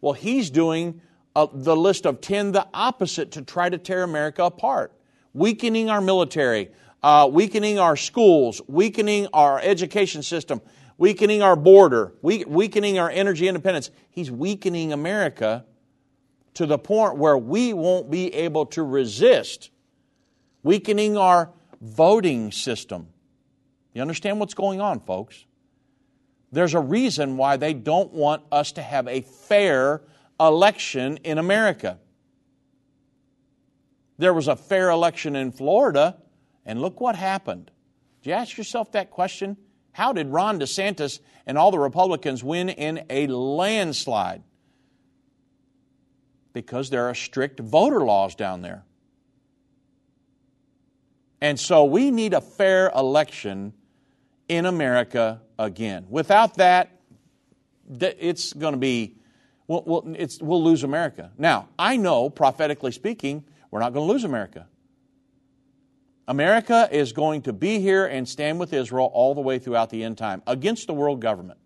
well, 0.00 0.12
he's 0.12 0.50
doing 0.50 1.00
a, 1.38 1.48
the 1.52 1.76
list 1.76 2.04
of 2.04 2.20
10 2.20 2.52
the 2.52 2.66
opposite 2.74 3.30
to 3.32 3.42
try 3.42 3.68
to 3.68 3.78
tear 3.78 4.02
America 4.02 4.42
apart, 4.42 4.92
weakening 5.32 5.88
our 5.88 6.00
military, 6.00 6.70
uh, 7.02 7.28
weakening 7.30 7.78
our 7.78 7.96
schools, 7.96 8.60
weakening 8.66 9.28
our 9.32 9.60
education 9.60 10.22
system, 10.22 10.60
weakening 10.96 11.42
our 11.42 11.54
border, 11.54 12.12
weakening 12.22 12.98
our 12.98 13.08
energy 13.08 13.46
independence. 13.46 13.90
He's 14.10 14.30
weakening 14.32 14.92
America 14.92 15.64
to 16.54 16.66
the 16.66 16.78
point 16.78 17.16
where 17.16 17.38
we 17.38 17.72
won't 17.72 18.10
be 18.10 18.34
able 18.34 18.66
to 18.66 18.82
resist, 18.82 19.70
weakening 20.64 21.16
our 21.16 21.52
voting 21.80 22.50
system. 22.50 23.06
You 23.94 24.02
understand 24.02 24.40
what's 24.40 24.54
going 24.54 24.80
on, 24.80 24.98
folks? 25.00 25.46
There's 26.50 26.74
a 26.74 26.80
reason 26.80 27.36
why 27.36 27.58
they 27.58 27.74
don't 27.74 28.12
want 28.12 28.42
us 28.50 28.72
to 28.72 28.82
have 28.82 29.06
a 29.06 29.20
fair 29.20 30.02
election 30.40 31.18
in 31.24 31.38
America. 31.38 31.98
There 34.18 34.34
was 34.34 34.48
a 34.48 34.56
fair 34.56 34.90
election 34.90 35.36
in 35.36 35.52
Florida 35.52 36.16
and 36.66 36.80
look 36.80 37.00
what 37.00 37.16
happened. 37.16 37.70
Do 38.22 38.30
you 38.30 38.36
ask 38.36 38.56
yourself 38.56 38.92
that 38.92 39.10
question? 39.10 39.56
How 39.92 40.12
did 40.12 40.28
Ron 40.28 40.60
DeSantis 40.60 41.20
and 41.46 41.56
all 41.56 41.70
the 41.70 41.78
Republicans 41.78 42.44
win 42.44 42.68
in 42.68 43.04
a 43.10 43.26
landslide? 43.26 44.42
Because 46.52 46.90
there 46.90 47.08
are 47.08 47.14
strict 47.14 47.60
voter 47.60 48.00
laws 48.00 48.34
down 48.34 48.62
there. 48.62 48.84
And 51.40 51.58
so 51.58 51.84
we 51.84 52.10
need 52.10 52.34
a 52.34 52.40
fair 52.40 52.90
election 52.94 53.72
in 54.48 54.66
America 54.66 55.40
again. 55.58 56.06
Without 56.08 56.54
that, 56.56 56.90
it's 58.00 58.52
going 58.52 58.74
to 58.74 58.78
be, 58.78 59.17
we'll, 59.68 59.84
we'll, 59.86 60.16
we'll 60.40 60.64
lose 60.64 60.82
America. 60.82 61.30
Now, 61.38 61.68
I 61.78 61.96
know, 61.96 62.28
prophetically 62.28 62.90
speaking, 62.90 63.44
we're 63.70 63.80
not 63.80 63.92
going 63.92 64.08
to 64.08 64.12
lose 64.12 64.24
America. 64.24 64.66
America 66.26 66.88
is 66.90 67.12
going 67.12 67.42
to 67.42 67.52
be 67.52 67.78
here 67.78 68.04
and 68.04 68.28
stand 68.28 68.58
with 68.58 68.72
Israel 68.72 69.10
all 69.14 69.34
the 69.34 69.40
way 69.40 69.58
throughout 69.58 69.90
the 69.90 70.02
end 70.02 70.18
time 70.18 70.42
against 70.46 70.86
the 70.86 70.92
world 70.92 71.20
government. 71.20 71.58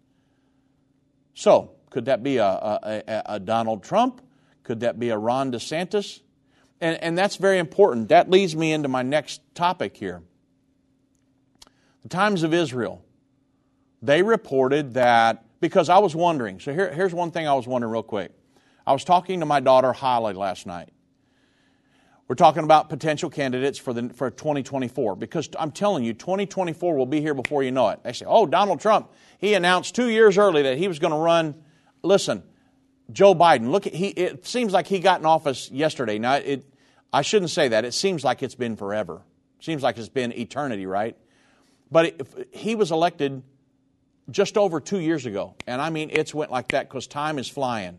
So, 1.35 1.73
could 1.91 2.05
that 2.05 2.23
be 2.23 2.37
a, 2.37 2.47
a, 2.47 3.23
a 3.27 3.41
Donald 3.41 3.83
Trump? 3.83 4.21
Could 4.63 4.81
that 4.81 4.99
be 4.99 5.09
a 5.09 5.19
Ron 5.19 5.51
DeSantis? 5.53 6.21
And, 6.81 7.03
and 7.03 7.19
that's 7.19 7.37
very 7.37 7.59
important. 7.59 8.09
That 8.09 8.31
leads 8.31 8.55
me 8.55 8.73
into 8.73 8.89
my 8.89 9.03
next 9.03 9.41
topic 9.55 9.97
here. 9.97 10.23
The 12.03 12.09
Times 12.09 12.43
of 12.43 12.53
Israel. 12.53 13.05
They 14.01 14.23
reported 14.23 14.95
that, 14.95 15.45
because 15.63 15.89
I 15.89 15.99
was 15.99 16.15
wondering, 16.15 16.59
so 16.59 16.75
here, 16.75 16.93
here's 16.93 17.15
one 17.15 17.31
thing 17.31 17.47
I 17.47 17.55
was 17.55 17.69
wondering 17.69 17.93
real 17.93 18.03
quick. 18.03 18.33
I 18.85 18.93
was 18.93 19.05
talking 19.05 19.41
to 19.41 19.47
my 19.47 19.61
daughter 19.61 19.93
Holly 19.93 20.35
last 20.35 20.67
night. 20.67 20.89
We're 22.27 22.35
talking 22.35 22.65
about 22.65 22.89
potential 22.89 23.31
candidates 23.31 23.79
for, 23.79 23.93
the, 23.93 24.09
for 24.09 24.29
2024 24.31 25.15
because 25.15 25.49
I'm 25.57 25.71
telling 25.71 26.03
you, 26.03 26.15
2024 26.15 26.97
will 26.97 27.07
be 27.07 27.21
here 27.21 27.33
before 27.33 27.63
you 27.63 27.71
know 27.71 27.91
it. 27.91 28.03
They 28.03 28.13
say, 28.13 28.27
oh, 28.27 28.45
Donald 28.45 28.81
Trump, 28.81 29.13
he 29.39 29.55
announced 29.55 29.95
two 29.95 30.09
years 30.09 30.37
early 30.37 30.63
that 30.63 30.79
he 30.79 30.89
was 30.89 30.99
going 30.99 31.13
to 31.13 31.19
run. 31.19 31.55
Listen, 32.03 32.43
Joe 33.13 33.33
Biden, 33.33 33.71
look, 33.71 33.87
at, 33.87 33.95
he, 33.95 34.09
it 34.09 34.45
seems 34.45 34.73
like 34.73 34.89
he 34.89 34.99
got 34.99 35.21
in 35.21 35.27
office 35.27 35.71
yesterday. 35.71 36.19
Now, 36.19 36.35
it, 36.35 36.65
I 37.13 37.23
shouldn't 37.23 37.53
say 37.53 37.69
that. 37.69 37.85
It 37.85 37.95
seems 37.95 38.25
like 38.25 38.43
it's 38.43 38.57
been 38.57 38.75
forever. 38.75 39.23
Seems 39.61 39.85
like 39.85 39.97
it's 39.97 40.09
been 40.09 40.33
eternity, 40.33 40.87
right? 40.87 41.17
But 41.89 42.07
it, 42.07 42.49
he 42.51 42.75
was 42.75 42.91
elected 42.91 43.45
just 44.33 44.57
over 44.57 44.81
two 44.81 44.99
years 44.99 45.27
ago. 45.27 45.55
And 45.67 45.81
I 45.81 45.91
mean, 45.91 46.11
it's 46.13 46.35
went 46.35 46.51
like 46.51 46.69
that 46.69 46.89
because 46.89 47.07
time 47.07 47.39
is 47.39 47.49
flying. 47.49 47.99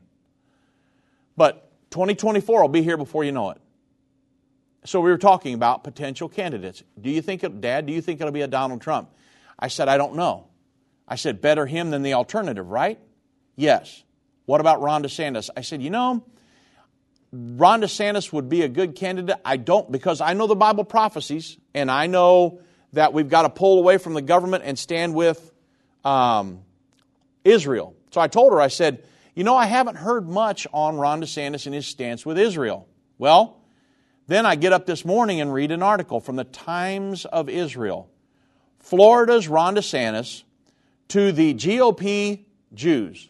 But 1.37 1.69
2024 1.91 2.61
will 2.61 2.67
be 2.67 2.81
here 2.81 2.97
before 2.97 3.23
you 3.23 3.31
know 3.31 3.51
it. 3.51 3.61
so 4.85 4.99
we 4.99 5.09
were 5.11 5.17
talking 5.17 5.53
about 5.53 5.83
potential 5.83 6.27
candidates. 6.27 6.83
Do 6.99 7.09
you 7.09 7.21
think, 7.21 7.43
it, 7.43 7.61
Dad, 7.61 7.85
do 7.85 7.93
you 7.93 8.01
think 8.01 8.19
it'll 8.19 8.33
be 8.33 8.41
a 8.41 8.47
Donald 8.47 8.81
Trump? 8.81 9.09
I 9.57 9.67
said, 9.67 9.87
I 9.87 9.97
don't 9.97 10.15
know. 10.15 10.47
I 11.07 11.15
said, 11.15 11.39
better 11.39 11.65
him 11.65 11.91
than 11.91 12.01
the 12.01 12.13
alternative, 12.13 12.67
right? 12.67 12.99
Yes. 13.55 14.03
What 14.45 14.59
about 14.59 14.81
Ron 14.81 15.03
DeSantis? 15.03 15.49
I 15.55 15.61
said, 15.61 15.81
you 15.81 15.89
know, 15.89 16.25
Ron 17.31 17.81
DeSantis 17.81 18.33
would 18.33 18.49
be 18.49 18.63
a 18.63 18.67
good 18.67 18.95
candidate. 18.95 19.37
I 19.45 19.57
don't, 19.57 19.91
because 19.91 20.19
I 20.21 20.33
know 20.33 20.47
the 20.47 20.55
Bible 20.55 20.83
prophecies, 20.83 21.57
and 21.73 21.89
I 21.89 22.07
know 22.07 22.59
that 22.93 23.13
we've 23.13 23.29
got 23.29 23.43
to 23.43 23.49
pull 23.49 23.79
away 23.79 23.97
from 23.97 24.13
the 24.13 24.21
government 24.21 24.63
and 24.65 24.77
stand 24.77 25.15
with 25.15 25.51
um, 26.03 26.61
Israel. 27.43 27.95
So 28.11 28.21
I 28.21 28.27
told 28.27 28.53
her, 28.53 28.61
I 28.61 28.67
said, 28.67 29.03
you 29.35 29.43
know, 29.43 29.55
I 29.55 29.65
haven't 29.65 29.95
heard 29.95 30.29
much 30.29 30.67
on 30.73 30.97
Ron 30.97 31.21
DeSantis 31.21 31.65
and 31.65 31.73
his 31.73 31.87
stance 31.87 32.25
with 32.25 32.37
Israel. 32.37 32.87
Well, 33.17 33.59
then 34.27 34.45
I 34.45 34.55
get 34.55 34.73
up 34.73 34.85
this 34.85 35.03
morning 35.03 35.41
and 35.41 35.53
read 35.53 35.71
an 35.71 35.83
article 35.83 36.19
from 36.19 36.35
the 36.35 36.43
Times 36.43 37.25
of 37.25 37.49
Israel. 37.49 38.09
Florida's 38.79 39.47
Ron 39.47 39.75
DeSantis 39.75 40.43
to 41.09 41.31
the 41.31 41.53
GOP 41.53 42.45
Jews. 42.73 43.29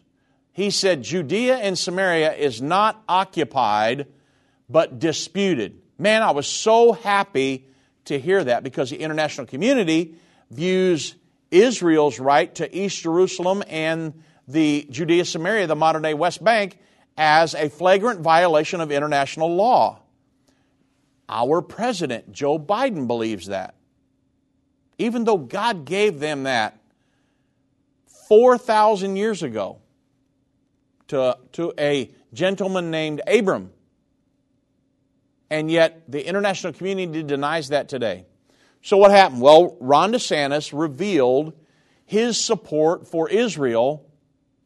He 0.52 0.70
said 0.70 1.02
Judea 1.02 1.56
and 1.56 1.76
Samaria 1.76 2.34
is 2.34 2.62
not 2.62 3.02
occupied, 3.08 4.06
but 4.68 4.98
disputed. 4.98 5.80
Man, 5.98 6.22
I 6.22 6.30
was 6.30 6.46
so 6.46 6.92
happy 6.92 7.66
to 8.06 8.18
hear 8.18 8.44
that 8.44 8.62
because 8.62 8.90
the 8.90 8.98
international 8.98 9.46
community 9.46 10.16
views 10.50 11.14
Israel's 11.54 12.18
right 12.18 12.52
to 12.56 12.76
East 12.76 13.02
Jerusalem 13.02 13.62
and 13.68 14.22
the 14.48 14.86
Judea 14.90 15.24
Samaria, 15.24 15.66
the 15.66 15.76
modern 15.76 16.02
day 16.02 16.12
West 16.12 16.42
Bank, 16.42 16.78
as 17.16 17.54
a 17.54 17.70
flagrant 17.70 18.20
violation 18.20 18.80
of 18.80 18.90
international 18.90 19.54
law. 19.54 20.00
Our 21.28 21.62
president, 21.62 22.32
Joe 22.32 22.58
Biden, 22.58 23.06
believes 23.06 23.46
that. 23.46 23.76
Even 24.98 25.24
though 25.24 25.38
God 25.38 25.84
gave 25.84 26.18
them 26.18 26.42
that 26.42 26.78
4,000 28.28 29.16
years 29.16 29.42
ago 29.42 29.78
to, 31.08 31.38
to 31.52 31.72
a 31.78 32.10
gentleman 32.32 32.90
named 32.90 33.22
Abram. 33.26 33.70
And 35.50 35.70
yet 35.70 36.02
the 36.08 36.26
international 36.26 36.72
community 36.72 37.22
denies 37.22 37.68
that 37.68 37.88
today. 37.88 38.26
So 38.84 38.98
what 38.98 39.12
happened? 39.12 39.40
Well, 39.40 39.78
Ron 39.80 40.12
DeSantis 40.12 40.78
revealed 40.78 41.54
his 42.04 42.38
support 42.38 43.08
for 43.08 43.30
Israel 43.30 44.06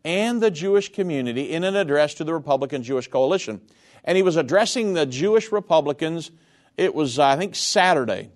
and 0.05 0.43
the 0.43 0.51
Jewish 0.51 0.91
community 0.91 1.53
in 1.53 1.63
an 1.63 1.77
address 1.77 2.15
to 2.15 2.25
the 2.25 2.35
Republican 2.35 2.83
Jewish 2.83 3.07
Coalition. 3.07 3.61
And 4.03 4.17
he 4.17 4.25
was 4.25 4.35
addressing 4.35 4.95
the 4.95 5.07
Jewish 5.07 5.53
Republicans, 5.53 6.33
it 6.77 6.97
was, 6.97 7.21
I 7.21 7.37
think, 7.37 7.55
Saturday. 7.55 8.31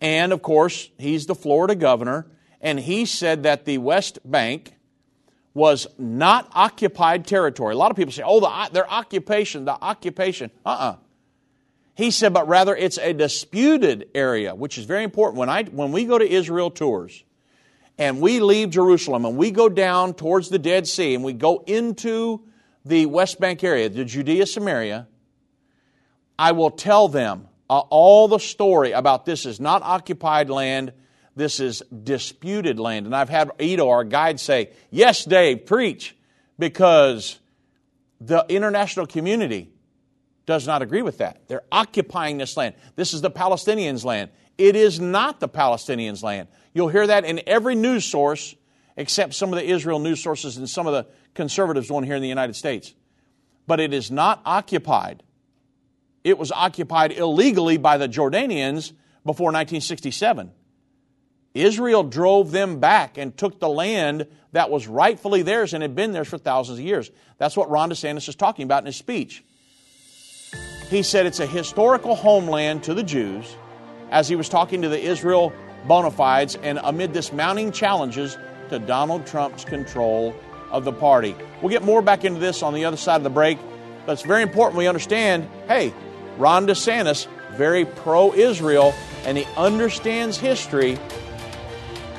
And 0.00 0.32
of 0.32 0.40
course, 0.40 0.88
he's 0.96 1.26
the 1.26 1.34
Florida 1.34 1.74
governor, 1.74 2.26
and 2.62 2.80
he 2.80 3.04
said 3.04 3.42
that 3.42 3.66
the 3.66 3.76
West 3.76 4.20
Bank 4.24 4.72
was 5.52 5.86
not 5.98 6.50
occupied 6.54 7.26
territory. 7.26 7.74
A 7.74 7.76
lot 7.76 7.90
of 7.90 7.96
people 7.98 8.12
say, 8.12 8.22
oh, 8.24 8.40
the, 8.40 8.70
their 8.72 8.90
occupation, 8.90 9.66
the 9.66 9.72
occupation. 9.72 10.50
Uh 10.64 10.70
uh-uh. 10.70 10.92
uh 10.92 10.96
He 12.00 12.10
said, 12.10 12.32
but 12.32 12.48
rather 12.48 12.74
it's 12.74 12.96
a 12.96 13.12
disputed 13.12 14.08
area, 14.14 14.54
which 14.54 14.78
is 14.78 14.86
very 14.86 15.04
important. 15.04 15.36
When, 15.38 15.50
I, 15.50 15.64
when 15.64 15.92
we 15.92 16.06
go 16.06 16.16
to 16.16 16.26
Israel 16.26 16.70
tours 16.70 17.22
and 17.98 18.22
we 18.22 18.40
leave 18.40 18.70
Jerusalem 18.70 19.26
and 19.26 19.36
we 19.36 19.50
go 19.50 19.68
down 19.68 20.14
towards 20.14 20.48
the 20.48 20.58
Dead 20.58 20.86
Sea 20.86 21.14
and 21.14 21.22
we 21.22 21.34
go 21.34 21.62
into 21.66 22.40
the 22.86 23.04
West 23.04 23.38
Bank 23.38 23.62
area, 23.62 23.90
the 23.90 24.06
Judea 24.06 24.46
Samaria, 24.46 25.08
I 26.38 26.52
will 26.52 26.70
tell 26.70 27.08
them 27.08 27.48
uh, 27.68 27.80
all 27.90 28.28
the 28.28 28.38
story 28.38 28.92
about 28.92 29.26
this 29.26 29.44
is 29.44 29.60
not 29.60 29.82
occupied 29.82 30.48
land 30.48 30.94
this 31.36 31.60
is 31.60 31.82
disputed 32.02 32.78
land. 32.78 33.04
And 33.04 33.14
I've 33.14 33.28
had 33.28 33.50
Ito, 33.60 33.88
our 33.88 34.04
guide, 34.04 34.40
say, 34.40 34.70
Yes, 34.90 35.24
Dave, 35.26 35.66
preach, 35.66 36.16
because 36.58 37.38
the 38.22 38.46
international 38.48 39.06
community 39.06 39.70
does 40.50 40.66
not 40.66 40.82
agree 40.82 41.02
with 41.02 41.18
that. 41.18 41.46
They're 41.46 41.62
occupying 41.70 42.38
this 42.38 42.56
land. 42.56 42.74
This 42.96 43.14
is 43.14 43.20
the 43.20 43.30
Palestinians' 43.30 44.04
land. 44.04 44.30
It 44.58 44.74
is 44.74 44.98
not 44.98 45.38
the 45.38 45.48
Palestinians' 45.48 46.24
land. 46.24 46.48
You'll 46.74 46.88
hear 46.88 47.06
that 47.06 47.24
in 47.24 47.40
every 47.46 47.76
news 47.76 48.04
source 48.04 48.56
except 48.96 49.34
some 49.34 49.52
of 49.52 49.60
the 49.60 49.64
Israel 49.64 50.00
news 50.00 50.20
sources 50.20 50.56
and 50.56 50.68
some 50.68 50.88
of 50.88 50.92
the 50.92 51.06
conservatives 51.34 51.88
one 51.88 52.02
here 52.02 52.16
in 52.16 52.22
the 52.22 52.28
United 52.28 52.56
States. 52.56 52.92
But 53.68 53.78
it 53.78 53.94
is 53.94 54.10
not 54.10 54.42
occupied. 54.44 55.22
It 56.24 56.36
was 56.36 56.50
occupied 56.50 57.12
illegally 57.12 57.78
by 57.78 57.96
the 57.96 58.08
Jordanians 58.08 58.92
before 59.24 59.46
1967. 59.46 60.50
Israel 61.54 62.02
drove 62.02 62.50
them 62.50 62.80
back 62.80 63.18
and 63.18 63.36
took 63.36 63.60
the 63.60 63.68
land 63.68 64.26
that 64.50 64.68
was 64.68 64.88
rightfully 64.88 65.42
theirs 65.42 65.74
and 65.74 65.82
had 65.82 65.94
been 65.94 66.10
theirs 66.10 66.28
for 66.28 66.38
thousands 66.38 66.80
of 66.80 66.84
years. 66.84 67.10
That's 67.38 67.56
what 67.56 67.70
Ron 67.70 67.90
DeSantis 67.90 68.28
is 68.28 68.34
talking 68.34 68.64
about 68.64 68.82
in 68.82 68.86
his 68.86 68.96
speech. 68.96 69.44
He 70.90 71.02
said 71.02 71.24
it's 71.24 71.40
a 71.40 71.46
historical 71.46 72.14
homeland 72.14 72.82
to 72.84 72.94
the 72.94 73.02
Jews 73.02 73.56
as 74.10 74.28
he 74.28 74.36
was 74.36 74.48
talking 74.48 74.82
to 74.82 74.88
the 74.88 75.00
Israel 75.00 75.52
bona 75.86 76.10
fides 76.10 76.56
and 76.56 76.78
amid 76.82 77.14
this 77.14 77.32
mounting 77.32 77.72
challenges 77.72 78.36
to 78.68 78.78
Donald 78.78 79.26
Trump's 79.26 79.64
control 79.64 80.34
of 80.70 80.84
the 80.84 80.92
party. 80.92 81.34
We'll 81.62 81.70
get 81.70 81.82
more 81.82 82.02
back 82.02 82.24
into 82.24 82.40
this 82.40 82.62
on 82.62 82.74
the 82.74 82.84
other 82.84 82.96
side 82.96 83.16
of 83.16 83.22
the 83.22 83.30
break, 83.30 83.58
but 84.04 84.12
it's 84.12 84.22
very 84.22 84.42
important 84.42 84.76
we 84.76 84.88
understand 84.88 85.48
hey, 85.68 85.94
Ron 86.36 86.66
DeSantis, 86.66 87.26
very 87.52 87.84
pro 87.84 88.34
Israel, 88.34 88.92
and 89.24 89.38
he 89.38 89.46
understands 89.56 90.36
history 90.36 90.98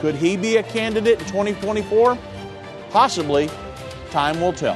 could 0.02 0.16
he 0.16 0.36
be 0.36 0.58
a 0.58 0.64
candidate 0.64 1.20
in 1.20 1.26
2024? 1.28 2.18
Possibly. 2.90 3.52
Time 4.10 4.42
will 4.42 4.52
tell. 4.52 4.76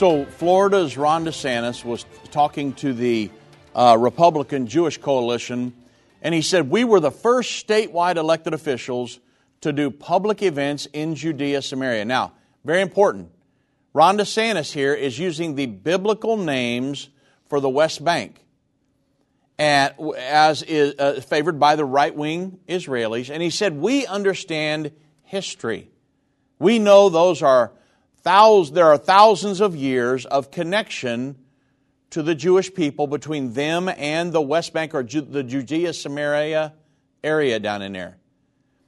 So, 0.00 0.24
Florida's 0.24 0.96
Ron 0.96 1.26
DeSantis 1.26 1.84
was 1.84 2.06
talking 2.30 2.72
to 2.76 2.94
the 2.94 3.28
uh, 3.74 3.98
Republican 4.00 4.66
Jewish 4.66 4.96
coalition, 4.96 5.74
and 6.22 6.34
he 6.34 6.40
said, 6.40 6.70
We 6.70 6.84
were 6.84 7.00
the 7.00 7.10
first 7.10 7.66
statewide 7.66 8.16
elected 8.16 8.54
officials 8.54 9.20
to 9.60 9.74
do 9.74 9.90
public 9.90 10.42
events 10.42 10.86
in 10.94 11.16
Judea, 11.16 11.60
Samaria. 11.60 12.06
Now, 12.06 12.32
very 12.64 12.80
important. 12.80 13.30
Ron 13.92 14.16
DeSantis 14.16 14.72
here 14.72 14.94
is 14.94 15.18
using 15.18 15.54
the 15.54 15.66
biblical 15.66 16.38
names 16.38 17.10
for 17.50 17.60
the 17.60 17.68
West 17.68 18.02
Bank, 18.02 18.42
and, 19.58 19.92
as 20.16 20.62
is 20.62 20.94
uh, 20.98 21.20
favored 21.20 21.60
by 21.60 21.76
the 21.76 21.84
right 21.84 22.16
wing 22.16 22.58
Israelis. 22.66 23.28
And 23.28 23.42
he 23.42 23.50
said, 23.50 23.76
We 23.76 24.06
understand 24.06 24.92
history. 25.24 25.90
We 26.58 26.78
know 26.78 27.10
those 27.10 27.42
are 27.42 27.72
thousands, 28.22 28.74
there 28.74 28.86
are 28.86 28.98
thousands 28.98 29.60
of 29.60 29.76
years 29.76 30.26
of 30.26 30.50
connection 30.50 31.36
to 32.10 32.22
the 32.22 32.34
Jewish 32.34 32.72
people 32.74 33.06
between 33.06 33.52
them 33.52 33.88
and 33.88 34.32
the 34.32 34.40
West 34.40 34.72
Bank 34.72 34.94
or 34.94 35.02
Ju- 35.02 35.20
the 35.20 35.42
Judea 35.42 35.92
Samaria 35.92 36.74
area 37.22 37.58
down 37.60 37.82
in 37.82 37.92
there. 37.92 38.18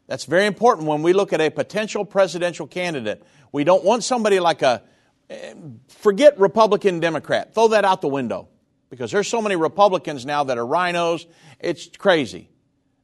That's 0.07 0.25
very 0.25 0.47
important 0.47 0.89
when 0.89 1.03
we 1.03 1.13
look 1.13 1.33
at 1.33 1.41
a 1.41 1.51
potential 1.51 2.05
presidential 2.05 2.67
candidate. 2.67 3.23
We 3.53 3.65
don't 3.65 3.85
want 3.85 4.05
somebody 4.05 4.41
like 4.41 4.63
a, 4.63 4.83
eh, 5.31 5.55
forget 5.89 6.39
Republican 6.39 7.01
Democrat, 7.01 7.55
throw 7.55 7.69
that 7.69 7.85
out 7.85 8.01
the 8.01 8.09
window 8.09 8.49
because 8.91 9.11
there's 9.11 9.29
so 9.29 9.41
many 9.41 9.57
Republicans 9.57 10.27
now 10.27 10.45
that 10.45 10.59
are 10.59 10.67
rhinos, 10.67 11.27
it's 11.61 11.87
crazy. 11.97 12.51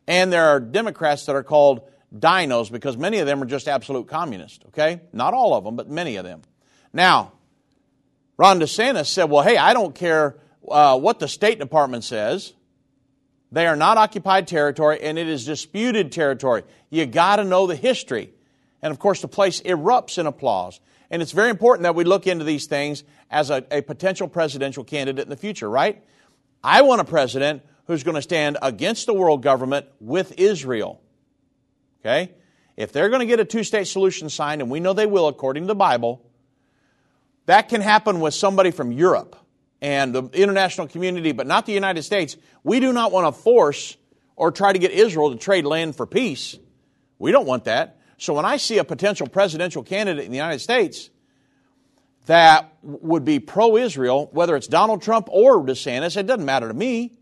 And 0.06 0.32
there 0.32 0.48
are 0.48 0.60
Democrats 0.60 1.26
that 1.26 1.36
are 1.36 1.42
called 1.42 1.82
dinos 2.16 2.70
because 2.70 2.96
many 2.96 3.18
of 3.18 3.26
them 3.26 3.42
are 3.42 3.46
just 3.46 3.68
absolute 3.68 4.08
communists, 4.08 4.64
okay? 4.68 5.00
Not 5.12 5.34
all 5.34 5.54
of 5.54 5.64
them, 5.64 5.76
but 5.76 5.88
many 5.88 6.16
of 6.16 6.24
them. 6.24 6.42
Now, 6.92 7.32
Ron 8.36 8.60
DeSantis 8.60 9.06
said, 9.06 9.24
well, 9.24 9.42
hey, 9.42 9.56
I 9.56 9.74
don't 9.74 9.94
care 9.94 10.36
uh, 10.68 10.98
what 10.98 11.18
the 11.18 11.28
State 11.28 11.58
Department 11.58 12.04
says. 12.04 12.54
They 13.50 13.66
are 13.66 13.76
not 13.76 13.96
occupied 13.98 14.46
territory 14.46 15.00
and 15.02 15.18
it 15.18 15.28
is 15.28 15.44
disputed 15.44 16.12
territory. 16.12 16.64
You 16.90 17.06
got 17.06 17.36
to 17.36 17.44
know 17.44 17.66
the 17.66 17.76
history. 17.76 18.30
And 18.82 18.90
of 18.90 18.98
course, 18.98 19.20
the 19.20 19.28
place 19.28 19.60
erupts 19.62 20.18
in 20.18 20.26
applause. 20.26 20.80
And 21.10 21.22
it's 21.22 21.32
very 21.32 21.50
important 21.50 21.84
that 21.84 21.94
we 21.94 22.04
look 22.04 22.26
into 22.26 22.44
these 22.44 22.66
things 22.66 23.04
as 23.30 23.50
a, 23.50 23.64
a 23.70 23.80
potential 23.80 24.28
presidential 24.28 24.84
candidate 24.84 25.22
in 25.22 25.30
the 25.30 25.36
future, 25.36 25.68
right? 25.68 26.02
I 26.62 26.82
want 26.82 27.00
a 27.00 27.04
president 27.04 27.62
who's 27.86 28.04
going 28.04 28.16
to 28.16 28.22
stand 28.22 28.58
against 28.60 29.06
the 29.06 29.14
world 29.14 29.42
government 29.42 29.86
with 30.00 30.38
Israel. 30.38 31.00
Okay? 32.00 32.32
If 32.76 32.92
they're 32.92 33.08
going 33.08 33.20
to 33.20 33.26
get 33.26 33.40
a 33.40 33.44
two 33.44 33.64
state 33.64 33.86
solution 33.86 34.30
signed, 34.30 34.62
and 34.62 34.70
we 34.70 34.80
know 34.80 34.92
they 34.92 35.06
will 35.06 35.28
according 35.28 35.64
to 35.64 35.66
the 35.66 35.74
Bible, 35.74 36.24
that 37.46 37.68
can 37.68 37.80
happen 37.80 38.20
with 38.20 38.34
somebody 38.34 38.70
from 38.70 38.92
Europe 38.92 39.36
and 39.80 40.14
the 40.14 40.24
international 40.32 40.86
community, 40.86 41.32
but 41.32 41.46
not 41.46 41.66
the 41.66 41.72
United 41.72 42.02
States. 42.02 42.36
We 42.62 42.80
do 42.80 42.92
not 42.92 43.10
want 43.10 43.34
to 43.34 43.42
force 43.42 43.96
or 44.36 44.52
try 44.52 44.72
to 44.72 44.78
get 44.78 44.92
Israel 44.92 45.32
to 45.32 45.36
trade 45.36 45.64
land 45.64 45.96
for 45.96 46.06
peace. 46.06 46.56
We 47.18 47.32
don't 47.32 47.46
want 47.46 47.64
that. 47.64 47.98
So 48.18 48.34
when 48.34 48.44
I 48.44 48.56
see 48.56 48.78
a 48.78 48.84
potential 48.84 49.26
presidential 49.26 49.82
candidate 49.82 50.24
in 50.24 50.30
the 50.30 50.36
United 50.36 50.60
States 50.60 51.10
that 52.26 52.72
would 52.82 53.24
be 53.24 53.40
pro 53.40 53.76
Israel, 53.76 54.28
whether 54.32 54.54
it's 54.54 54.66
Donald 54.66 55.02
Trump 55.02 55.28
or 55.30 55.64
DeSantis, 55.64 56.16
it 56.16 56.26
doesn't 56.26 56.44
matter 56.44 56.68
to 56.68 56.74
me. 56.74 57.17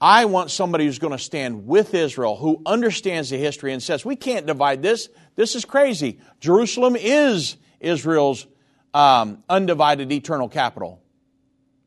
I 0.00 0.24
want 0.24 0.50
somebody 0.50 0.86
who's 0.86 0.98
going 0.98 1.16
to 1.16 1.22
stand 1.22 1.66
with 1.66 1.92
Israel, 1.92 2.36
who 2.36 2.62
understands 2.64 3.28
the 3.28 3.36
history 3.36 3.72
and 3.72 3.82
says, 3.82 4.04
we 4.04 4.16
can't 4.16 4.46
divide 4.46 4.80
this. 4.80 5.10
This 5.36 5.54
is 5.54 5.66
crazy. 5.66 6.20
Jerusalem 6.40 6.96
is 6.96 7.56
Israel's 7.80 8.46
um, 8.94 9.44
undivided 9.48 10.10
eternal 10.10 10.48
capital. 10.48 11.02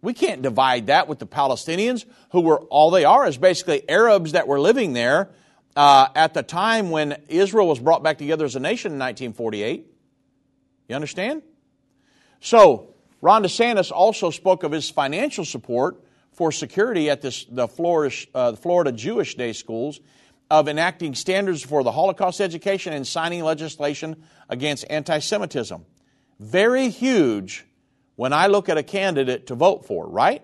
We 0.02 0.14
can't 0.14 0.42
divide 0.42 0.88
that 0.88 1.08
with 1.08 1.20
the 1.20 1.26
Palestinians, 1.26 2.06
who 2.32 2.42
were 2.42 2.60
all 2.64 2.92
they 2.92 3.06
are 3.06 3.26
is 3.26 3.38
basically 3.38 3.90
Arabs 3.90 4.34
that 4.34 4.48
were 4.48 4.60
living 4.60 4.94
there 4.94 5.30
uh, 5.76 6.10
at 6.14 6.34
the 6.34 6.44
time 6.44 6.92
when 6.92 7.20
Israel 7.30 7.68
was 7.68 7.80
brought 7.80 8.04
back 8.04 8.18
together 8.18 8.46
as 8.46 8.56
a 8.56 8.60
nation 8.60 8.92
in 8.92 9.00
1948. 9.00 9.88
You 10.90 10.96
understand? 10.96 11.42
So, 12.42 12.94
Ron 13.22 13.44
DeSantis 13.44 13.92
also 13.92 14.30
spoke 14.30 14.64
of 14.64 14.72
his 14.72 14.90
financial 14.90 15.46
support 15.46 16.04
for 16.34 16.52
security 16.52 17.10
at 17.10 17.22
this, 17.22 17.46
the 17.46 17.68
Florida, 17.68 18.16
uh, 18.34 18.56
Florida 18.56 18.92
Jewish 18.92 19.36
Day 19.36 19.54
schools 19.54 20.00
of 20.50 20.68
enacting 20.68 21.16
standards 21.16 21.64
for 21.64 21.84
the 21.84 21.92
Holocaust 21.92 22.42
education 22.42 22.94
and 22.94 23.08
signing 23.08 23.44
legislation 23.44 24.24
against 24.50 24.86
anti 24.90 25.20
Semitism. 25.20 25.86
Very 26.40 26.90
huge 26.90 27.66
when 28.16 28.34
I 28.34 28.48
look 28.48 28.70
at 28.70 28.78
a 28.78 28.84
candidate 28.84 29.48
to 29.48 29.56
vote 29.56 29.86
for, 29.86 30.08
right? 30.08 30.44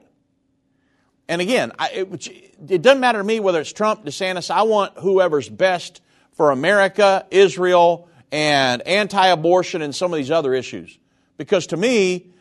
And 1.27 1.41
again, 1.41 1.71
I, 1.77 1.89
it, 1.89 2.27
it 2.69 2.81
doesn't 2.81 2.99
matter 2.99 3.19
to 3.19 3.23
me 3.23 3.39
whether 3.39 3.61
it's 3.61 3.71
Trump, 3.71 4.03
DeSantis. 4.05 4.49
I 4.49 4.63
want 4.63 4.97
whoever's 4.97 5.47
best 5.47 6.01
for 6.31 6.51
America, 6.51 7.27
Israel, 7.29 8.09
and 8.31 8.81
anti 8.87 9.27
abortion 9.27 9.81
and 9.81 9.95
some 9.95 10.11
of 10.11 10.17
these 10.17 10.31
other 10.31 10.53
issues. 10.53 10.97
Because 11.37 11.67
to 11.67 11.77
me, 11.77 12.31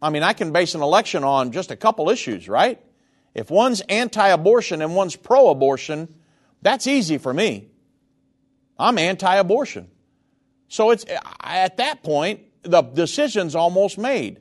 I 0.00 0.10
mean, 0.10 0.22
I 0.22 0.32
can 0.32 0.52
base 0.52 0.74
an 0.74 0.82
election 0.82 1.24
on 1.24 1.52
just 1.52 1.70
a 1.70 1.76
couple 1.76 2.10
issues, 2.10 2.48
right? 2.48 2.80
If 3.34 3.50
one's 3.50 3.80
anti 3.82 4.28
abortion 4.28 4.82
and 4.82 4.94
one's 4.94 5.16
pro 5.16 5.48
abortion, 5.48 6.14
that's 6.62 6.86
easy 6.86 7.18
for 7.18 7.32
me. 7.32 7.68
I'm 8.78 8.98
anti 8.98 9.34
abortion. 9.36 9.88
So 10.68 10.90
it's 10.90 11.04
at 11.40 11.78
that 11.78 12.02
point, 12.02 12.40
the 12.62 12.82
decision's 12.82 13.54
almost 13.54 13.98
made. 13.98 14.40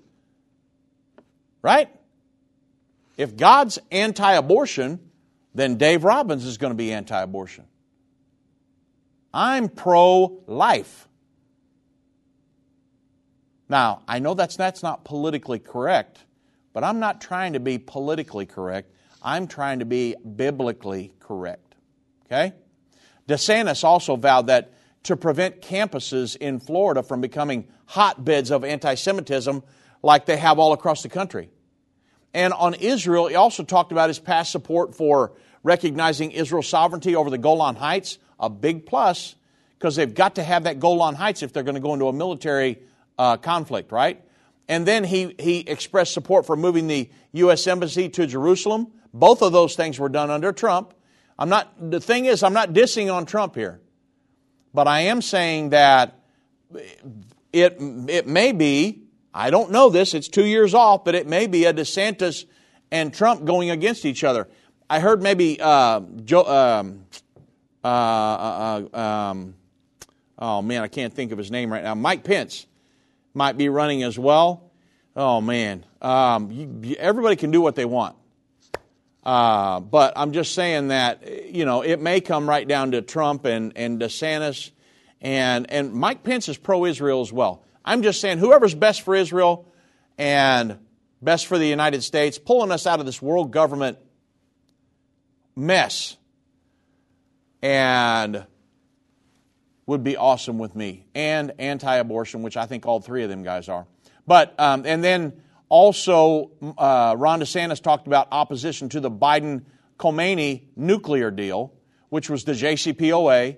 Right? 1.62 1.90
If 3.18 3.38
God's 3.38 3.80
anti 3.92 4.34
abortion, 4.34 5.00
then 5.54 5.78
Dave 5.78 6.04
Robbins 6.04 6.46
is 6.46 6.58
going 6.58 6.72
to 6.72 6.78
be 6.78 6.92
anti 6.92 7.22
abortion. 7.22 7.66
I'm 9.34 9.70
pro 9.70 10.44
life. 10.48 11.08
Now, 13.68 14.02
I 14.08 14.20
know 14.20 14.34
that's, 14.34 14.56
that's 14.56 14.84
not 14.84 15.06
politically 15.06 15.60
correct, 15.60 16.20
but 16.74 16.84
I'm 16.84 17.00
not 17.00 17.22
trying 17.22 17.54
to 17.54 17.60
be 17.60 17.78
politically 17.78 18.46
correct. 18.46 18.92
I'm 19.22 19.48
trying 19.48 19.80
to 19.80 19.86
be 19.86 20.16
biblically 20.36 21.14
correct. 21.20 21.76
Okay? 22.26 22.54
DeSantis 23.28 23.84
also 23.84 24.16
vowed 24.16 24.48
that 24.48 24.74
to 25.04 25.16
prevent 25.16 25.62
campuses 25.62 26.36
in 26.36 26.60
Florida 26.60 27.02
from 27.02 27.22
becoming 27.22 27.68
hotbeds 27.86 28.52
of 28.52 28.64
anti 28.64 28.96
Semitism 28.96 29.64
like 30.04 30.26
they 30.26 30.38
have 30.38 30.60
all 30.60 30.74
across 30.74 31.02
the 31.02 31.10
country. 31.10 31.50
And 32.34 32.54
on 32.54 32.74
Israel, 32.76 33.28
he 33.28 33.36
also 33.36 33.64
talked 33.64 33.92
about 33.92 34.10
his 34.10 34.20
past 34.20 34.52
support 34.52 34.94
for 34.94 35.34
recognizing 35.64 36.32
Israel's 36.32 36.68
sovereignty 36.68 37.16
over 37.16 37.30
the 37.30 37.38
Golan 37.38 37.76
Heights, 37.76 38.20
a 38.40 38.50
big 38.50 38.86
plus, 38.86 39.36
because 39.80 39.96
they've 39.96 40.14
got 40.14 40.36
to 40.36 40.44
have 40.44 40.66
that 40.66 40.80
Golan 40.80 41.16
Heights 41.16 41.42
if 41.42 41.54
they're 41.54 41.64
going 41.64 41.76
to 41.76 41.82
go 41.82 41.94
into 41.94 42.08
a 42.08 42.14
military 42.14 42.80
uh, 43.18 43.38
conflict, 43.38 43.92
right? 43.92 44.22
And 44.68 44.86
then 44.88 45.04
he, 45.04 45.36
he 45.40 45.60
expressed 45.60 46.14
support 46.14 46.46
for 46.46 46.56
moving 46.56 46.88
the 46.88 47.10
U.S. 47.34 47.68
Embassy 47.68 48.10
to 48.10 48.26
Jerusalem. 48.26 48.92
Both 49.14 49.42
of 49.42 49.52
those 49.52 49.76
things 49.76 50.00
were 50.00 50.10
done 50.10 50.30
under 50.30 50.52
Trump. 50.52 50.94
I'm 51.38 51.50
not, 51.50 51.92
the 51.92 52.00
thing 52.00 52.26
is, 52.26 52.44
I'm 52.44 52.54
not 52.54 52.74
dissing 52.74 53.14
on 53.14 53.26
Trump 53.26 53.56
here. 53.56 53.82
But 54.74 54.88
I 54.88 55.02
am 55.02 55.22
saying 55.22 55.70
that 55.70 56.20
it, 57.54 57.78
it 57.80 58.28
may 58.28 58.52
be, 58.52 59.04
I 59.34 59.50
don't 59.50 59.72
know 59.72 59.90
this, 59.90 60.14
it's 60.14 60.28
two 60.28 60.46
years 60.46 60.74
off, 60.74 61.06
but 61.06 61.16
it 61.16 61.28
may 61.28 61.48
be 61.48 61.66
a 61.66 61.74
DeSantis 61.74 62.46
and 62.92 63.14
Trump 63.14 63.46
going 63.46 63.70
against 63.70 64.06
each 64.06 64.24
other. 64.24 64.48
I 64.90 65.00
heard 65.00 65.22
maybe 65.22 65.60
uh, 65.62 66.02
Joe, 66.24 66.46
um, 66.46 67.06
uh, 67.84 67.88
uh, 67.88 68.98
um, 68.98 69.56
oh 70.38 70.62
man, 70.62 70.82
I 70.84 70.88
can't 70.88 71.14
think 71.14 71.32
of 71.32 71.38
his 71.38 71.52
name 71.52 71.72
right 71.72 71.84
now. 71.84 71.96
Mike 71.96 72.24
Pence 72.24 72.68
might 73.36 73.58
be 73.58 73.70
running 73.70 74.04
as 74.04 74.18
well. 74.18 74.72
Oh 75.16 75.42
man, 75.42 75.86
um, 76.02 76.52
you, 76.52 76.96
everybody 76.98 77.36
can 77.36 77.52
do 77.52 77.62
what 77.62 77.76
they 77.76 77.86
want. 77.86 78.16
Uh, 79.24 79.80
but 79.80 80.14
I'm 80.16 80.34
just 80.34 80.54
saying 80.54 80.90
that, 80.90 81.52
you 81.54 81.66
know, 81.66 81.82
it 81.82 82.00
may 82.00 82.22
come 82.22 82.48
right 82.48 82.68
down 82.68 82.92
to 82.92 83.02
Trump 83.02 83.46
and, 83.46 83.74
and 83.76 84.00
DeSantis. 84.00 84.70
And, 85.20 85.72
and 85.72 85.94
Mike 85.94 86.24
Pence 86.24 86.48
is 86.48 86.58
pro 86.58 86.86
Israel 86.86 87.22
as 87.22 87.34
well. 87.34 87.64
I'm 87.84 88.04
just 88.04 88.22
saying, 88.22 88.38
whoever's 88.38 88.76
best 88.76 89.02
for 89.02 89.16
Israel 89.16 89.72
and 90.18 90.78
best 91.22 91.48
for 91.48 91.58
the 91.58 91.66
United 91.66 92.04
States, 92.04 92.38
pulling 92.38 92.72
us 92.72 92.86
out 92.86 93.00
of 93.00 93.08
this 93.08 93.22
world 93.22 93.52
government 93.52 93.98
mess, 95.56 96.18
and 97.62 98.46
would 99.88 100.04
be 100.04 100.18
awesome 100.18 100.58
with 100.58 100.76
me. 100.76 101.06
And 101.14 101.54
anti 101.60 101.96
abortion, 101.96 102.42
which 102.42 102.58
I 102.58 102.66
think 102.66 102.86
all 102.86 103.00
three 103.00 103.24
of 103.24 103.30
them 103.30 103.44
guys 103.44 103.70
are. 103.70 103.86
But, 104.28 104.60
um, 104.60 104.84
and 104.86 105.04
then 105.04 105.42
also, 105.70 106.52
uh, 106.78 107.16
Ron 107.18 107.42
DeSantis 107.42 107.82
talked 107.82 108.08
about 108.08 108.28
opposition 108.32 108.90
to 108.90 109.00
the 109.00 109.12
Biden 109.12 109.64
Khomeini 110.00 110.64
nuclear 110.76 111.32
deal, 111.32 111.74
which 112.10 112.30
was 112.30 112.44
the 112.44 112.54
JCPOA. 112.54 113.58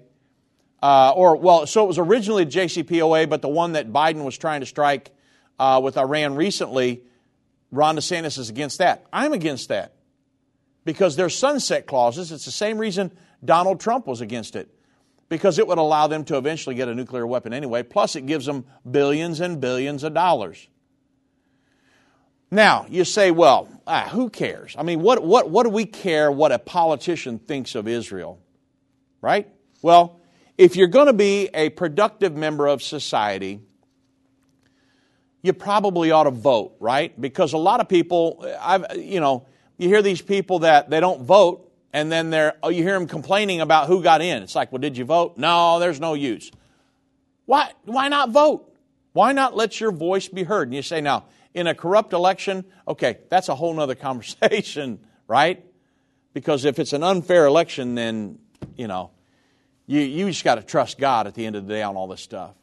Uh, 0.82 1.12
or, 1.16 1.36
well, 1.38 1.66
so 1.66 1.84
it 1.84 1.88
was 1.88 1.98
originally 1.98 2.46
JCPOA, 2.46 3.30
but 3.30 3.42
the 3.42 3.48
one 3.48 3.74
that 3.74 3.92
Biden 3.92 4.24
was 4.24 4.38
trying 4.38 4.60
to 4.60 4.66
strike 4.66 5.12
uh, 5.58 5.82
with 5.84 5.98
Iran 5.98 6.36
recently, 6.36 7.02
Ron 7.72 7.96
DeSantis 7.96 8.38
is 8.38 8.50
against 8.50 8.78
that. 8.78 9.06
I'm 9.12 9.34
against 9.34 9.70
that 9.70 9.94
because 10.86 11.16
there's 11.16 11.36
sunset 11.36 11.88
clauses. 11.88 12.32
It's 12.32 12.46
the 12.46 12.52
same 12.52 12.78
reason 12.78 13.12
Donald 13.44 13.80
Trump 13.80 14.06
was 14.06 14.22
against 14.22 14.56
it 14.56 14.70
because 15.30 15.60
it 15.60 15.68
would 15.68 15.78
allow 15.78 16.08
them 16.08 16.24
to 16.26 16.38
eventually 16.38 16.76
get 16.76 16.88
a 16.88 16.96
nuclear 16.96 17.28
weapon 17.28 17.54
anyway. 17.54 17.84
Plus, 17.84 18.16
it 18.16 18.26
gives 18.26 18.46
them 18.46 18.66
billions 18.90 19.40
and 19.40 19.60
billions 19.60 20.04
of 20.04 20.14
dollars. 20.14 20.68
Now, 22.50 22.86
you 22.90 23.04
say, 23.04 23.32
well, 23.32 23.68
ah, 23.86 24.08
who 24.10 24.30
cares? 24.30 24.76
I 24.78 24.84
mean, 24.84 25.02
what, 25.02 25.22
what, 25.24 25.50
what 25.50 25.64
do 25.64 25.70
we 25.70 25.86
care 25.86 26.32
what 26.32 26.54
a 26.54 26.60
politician 26.60 27.40
thinks 27.40 27.76
of 27.76 27.88
Israel? 27.88 28.40
Right? 29.22 29.50
Well, 29.82 30.22
if 30.58 30.76
you're 30.76 30.88
going 30.88 31.08
to 31.08 31.14
be 31.14 31.50
a 31.54 31.70
productive 31.70 32.36
member 32.36 32.68
of 32.68 32.82
society, 32.82 33.60
you 35.42 35.54
probably 35.54 36.12
ought 36.12 36.24
to 36.24 36.32
vote, 36.32 36.76
right? 36.80 37.20
Because 37.20 37.54
a 37.54 37.58
lot 37.58 37.82
of 37.82 37.90
people, 37.90 38.46
I've, 38.60 38.86
you 38.98 39.20
know, 39.20 39.46
you 39.78 39.90
hear 39.90 40.02
these 40.02 40.22
people 40.22 40.60
that 40.60 40.90
they 40.90 41.00
don't 41.00 41.24
vote 41.24 41.67
and 41.98 42.12
then 42.12 42.30
they're, 42.30 42.54
oh, 42.62 42.70
you 42.70 42.84
hear 42.84 42.94
them 42.94 43.08
complaining 43.08 43.60
about 43.60 43.88
who 43.88 44.04
got 44.04 44.22
in. 44.22 44.44
It's 44.44 44.54
like, 44.54 44.72
well, 44.72 44.78
did 44.78 44.96
you 45.00 45.04
vote? 45.04 45.36
No, 45.36 45.80
there's 45.80 46.00
no 46.00 46.14
use. 46.14 46.52
Why, 47.48 47.72
why 47.86 48.08
not 48.08 48.30
vote? 48.30 48.72
Why 49.14 49.32
not 49.32 49.56
let 49.56 49.82
your 49.82 49.92
voice 49.92 50.28
be 50.28 50.44
heard? 50.44 50.68
And 50.68 50.76
you 50.76 50.84
say, 50.84 51.02
now, 51.02 51.26
in 51.56 51.66
a 51.66 51.74
corrupt 51.74 52.14
election, 52.14 52.66
okay, 52.88 53.18
that's 53.32 53.50
a 53.50 53.56
whole 53.56 53.80
other 53.80 53.96
conversation, 54.10 55.00
right? 55.28 55.66
Because 56.36 56.66
if 56.66 56.78
it's 56.78 56.94
an 56.94 57.02
unfair 57.02 57.48
election, 57.48 57.96
then, 57.96 58.38
you 58.76 58.88
know, 58.88 59.10
you, 59.88 60.02
you 60.02 60.28
just 60.28 60.44
got 60.44 60.56
to 60.56 60.62
trust 60.62 61.00
God 61.00 61.26
at 61.26 61.34
the 61.34 61.48
end 61.48 61.56
of 61.56 61.66
the 61.66 61.74
day 61.74 61.82
on 61.82 61.96
all 61.96 62.06
this 62.06 62.22
stuff. 62.22 62.54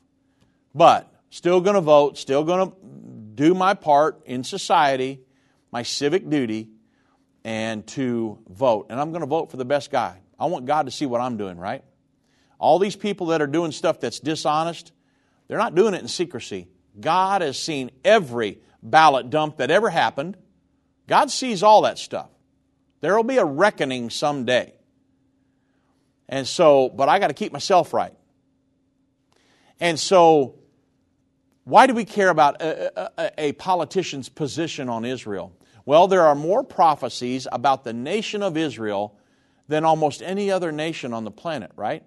But 0.76 1.12
still 1.30 1.60
going 1.60 1.74
to 1.74 1.80
vote, 1.80 2.18
still 2.18 2.44
going 2.44 2.70
to 2.70 2.76
do 3.34 3.52
my 3.52 3.74
part 3.74 4.22
in 4.26 4.44
society, 4.44 5.22
my 5.72 5.82
civic 5.82 6.30
duty, 6.30 6.68
and 7.44 7.86
to 7.88 8.38
vote. 8.48 8.86
And 8.90 8.98
I'm 8.98 9.10
going 9.10 9.20
to 9.20 9.26
vote 9.26 9.50
for 9.50 9.56
the 9.56 9.64
best 9.64 9.90
guy. 9.90 10.18
I 10.38 10.46
want 10.46 10.66
God 10.66 10.86
to 10.86 10.92
see 10.92 11.06
what 11.06 11.20
I'm 11.20 11.36
doing, 11.36 11.58
right? 11.58 11.84
All 12.58 12.78
these 12.78 12.96
people 12.96 13.28
that 13.28 13.42
are 13.42 13.46
doing 13.46 13.72
stuff 13.72 14.00
that's 14.00 14.18
dishonest, 14.20 14.92
they're 15.48 15.58
not 15.58 15.74
doing 15.74 15.94
it 15.94 16.00
in 16.00 16.08
secrecy. 16.08 16.68
God 16.98 17.42
has 17.42 17.58
seen 17.58 17.90
every 18.04 18.58
ballot 18.82 19.30
dump 19.30 19.58
that 19.58 19.70
ever 19.70 19.90
happened. 19.90 20.36
God 21.06 21.30
sees 21.30 21.62
all 21.62 21.82
that 21.82 21.98
stuff. 21.98 22.30
There 23.00 23.14
will 23.14 23.24
be 23.24 23.36
a 23.36 23.44
reckoning 23.44 24.08
someday. 24.08 24.72
And 26.28 26.46
so, 26.46 26.88
but 26.88 27.08
I 27.08 27.18
got 27.18 27.28
to 27.28 27.34
keep 27.34 27.52
myself 27.52 27.92
right. 27.92 28.14
And 29.80 30.00
so, 30.00 30.54
why 31.64 31.86
do 31.86 31.94
we 31.94 32.04
care 32.04 32.30
about 32.30 32.62
a, 32.62 33.18
a, 33.18 33.32
a, 33.48 33.52
politician's 33.52 34.28
position 34.28 34.88
on 34.88 35.04
Israel? 35.04 35.52
Well, 35.86 36.08
there 36.08 36.22
are 36.22 36.34
more 36.34 36.64
prophecies 36.64 37.46
about 37.50 37.84
the 37.84 37.92
nation 37.92 38.42
of 38.42 38.56
Israel 38.56 39.18
than 39.68 39.84
almost 39.84 40.22
any 40.22 40.50
other 40.50 40.72
nation 40.72 41.12
on 41.12 41.24
the 41.24 41.30
planet, 41.30 41.72
right? 41.76 42.02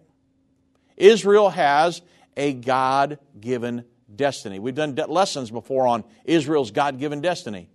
Israel 0.96 1.50
has 1.50 2.02
a 2.36 2.54
God 2.54 3.20
given 3.40 3.86
destiny. 4.14 4.60
We've 4.60 4.76
done 4.76 4.96
lessons 4.96 5.52
before 5.52 5.88
on 5.88 6.04
Israel's 6.26 6.72
God 6.72 7.00
given 7.00 7.22
destiny. 7.22 7.70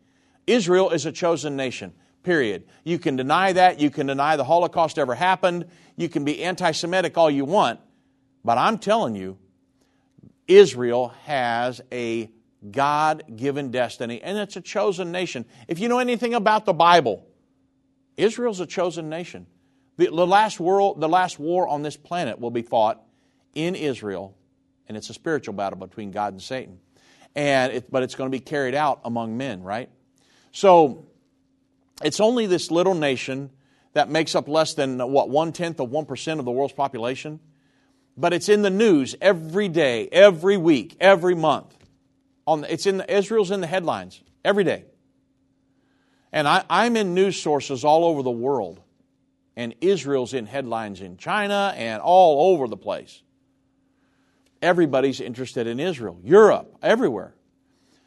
Israel 0.46 0.90
is 0.90 1.06
a 1.06 1.12
chosen 1.12 1.56
nation, 1.56 1.92
period. 2.22 2.64
You 2.84 2.98
can 2.98 3.16
deny 3.16 3.52
that. 3.52 3.80
You 3.80 3.90
can 3.90 4.06
deny 4.06 4.36
the 4.36 4.44
Holocaust 4.44 4.98
ever 4.98 5.14
happened. 5.14 5.66
You 5.96 6.08
can 6.08 6.24
be 6.24 6.42
anti 6.42 6.72
Semitic 6.72 7.16
all 7.16 7.30
you 7.30 7.44
want. 7.44 7.80
But 8.44 8.58
I'm 8.58 8.78
telling 8.78 9.14
you, 9.14 9.38
Israel 10.48 11.08
has 11.24 11.80
a 11.92 12.28
God 12.70 13.24
given 13.36 13.70
destiny, 13.70 14.22
and 14.22 14.38
it's 14.38 14.56
a 14.56 14.60
chosen 14.60 15.10
nation. 15.10 15.44
If 15.68 15.78
you 15.78 15.88
know 15.88 15.98
anything 15.98 16.34
about 16.34 16.64
the 16.64 16.72
Bible, 16.72 17.26
Israel's 18.16 18.60
a 18.60 18.66
chosen 18.66 19.08
nation. 19.08 19.46
The, 19.96 20.06
the, 20.06 20.26
last 20.26 20.60
world, 20.60 21.00
the 21.00 21.08
last 21.08 21.38
war 21.38 21.66
on 21.68 21.82
this 21.82 21.96
planet 21.96 22.38
will 22.38 22.50
be 22.50 22.62
fought 22.62 23.02
in 23.54 23.74
Israel, 23.74 24.36
and 24.88 24.96
it's 24.96 25.10
a 25.10 25.14
spiritual 25.14 25.54
battle 25.54 25.78
between 25.78 26.10
God 26.10 26.32
and 26.32 26.42
Satan. 26.42 26.78
And 27.34 27.72
it, 27.72 27.90
but 27.90 28.02
it's 28.02 28.14
going 28.14 28.30
to 28.30 28.36
be 28.36 28.40
carried 28.40 28.74
out 28.74 29.00
among 29.04 29.36
men, 29.36 29.62
right? 29.62 29.90
So 30.52 31.06
it's 32.04 32.20
only 32.20 32.46
this 32.46 32.70
little 32.70 32.94
nation 32.94 33.50
that 33.94 34.08
makes 34.08 34.34
up 34.34 34.48
less 34.48 34.74
than 34.74 34.98
what 34.98 35.28
one 35.30 35.52
tenth 35.52 35.80
of 35.80 35.90
one 35.90 36.06
percent 36.06 36.40
of 36.40 36.46
the 36.46 36.50
world's 36.50 36.74
population, 36.74 37.40
but 38.16 38.32
it's 38.32 38.48
in 38.48 38.62
the 38.62 38.70
news 38.70 39.14
every 39.20 39.68
day, 39.68 40.08
every 40.08 40.56
week, 40.56 40.96
every 41.00 41.34
month. 41.34 41.76
On 42.46 42.64
it's 42.64 42.86
in 42.86 42.98
the, 42.98 43.14
Israel's 43.14 43.50
in 43.50 43.60
the 43.60 43.66
headlines 43.66 44.20
every 44.44 44.64
day. 44.64 44.84
And 46.32 46.48
I, 46.48 46.64
I'm 46.68 46.96
in 46.96 47.14
news 47.14 47.40
sources 47.40 47.84
all 47.84 48.04
over 48.04 48.22
the 48.22 48.30
world, 48.30 48.80
and 49.54 49.74
Israel's 49.80 50.32
in 50.32 50.46
headlines 50.46 51.00
in 51.00 51.18
China 51.18 51.74
and 51.76 52.00
all 52.00 52.54
over 52.54 52.66
the 52.68 52.76
place. 52.76 53.22
Everybody's 54.62 55.20
interested 55.20 55.66
in 55.66 55.78
Israel, 55.78 56.18
Europe, 56.22 56.76
everywhere. 56.82 57.34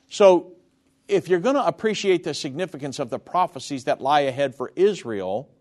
So, 0.08 0.54
if 1.08 1.28
you're 1.28 1.40
going 1.40 1.56
to 1.56 1.66
appreciate 1.66 2.24
the 2.24 2.34
significance 2.34 2.98
of 2.98 3.12
the 3.12 3.20
prophecies 3.20 3.84
that 3.84 4.02
lie 4.02 4.22
ahead 4.22 4.56
for 4.56 4.72
Israel, 4.76 5.52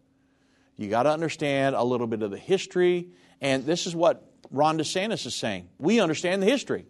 you 0.77 0.89
got 0.89 1.03
to 1.03 1.11
understand 1.11 1.77
a 1.77 1.83
little 1.83 2.07
bit 2.07 2.23
of 2.23 2.31
the 2.31 2.39
history. 2.39 3.09
And 3.43 3.67
this 3.67 3.87
is 3.87 3.95
what 3.95 4.25
Ron 4.51 4.79
DeSantis 4.79 5.27
is 5.27 5.35
saying. 5.35 5.69
We 5.79 6.01
understand 6.01 6.43
the 6.43 6.47
history. 6.47 6.87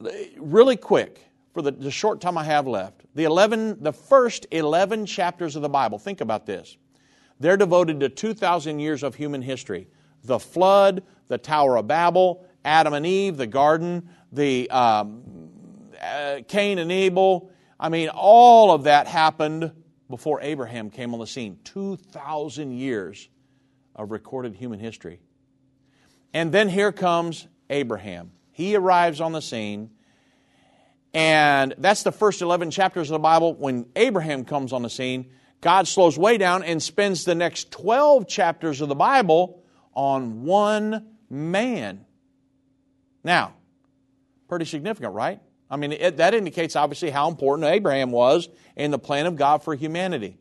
Really 0.00 0.76
quick, 0.76 1.20
for 1.52 1.62
the, 1.62 1.72
the 1.72 1.90
short 1.90 2.20
time 2.20 2.38
I 2.38 2.44
have 2.44 2.66
left, 2.66 3.02
the 3.14 3.24
11, 3.24 3.82
the 3.82 3.92
first 3.92 4.46
11 4.50 5.06
chapters 5.06 5.56
of 5.56 5.62
the 5.62 5.68
Bible, 5.68 5.98
think 5.98 6.20
about 6.20 6.46
this. 6.46 6.76
They're 7.40 7.56
devoted 7.56 8.00
to 8.00 8.08
2,000 8.08 8.78
years 8.78 9.02
of 9.02 9.14
human 9.14 9.42
history 9.42 9.88
the 10.24 10.38
flood, 10.38 11.04
the 11.28 11.38
Tower 11.38 11.78
of 11.78 11.86
Babel, 11.86 12.44
Adam 12.64 12.92
and 12.92 13.06
Eve, 13.06 13.36
the 13.36 13.46
garden, 13.46 14.10
the 14.32 14.68
um, 14.70 15.22
uh, 16.02 16.40
Cain 16.48 16.78
and 16.78 16.90
Abel. 16.90 17.50
I 17.78 17.88
mean, 17.88 18.08
all 18.08 18.72
of 18.72 18.84
that 18.84 19.06
happened 19.06 19.72
before 20.10 20.40
Abraham 20.42 20.90
came 20.90 21.14
on 21.14 21.20
the 21.20 21.26
scene. 21.26 21.58
2,000 21.64 22.72
years 22.72 23.28
of 23.94 24.10
recorded 24.10 24.54
human 24.54 24.80
history. 24.80 25.20
And 26.34 26.52
then 26.52 26.68
here 26.68 26.92
comes 26.92 27.46
Abraham. 27.70 28.32
He 28.58 28.74
arrives 28.74 29.20
on 29.20 29.30
the 29.30 29.40
scene. 29.40 29.90
And 31.14 31.76
that's 31.78 32.02
the 32.02 32.10
first 32.10 32.42
11 32.42 32.72
chapters 32.72 33.08
of 33.08 33.12
the 33.12 33.20
Bible. 33.20 33.54
When 33.54 33.86
Abraham 33.94 34.44
comes 34.44 34.72
on 34.72 34.82
the 34.82 34.90
scene, 34.90 35.30
God 35.60 35.86
slows 35.86 36.18
way 36.18 36.38
down 36.38 36.64
and 36.64 36.82
spends 36.82 37.24
the 37.24 37.36
next 37.36 37.70
12 37.70 38.26
chapters 38.26 38.80
of 38.80 38.88
the 38.88 38.96
Bible 38.96 39.62
on 39.94 40.42
one 40.42 41.06
man. 41.30 42.04
Now, 43.22 43.54
pretty 44.48 44.64
significant, 44.64 45.14
right? 45.14 45.38
I 45.70 45.76
mean, 45.76 45.92
it, 45.92 46.16
that 46.16 46.34
indicates 46.34 46.74
obviously 46.74 47.10
how 47.10 47.28
important 47.28 47.68
Abraham 47.68 48.10
was 48.10 48.48
in 48.74 48.90
the 48.90 48.98
plan 48.98 49.26
of 49.26 49.36
God 49.36 49.62
for 49.62 49.76
humanity. 49.76 50.36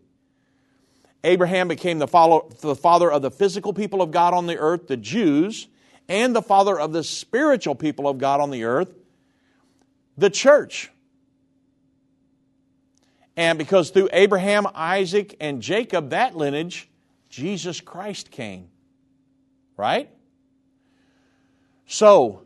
Abraham 1.23 1.67
became 1.67 1.99
the, 1.99 2.07
follow, 2.07 2.49
the 2.61 2.75
father 2.75 3.11
of 3.11 3.21
the 3.21 3.29
physical 3.29 3.73
people 3.73 4.01
of 4.01 4.09
God 4.09 4.33
on 4.33 4.47
the 4.47 4.57
earth, 4.57 4.87
the 4.87 4.97
Jews, 4.97 5.67
and 6.09 6.35
the 6.35 6.41
father 6.41 6.79
of 6.79 6.93
the 6.93 7.03
spiritual 7.03 7.75
people 7.75 8.07
of 8.07 8.17
God 8.17 8.39
on 8.39 8.51
the 8.51 8.63
earth, 8.63 8.93
the 10.17 10.29
church. 10.29 10.91
And 13.35 13.57
because 13.59 13.91
through 13.91 14.09
Abraham, 14.11 14.67
Isaac, 14.73 15.35
and 15.39 15.61
Jacob, 15.61 16.09
that 16.09 16.35
lineage, 16.35 16.89
Jesus 17.29 17.81
Christ 17.81 18.31
came. 18.31 18.69
Right? 19.75 20.09
So, 21.85 22.41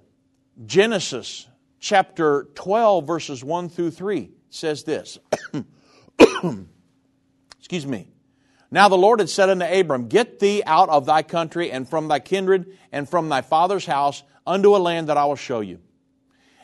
Genesis 0.65 1.47
chapter 1.79 2.47
12, 2.55 3.07
verses 3.07 3.43
1 3.43 3.69
through 3.69 3.91
3 3.91 4.31
says 4.49 4.83
this. 4.83 5.17
Excuse 7.59 7.87
me. 7.87 8.10
Now 8.71 8.87
the 8.87 8.97
Lord 8.97 9.19
had 9.19 9.29
said 9.29 9.49
unto 9.49 9.65
Abram, 9.65 10.07
Get 10.07 10.39
thee 10.39 10.63
out 10.65 10.87
of 10.87 11.05
thy 11.05 11.23
country 11.23 11.71
and 11.71 11.87
from 11.87 12.07
thy 12.07 12.19
kindred 12.19 12.77
and 12.91 13.07
from 13.07 13.27
thy 13.27 13.41
father's 13.41 13.85
house 13.85 14.23
unto 14.47 14.75
a 14.75 14.79
land 14.79 15.09
that 15.09 15.17
I 15.17 15.25
will 15.25 15.35
show 15.35 15.59
you. 15.59 15.79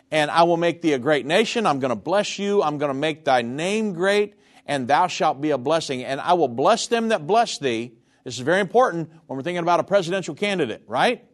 And 0.10 0.32
I 0.32 0.44
will 0.44 0.56
make 0.56 0.82
thee 0.82 0.94
a 0.94 1.00
great 1.00 1.26
nation. 1.26 1.66
I'm 1.66 1.80
going 1.80 1.90
to 1.90 1.96
bless 1.96 2.40
you. 2.40 2.64
I'm 2.64 2.78
going 2.78 2.90
to 2.90 2.98
make 2.98 3.26
thy 3.26 3.42
name 3.42 3.92
great, 3.92 4.36
and 4.66 4.88
thou 4.88 5.08
shalt 5.08 5.42
be 5.42 5.52
a 5.52 5.58
blessing. 5.58 6.06
And 6.06 6.22
I 6.22 6.34
will 6.34 6.48
bless 6.48 6.88
them 6.88 7.10
that 7.10 7.28
bless 7.28 7.58
thee. 7.58 7.92
This 8.24 8.36
is 8.36 8.40
very 8.40 8.62
important 8.62 9.10
when 9.26 9.36
we're 9.36 9.44
thinking 9.44 9.64
about 9.64 9.82
a 9.82 9.84
presidential 9.84 10.34
candidate, 10.34 10.84
right? 10.88 11.26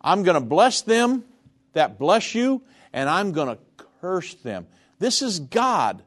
I'm 0.00 0.22
going 0.22 0.34
to 0.34 0.46
bless 0.46 0.82
them 0.82 1.24
that 1.72 1.98
bless 1.98 2.36
you, 2.36 2.62
and 2.92 3.08
I'm 3.08 3.32
going 3.32 3.48
to 3.48 3.58
curse 4.00 4.34
them. 4.34 4.68
This 5.00 5.22
is 5.22 5.40
God. 5.40 6.04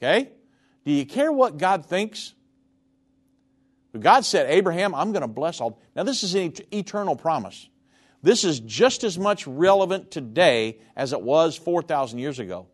Okay? 0.00 0.30
Do 0.84 0.92
you 0.92 1.04
care 1.04 1.32
what 1.32 1.58
God 1.58 1.86
thinks? 1.86 2.34
God 3.98 4.24
said, 4.24 4.50
Abraham, 4.50 4.94
I'm 4.94 5.12
going 5.12 5.22
to 5.22 5.28
bless 5.28 5.60
all. 5.60 5.80
Now, 5.96 6.02
this 6.02 6.22
is 6.22 6.34
an 6.34 6.52
eternal 6.72 7.16
promise. 7.16 7.68
This 8.22 8.44
is 8.44 8.60
just 8.60 9.04
as 9.04 9.18
much 9.18 9.46
relevant 9.46 10.10
today 10.10 10.78
as 10.96 11.12
it 11.12 11.22
was 11.22 11.56
4,000 11.56 12.18
years 12.18 12.38
ago. 12.38 12.66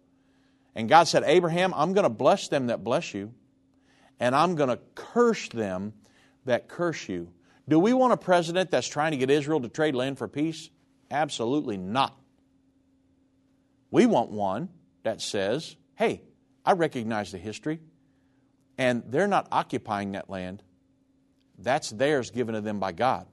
And 0.75 0.89
God 0.89 1.05
said, 1.05 1.23
Abraham, 1.25 1.73
I'm 1.75 1.93
going 1.93 2.05
to 2.05 2.11
bless 2.11 2.49
them 2.49 2.67
that 2.67 2.83
bless 2.83 3.15
you, 3.15 3.33
and 4.19 4.35
I'm 4.35 4.57
going 4.57 4.71
to 4.71 4.79
curse 4.95 5.49
them 5.49 5.93
that 6.47 6.69
curse 6.69 7.09
you. 7.09 7.31
Do 7.69 7.79
we 7.79 7.93
want 7.93 8.13
a 8.13 8.17
president 8.17 8.71
that's 8.71 8.89
trying 8.89 9.13
to 9.13 9.17
get 9.17 9.31
Israel 9.31 9.61
to 9.61 9.69
trade 9.69 9.95
land 9.95 10.19
for 10.19 10.29
peace? 10.29 10.69
Absolutely 11.11 11.77
not. 11.77 12.19
We 13.91 14.07
want 14.07 14.31
one 14.31 14.69
that 15.05 15.21
says, 15.21 15.77
hey, 15.95 16.23
I 16.67 16.73
recognize 16.73 17.31
the 17.31 17.39
history, 17.39 17.79
and 18.77 19.05
they're 19.07 19.29
not 19.29 19.47
occupying 19.53 20.13
that 20.13 20.29
land. 20.29 20.63
That's 21.59 21.91
theirs 21.91 22.31
given 22.31 22.55
to 22.55 22.61
them 22.61 22.81
by 22.81 22.93
God. 22.93 23.27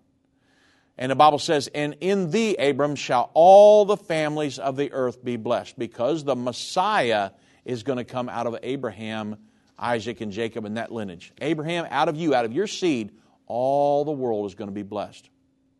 And 0.98 1.12
the 1.12 1.16
Bible 1.16 1.40
says, 1.40 1.68
And 1.74 1.96
in 2.02 2.32
thee, 2.32 2.56
Abram, 2.56 2.96
shall 2.96 3.32
all 3.34 3.86
the 3.86 3.98
families 3.98 4.60
of 4.60 4.76
the 4.76 4.92
earth 4.92 5.24
be 5.24 5.38
blessed, 5.38 5.80
because 5.80 6.24
the 6.24 6.36
Messiah 6.36 7.32
is 7.66 7.84
going 7.84 7.98
to 7.98 8.04
come 8.04 8.30
out 8.30 8.48
of 8.48 8.58
Abraham, 8.62 9.38
Isaac, 9.78 10.22
and 10.22 10.32
Jacob 10.32 10.66
and 10.66 10.78
that 10.78 10.92
lineage. 10.92 11.32
Abraham, 11.42 11.88
out 11.90 12.10
of 12.10 12.16
you, 12.16 12.36
out 12.36 12.46
of 12.46 12.54
your 12.54 12.68
seed, 12.68 13.12
all 13.48 14.06
the 14.06 14.12
world 14.12 14.46
is 14.46 14.56
going 14.56 14.70
to 14.70 14.74
be 14.74 14.84
blessed. 14.84 15.30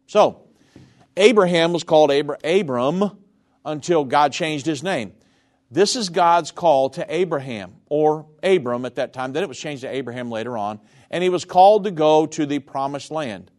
So, 0.08 0.48
Abraham 1.16 1.74
was 1.74 1.84
called 1.84 2.12
Abra- 2.12 2.40
Abram 2.44 3.18
until 3.66 4.06
God 4.06 4.34
changed 4.34 4.66
his 4.66 4.82
name. 4.82 5.14
This 5.72 5.96
is 5.96 6.10
God's 6.10 6.52
call 6.52 6.90
to 6.92 7.06
Abraham, 7.08 7.76
or 7.88 8.28
Abram 8.44 8.84
at 8.84 8.96
that 8.96 9.14
time. 9.14 9.32
Then 9.32 9.42
it 9.42 9.48
was 9.48 9.58
changed 9.58 9.84
to 9.84 9.90
Abraham 9.90 10.30
later 10.30 10.58
on. 10.58 10.82
And 11.10 11.24
he 11.24 11.30
was 11.30 11.46
called 11.46 11.86
to 11.86 11.92
go 11.92 12.26
to 12.26 12.46
the 12.46 12.60
promised 12.60 13.10
land. 13.10 13.50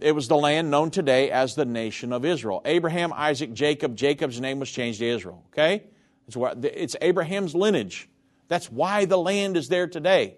It 0.00 0.12
was 0.12 0.28
the 0.28 0.36
land 0.36 0.70
known 0.70 0.90
today 0.90 1.30
as 1.30 1.54
the 1.54 1.66
nation 1.66 2.14
of 2.14 2.24
Israel. 2.24 2.62
Abraham, 2.64 3.12
Isaac, 3.12 3.52
Jacob. 3.52 3.94
Jacob's 3.94 4.40
name 4.40 4.58
was 4.58 4.70
changed 4.70 5.00
to 5.00 5.06
Israel. 5.06 5.44
Okay? 5.52 5.84
It's, 6.26 6.36
it's 6.64 6.96
Abraham's 7.02 7.54
lineage. 7.54 8.08
That's 8.48 8.70
why 8.70 9.04
the 9.04 9.18
land 9.18 9.58
is 9.58 9.68
there 9.68 9.86
today. 9.86 10.36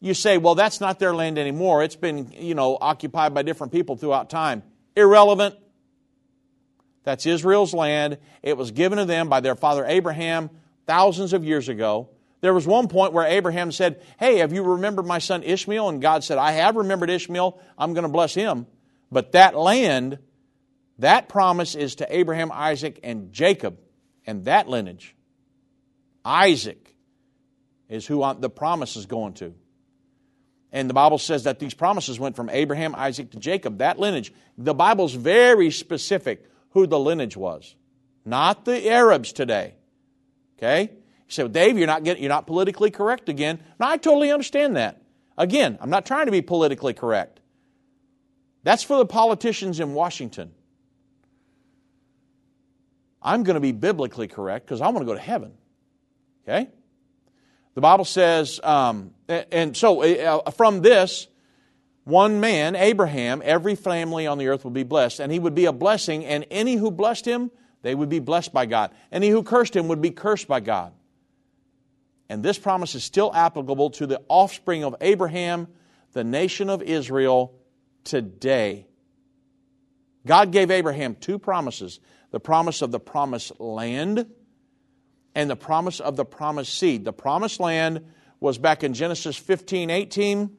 You 0.00 0.14
say, 0.14 0.38
well, 0.38 0.54
that's 0.54 0.80
not 0.80 1.00
their 1.00 1.14
land 1.14 1.38
anymore. 1.38 1.82
It's 1.82 1.96
been, 1.96 2.30
you 2.32 2.54
know, 2.54 2.78
occupied 2.80 3.34
by 3.34 3.42
different 3.42 3.72
people 3.72 3.96
throughout 3.96 4.30
time. 4.30 4.62
Irrelevant. 4.94 5.56
That's 7.06 7.24
Israel's 7.24 7.72
land. 7.72 8.18
It 8.42 8.56
was 8.56 8.72
given 8.72 8.98
to 8.98 9.04
them 9.04 9.28
by 9.28 9.38
their 9.38 9.54
father 9.54 9.86
Abraham 9.86 10.50
thousands 10.88 11.32
of 11.32 11.44
years 11.44 11.68
ago. 11.68 12.08
There 12.40 12.52
was 12.52 12.66
one 12.66 12.88
point 12.88 13.12
where 13.12 13.24
Abraham 13.24 13.70
said, 13.70 14.02
Hey, 14.18 14.38
have 14.38 14.52
you 14.52 14.64
remembered 14.64 15.06
my 15.06 15.20
son 15.20 15.44
Ishmael? 15.44 15.88
And 15.88 16.02
God 16.02 16.24
said, 16.24 16.36
I 16.36 16.50
have 16.50 16.74
remembered 16.74 17.08
Ishmael. 17.08 17.60
I'm 17.78 17.94
going 17.94 18.02
to 18.02 18.10
bless 18.10 18.34
him. 18.34 18.66
But 19.12 19.32
that 19.32 19.54
land, 19.54 20.18
that 20.98 21.28
promise 21.28 21.76
is 21.76 21.94
to 21.96 22.14
Abraham, 22.14 22.50
Isaac, 22.52 22.98
and 23.04 23.32
Jacob, 23.32 23.78
and 24.26 24.46
that 24.46 24.68
lineage. 24.68 25.14
Isaac 26.24 26.92
is 27.88 28.04
who 28.04 28.34
the 28.40 28.50
promise 28.50 28.96
is 28.96 29.06
going 29.06 29.34
to. 29.34 29.54
And 30.72 30.90
the 30.90 30.94
Bible 30.94 31.18
says 31.18 31.44
that 31.44 31.60
these 31.60 31.72
promises 31.72 32.18
went 32.18 32.34
from 32.34 32.50
Abraham, 32.50 32.96
Isaac 32.96 33.30
to 33.30 33.38
Jacob, 33.38 33.78
that 33.78 34.00
lineage. 34.00 34.32
The 34.58 34.74
Bible's 34.74 35.14
very 35.14 35.70
specific 35.70 36.44
who 36.76 36.86
the 36.86 36.98
lineage 36.98 37.38
was, 37.38 37.74
not 38.26 38.66
the 38.66 38.90
Arabs 38.90 39.32
today. 39.32 39.72
Okay? 40.58 40.90
You 40.90 41.30
say, 41.30 41.42
well, 41.42 41.48
Dave, 41.48 41.78
you're 41.78 41.86
not, 41.86 42.04
getting, 42.04 42.22
you're 42.22 42.28
not 42.28 42.46
politically 42.46 42.90
correct 42.90 43.30
again. 43.30 43.60
No, 43.80 43.86
I 43.86 43.96
totally 43.96 44.30
understand 44.30 44.76
that. 44.76 45.00
Again, 45.38 45.78
I'm 45.80 45.88
not 45.88 46.04
trying 46.04 46.26
to 46.26 46.32
be 46.32 46.42
politically 46.42 46.92
correct. 46.92 47.40
That's 48.62 48.82
for 48.82 48.98
the 48.98 49.06
politicians 49.06 49.80
in 49.80 49.94
Washington. 49.94 50.50
I'm 53.22 53.42
going 53.42 53.54
to 53.54 53.60
be 53.60 53.72
biblically 53.72 54.28
correct 54.28 54.66
because 54.66 54.82
I 54.82 54.88
want 54.88 54.98
to 54.98 55.06
go 55.06 55.14
to 55.14 55.18
heaven. 55.18 55.54
Okay? 56.46 56.68
The 57.74 57.80
Bible 57.80 58.04
says, 58.04 58.60
um, 58.62 59.12
and 59.28 59.74
so 59.74 60.42
from 60.54 60.82
this, 60.82 61.26
one 62.06 62.38
man, 62.38 62.76
Abraham, 62.76 63.42
every 63.44 63.74
family 63.74 64.28
on 64.28 64.38
the 64.38 64.46
earth 64.46 64.62
will 64.62 64.70
be 64.70 64.84
blessed, 64.84 65.18
and 65.18 65.32
he 65.32 65.40
would 65.40 65.56
be 65.56 65.64
a 65.64 65.72
blessing, 65.72 66.24
and 66.24 66.46
any 66.52 66.76
who 66.76 66.92
blessed 66.92 67.24
him, 67.24 67.50
they 67.82 67.96
would 67.96 68.08
be 68.08 68.20
blessed 68.20 68.52
by 68.52 68.64
God. 68.64 68.92
Any 69.10 69.28
who 69.28 69.42
cursed 69.42 69.74
him 69.74 69.88
would 69.88 70.00
be 70.00 70.12
cursed 70.12 70.46
by 70.46 70.60
God. 70.60 70.92
And 72.28 72.44
this 72.44 72.60
promise 72.60 72.94
is 72.94 73.02
still 73.02 73.34
applicable 73.34 73.90
to 73.90 74.06
the 74.06 74.22
offspring 74.28 74.84
of 74.84 74.94
Abraham, 75.00 75.66
the 76.12 76.22
nation 76.22 76.70
of 76.70 76.80
Israel, 76.80 77.58
today. 78.04 78.86
God 80.24 80.52
gave 80.52 80.70
Abraham 80.70 81.16
two 81.16 81.40
promises 81.40 81.98
the 82.30 82.38
promise 82.38 82.82
of 82.82 82.92
the 82.92 83.00
promised 83.00 83.58
land 83.58 84.26
and 85.34 85.50
the 85.50 85.56
promise 85.56 85.98
of 85.98 86.14
the 86.14 86.24
promised 86.24 86.78
seed. 86.78 87.04
The 87.04 87.12
promised 87.12 87.58
land 87.58 88.06
was 88.38 88.58
back 88.58 88.84
in 88.84 88.94
Genesis 88.94 89.36
15 89.36 89.90
18 89.90 90.56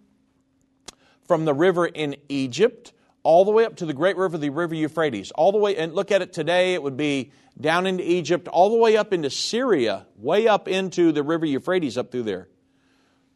from 1.28 1.46
the 1.46 1.54
river 1.54 1.86
in 1.86 2.16
Egypt 2.30 2.94
all 3.28 3.44
the 3.44 3.52
way 3.52 3.66
up 3.66 3.76
to 3.76 3.86
the 3.86 3.94
great 3.94 4.16
river, 4.16 4.38
the 4.38 4.50
river 4.50 4.74
Euphrates. 4.74 5.32
All 5.32 5.52
the 5.52 5.58
way, 5.58 5.76
and 5.76 5.94
look 5.94 6.12
at 6.12 6.22
it 6.22 6.32
today, 6.32 6.76
it 6.76 6.82
would 6.82 6.96
be 6.96 7.34
down 7.60 7.86
into 7.86 8.10
Egypt, 8.10 8.48
all 8.48 8.70
the 8.70 8.78
way 8.78 8.96
up 8.96 9.12
into 9.12 9.30
Syria, 9.30 10.08
way 10.16 10.48
up 10.48 10.70
into 10.70 11.12
the 11.12 11.24
river 11.24 11.46
Euphrates 11.46 11.98
up 11.98 12.10
through 12.10 12.24
there. 12.24 12.48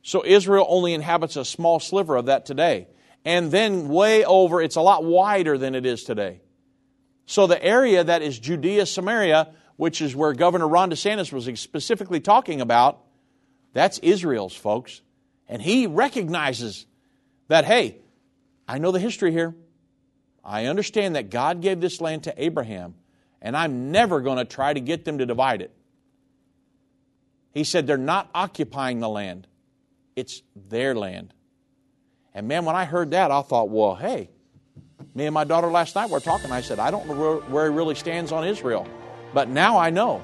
So 0.01 0.23
Israel 0.25 0.65
only 0.69 0.93
inhabits 0.93 1.35
a 1.35 1.43
small 1.43 1.81
sliver 1.81 2.15
of 2.15 2.27
that 2.27 2.45
today. 2.45 2.87
And 3.25 3.51
then 3.51 3.89
way 3.89 4.23
over, 4.23 4.61
it's 4.61 4.77
a 4.77 4.81
lot 4.81 5.03
wider 5.03 5.57
than 5.57 5.75
it 5.75 5.85
is 5.85 6.03
today. 6.05 6.41
So 7.25 7.45
the 7.45 7.61
area 7.61 8.03
that 8.03 8.21
is 8.21 8.39
Judea, 8.39 8.85
Samaria, 8.85 9.53
which 9.75 10.01
is 10.01 10.15
where 10.15 10.33
Governor 10.33 10.67
Ron 10.67 10.89
DeSantis 10.89 11.33
was 11.33 11.49
specifically 11.59 12.19
talking 12.19 12.61
about, 12.61 13.01
that's 13.73 13.99
Israel's, 13.99 14.55
folks. 14.55 15.01
And 15.49 15.61
he 15.61 15.85
recognizes 15.85 16.85
that, 17.51 17.65
hey, 17.65 17.97
I 18.65 18.77
know 18.77 18.91
the 18.91 18.99
history 18.99 19.31
here. 19.31 19.53
I 20.43 20.67
understand 20.67 21.17
that 21.17 21.29
God 21.29 21.61
gave 21.61 21.81
this 21.81 21.99
land 21.99 22.23
to 22.23 22.33
Abraham, 22.41 22.95
and 23.41 23.57
I'm 23.57 23.91
never 23.91 24.21
going 24.21 24.37
to 24.37 24.45
try 24.45 24.73
to 24.73 24.79
get 24.79 25.03
them 25.03 25.17
to 25.17 25.25
divide 25.25 25.61
it. 25.61 25.71
He 27.53 27.65
said 27.65 27.87
they're 27.87 27.97
not 27.97 28.29
occupying 28.33 29.01
the 29.01 29.09
land, 29.09 29.47
it's 30.15 30.41
their 30.55 30.95
land. 30.95 31.33
And 32.33 32.47
man, 32.47 32.63
when 32.63 32.77
I 32.77 32.85
heard 32.85 33.11
that, 33.11 33.31
I 33.31 33.41
thought, 33.41 33.69
well, 33.69 33.95
hey, 33.95 34.29
me 35.13 35.25
and 35.25 35.33
my 35.33 35.43
daughter 35.43 35.69
last 35.69 35.93
night 35.95 36.09
were 36.09 36.21
talking. 36.21 36.53
I 36.53 36.61
said, 36.61 36.79
I 36.79 36.89
don't 36.89 37.05
know 37.05 37.41
where, 37.49 37.69
he 37.69 37.75
really 37.75 37.95
stands 37.95 38.31
on 38.31 38.47
Israel, 38.47 38.87
but 39.33 39.49
now 39.49 39.77
I 39.77 39.89
know. 39.89 40.21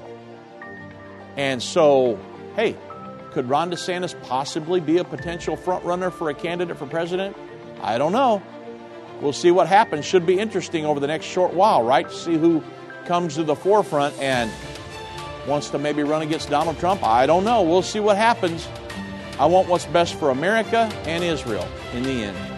And 1.36 1.62
so, 1.62 2.18
hey, 2.56 2.74
could 3.32 3.48
Ron 3.48 3.70
DeSantis 3.70 4.20
possibly 4.22 4.80
be 4.80 4.98
a 4.98 5.04
potential 5.04 5.56
front 5.56 5.84
runner 5.84 6.10
for 6.10 6.30
a 6.30 6.34
candidate 6.34 6.76
for 6.76 6.86
president? 6.86 7.36
I 7.80 7.98
don't 7.98 8.12
know. 8.12 8.42
We'll 9.20 9.32
see 9.32 9.50
what 9.50 9.66
happens. 9.66 10.04
Should 10.04 10.26
be 10.26 10.38
interesting 10.38 10.86
over 10.86 11.00
the 11.00 11.06
next 11.06 11.26
short 11.26 11.52
while, 11.52 11.82
right? 11.82 12.10
See 12.10 12.36
who 12.36 12.62
comes 13.06 13.34
to 13.34 13.42
the 13.42 13.56
forefront 13.56 14.18
and 14.18 14.50
wants 15.46 15.70
to 15.70 15.78
maybe 15.78 16.02
run 16.02 16.22
against 16.22 16.50
Donald 16.50 16.78
Trump. 16.78 17.02
I 17.02 17.26
don't 17.26 17.44
know. 17.44 17.62
We'll 17.62 17.82
see 17.82 18.00
what 18.00 18.16
happens. 18.16 18.68
I 19.38 19.46
want 19.46 19.68
what's 19.68 19.86
best 19.86 20.14
for 20.14 20.30
America 20.30 20.90
and 21.04 21.24
Israel 21.24 21.66
in 21.94 22.02
the 22.02 22.10
end. 22.10 22.57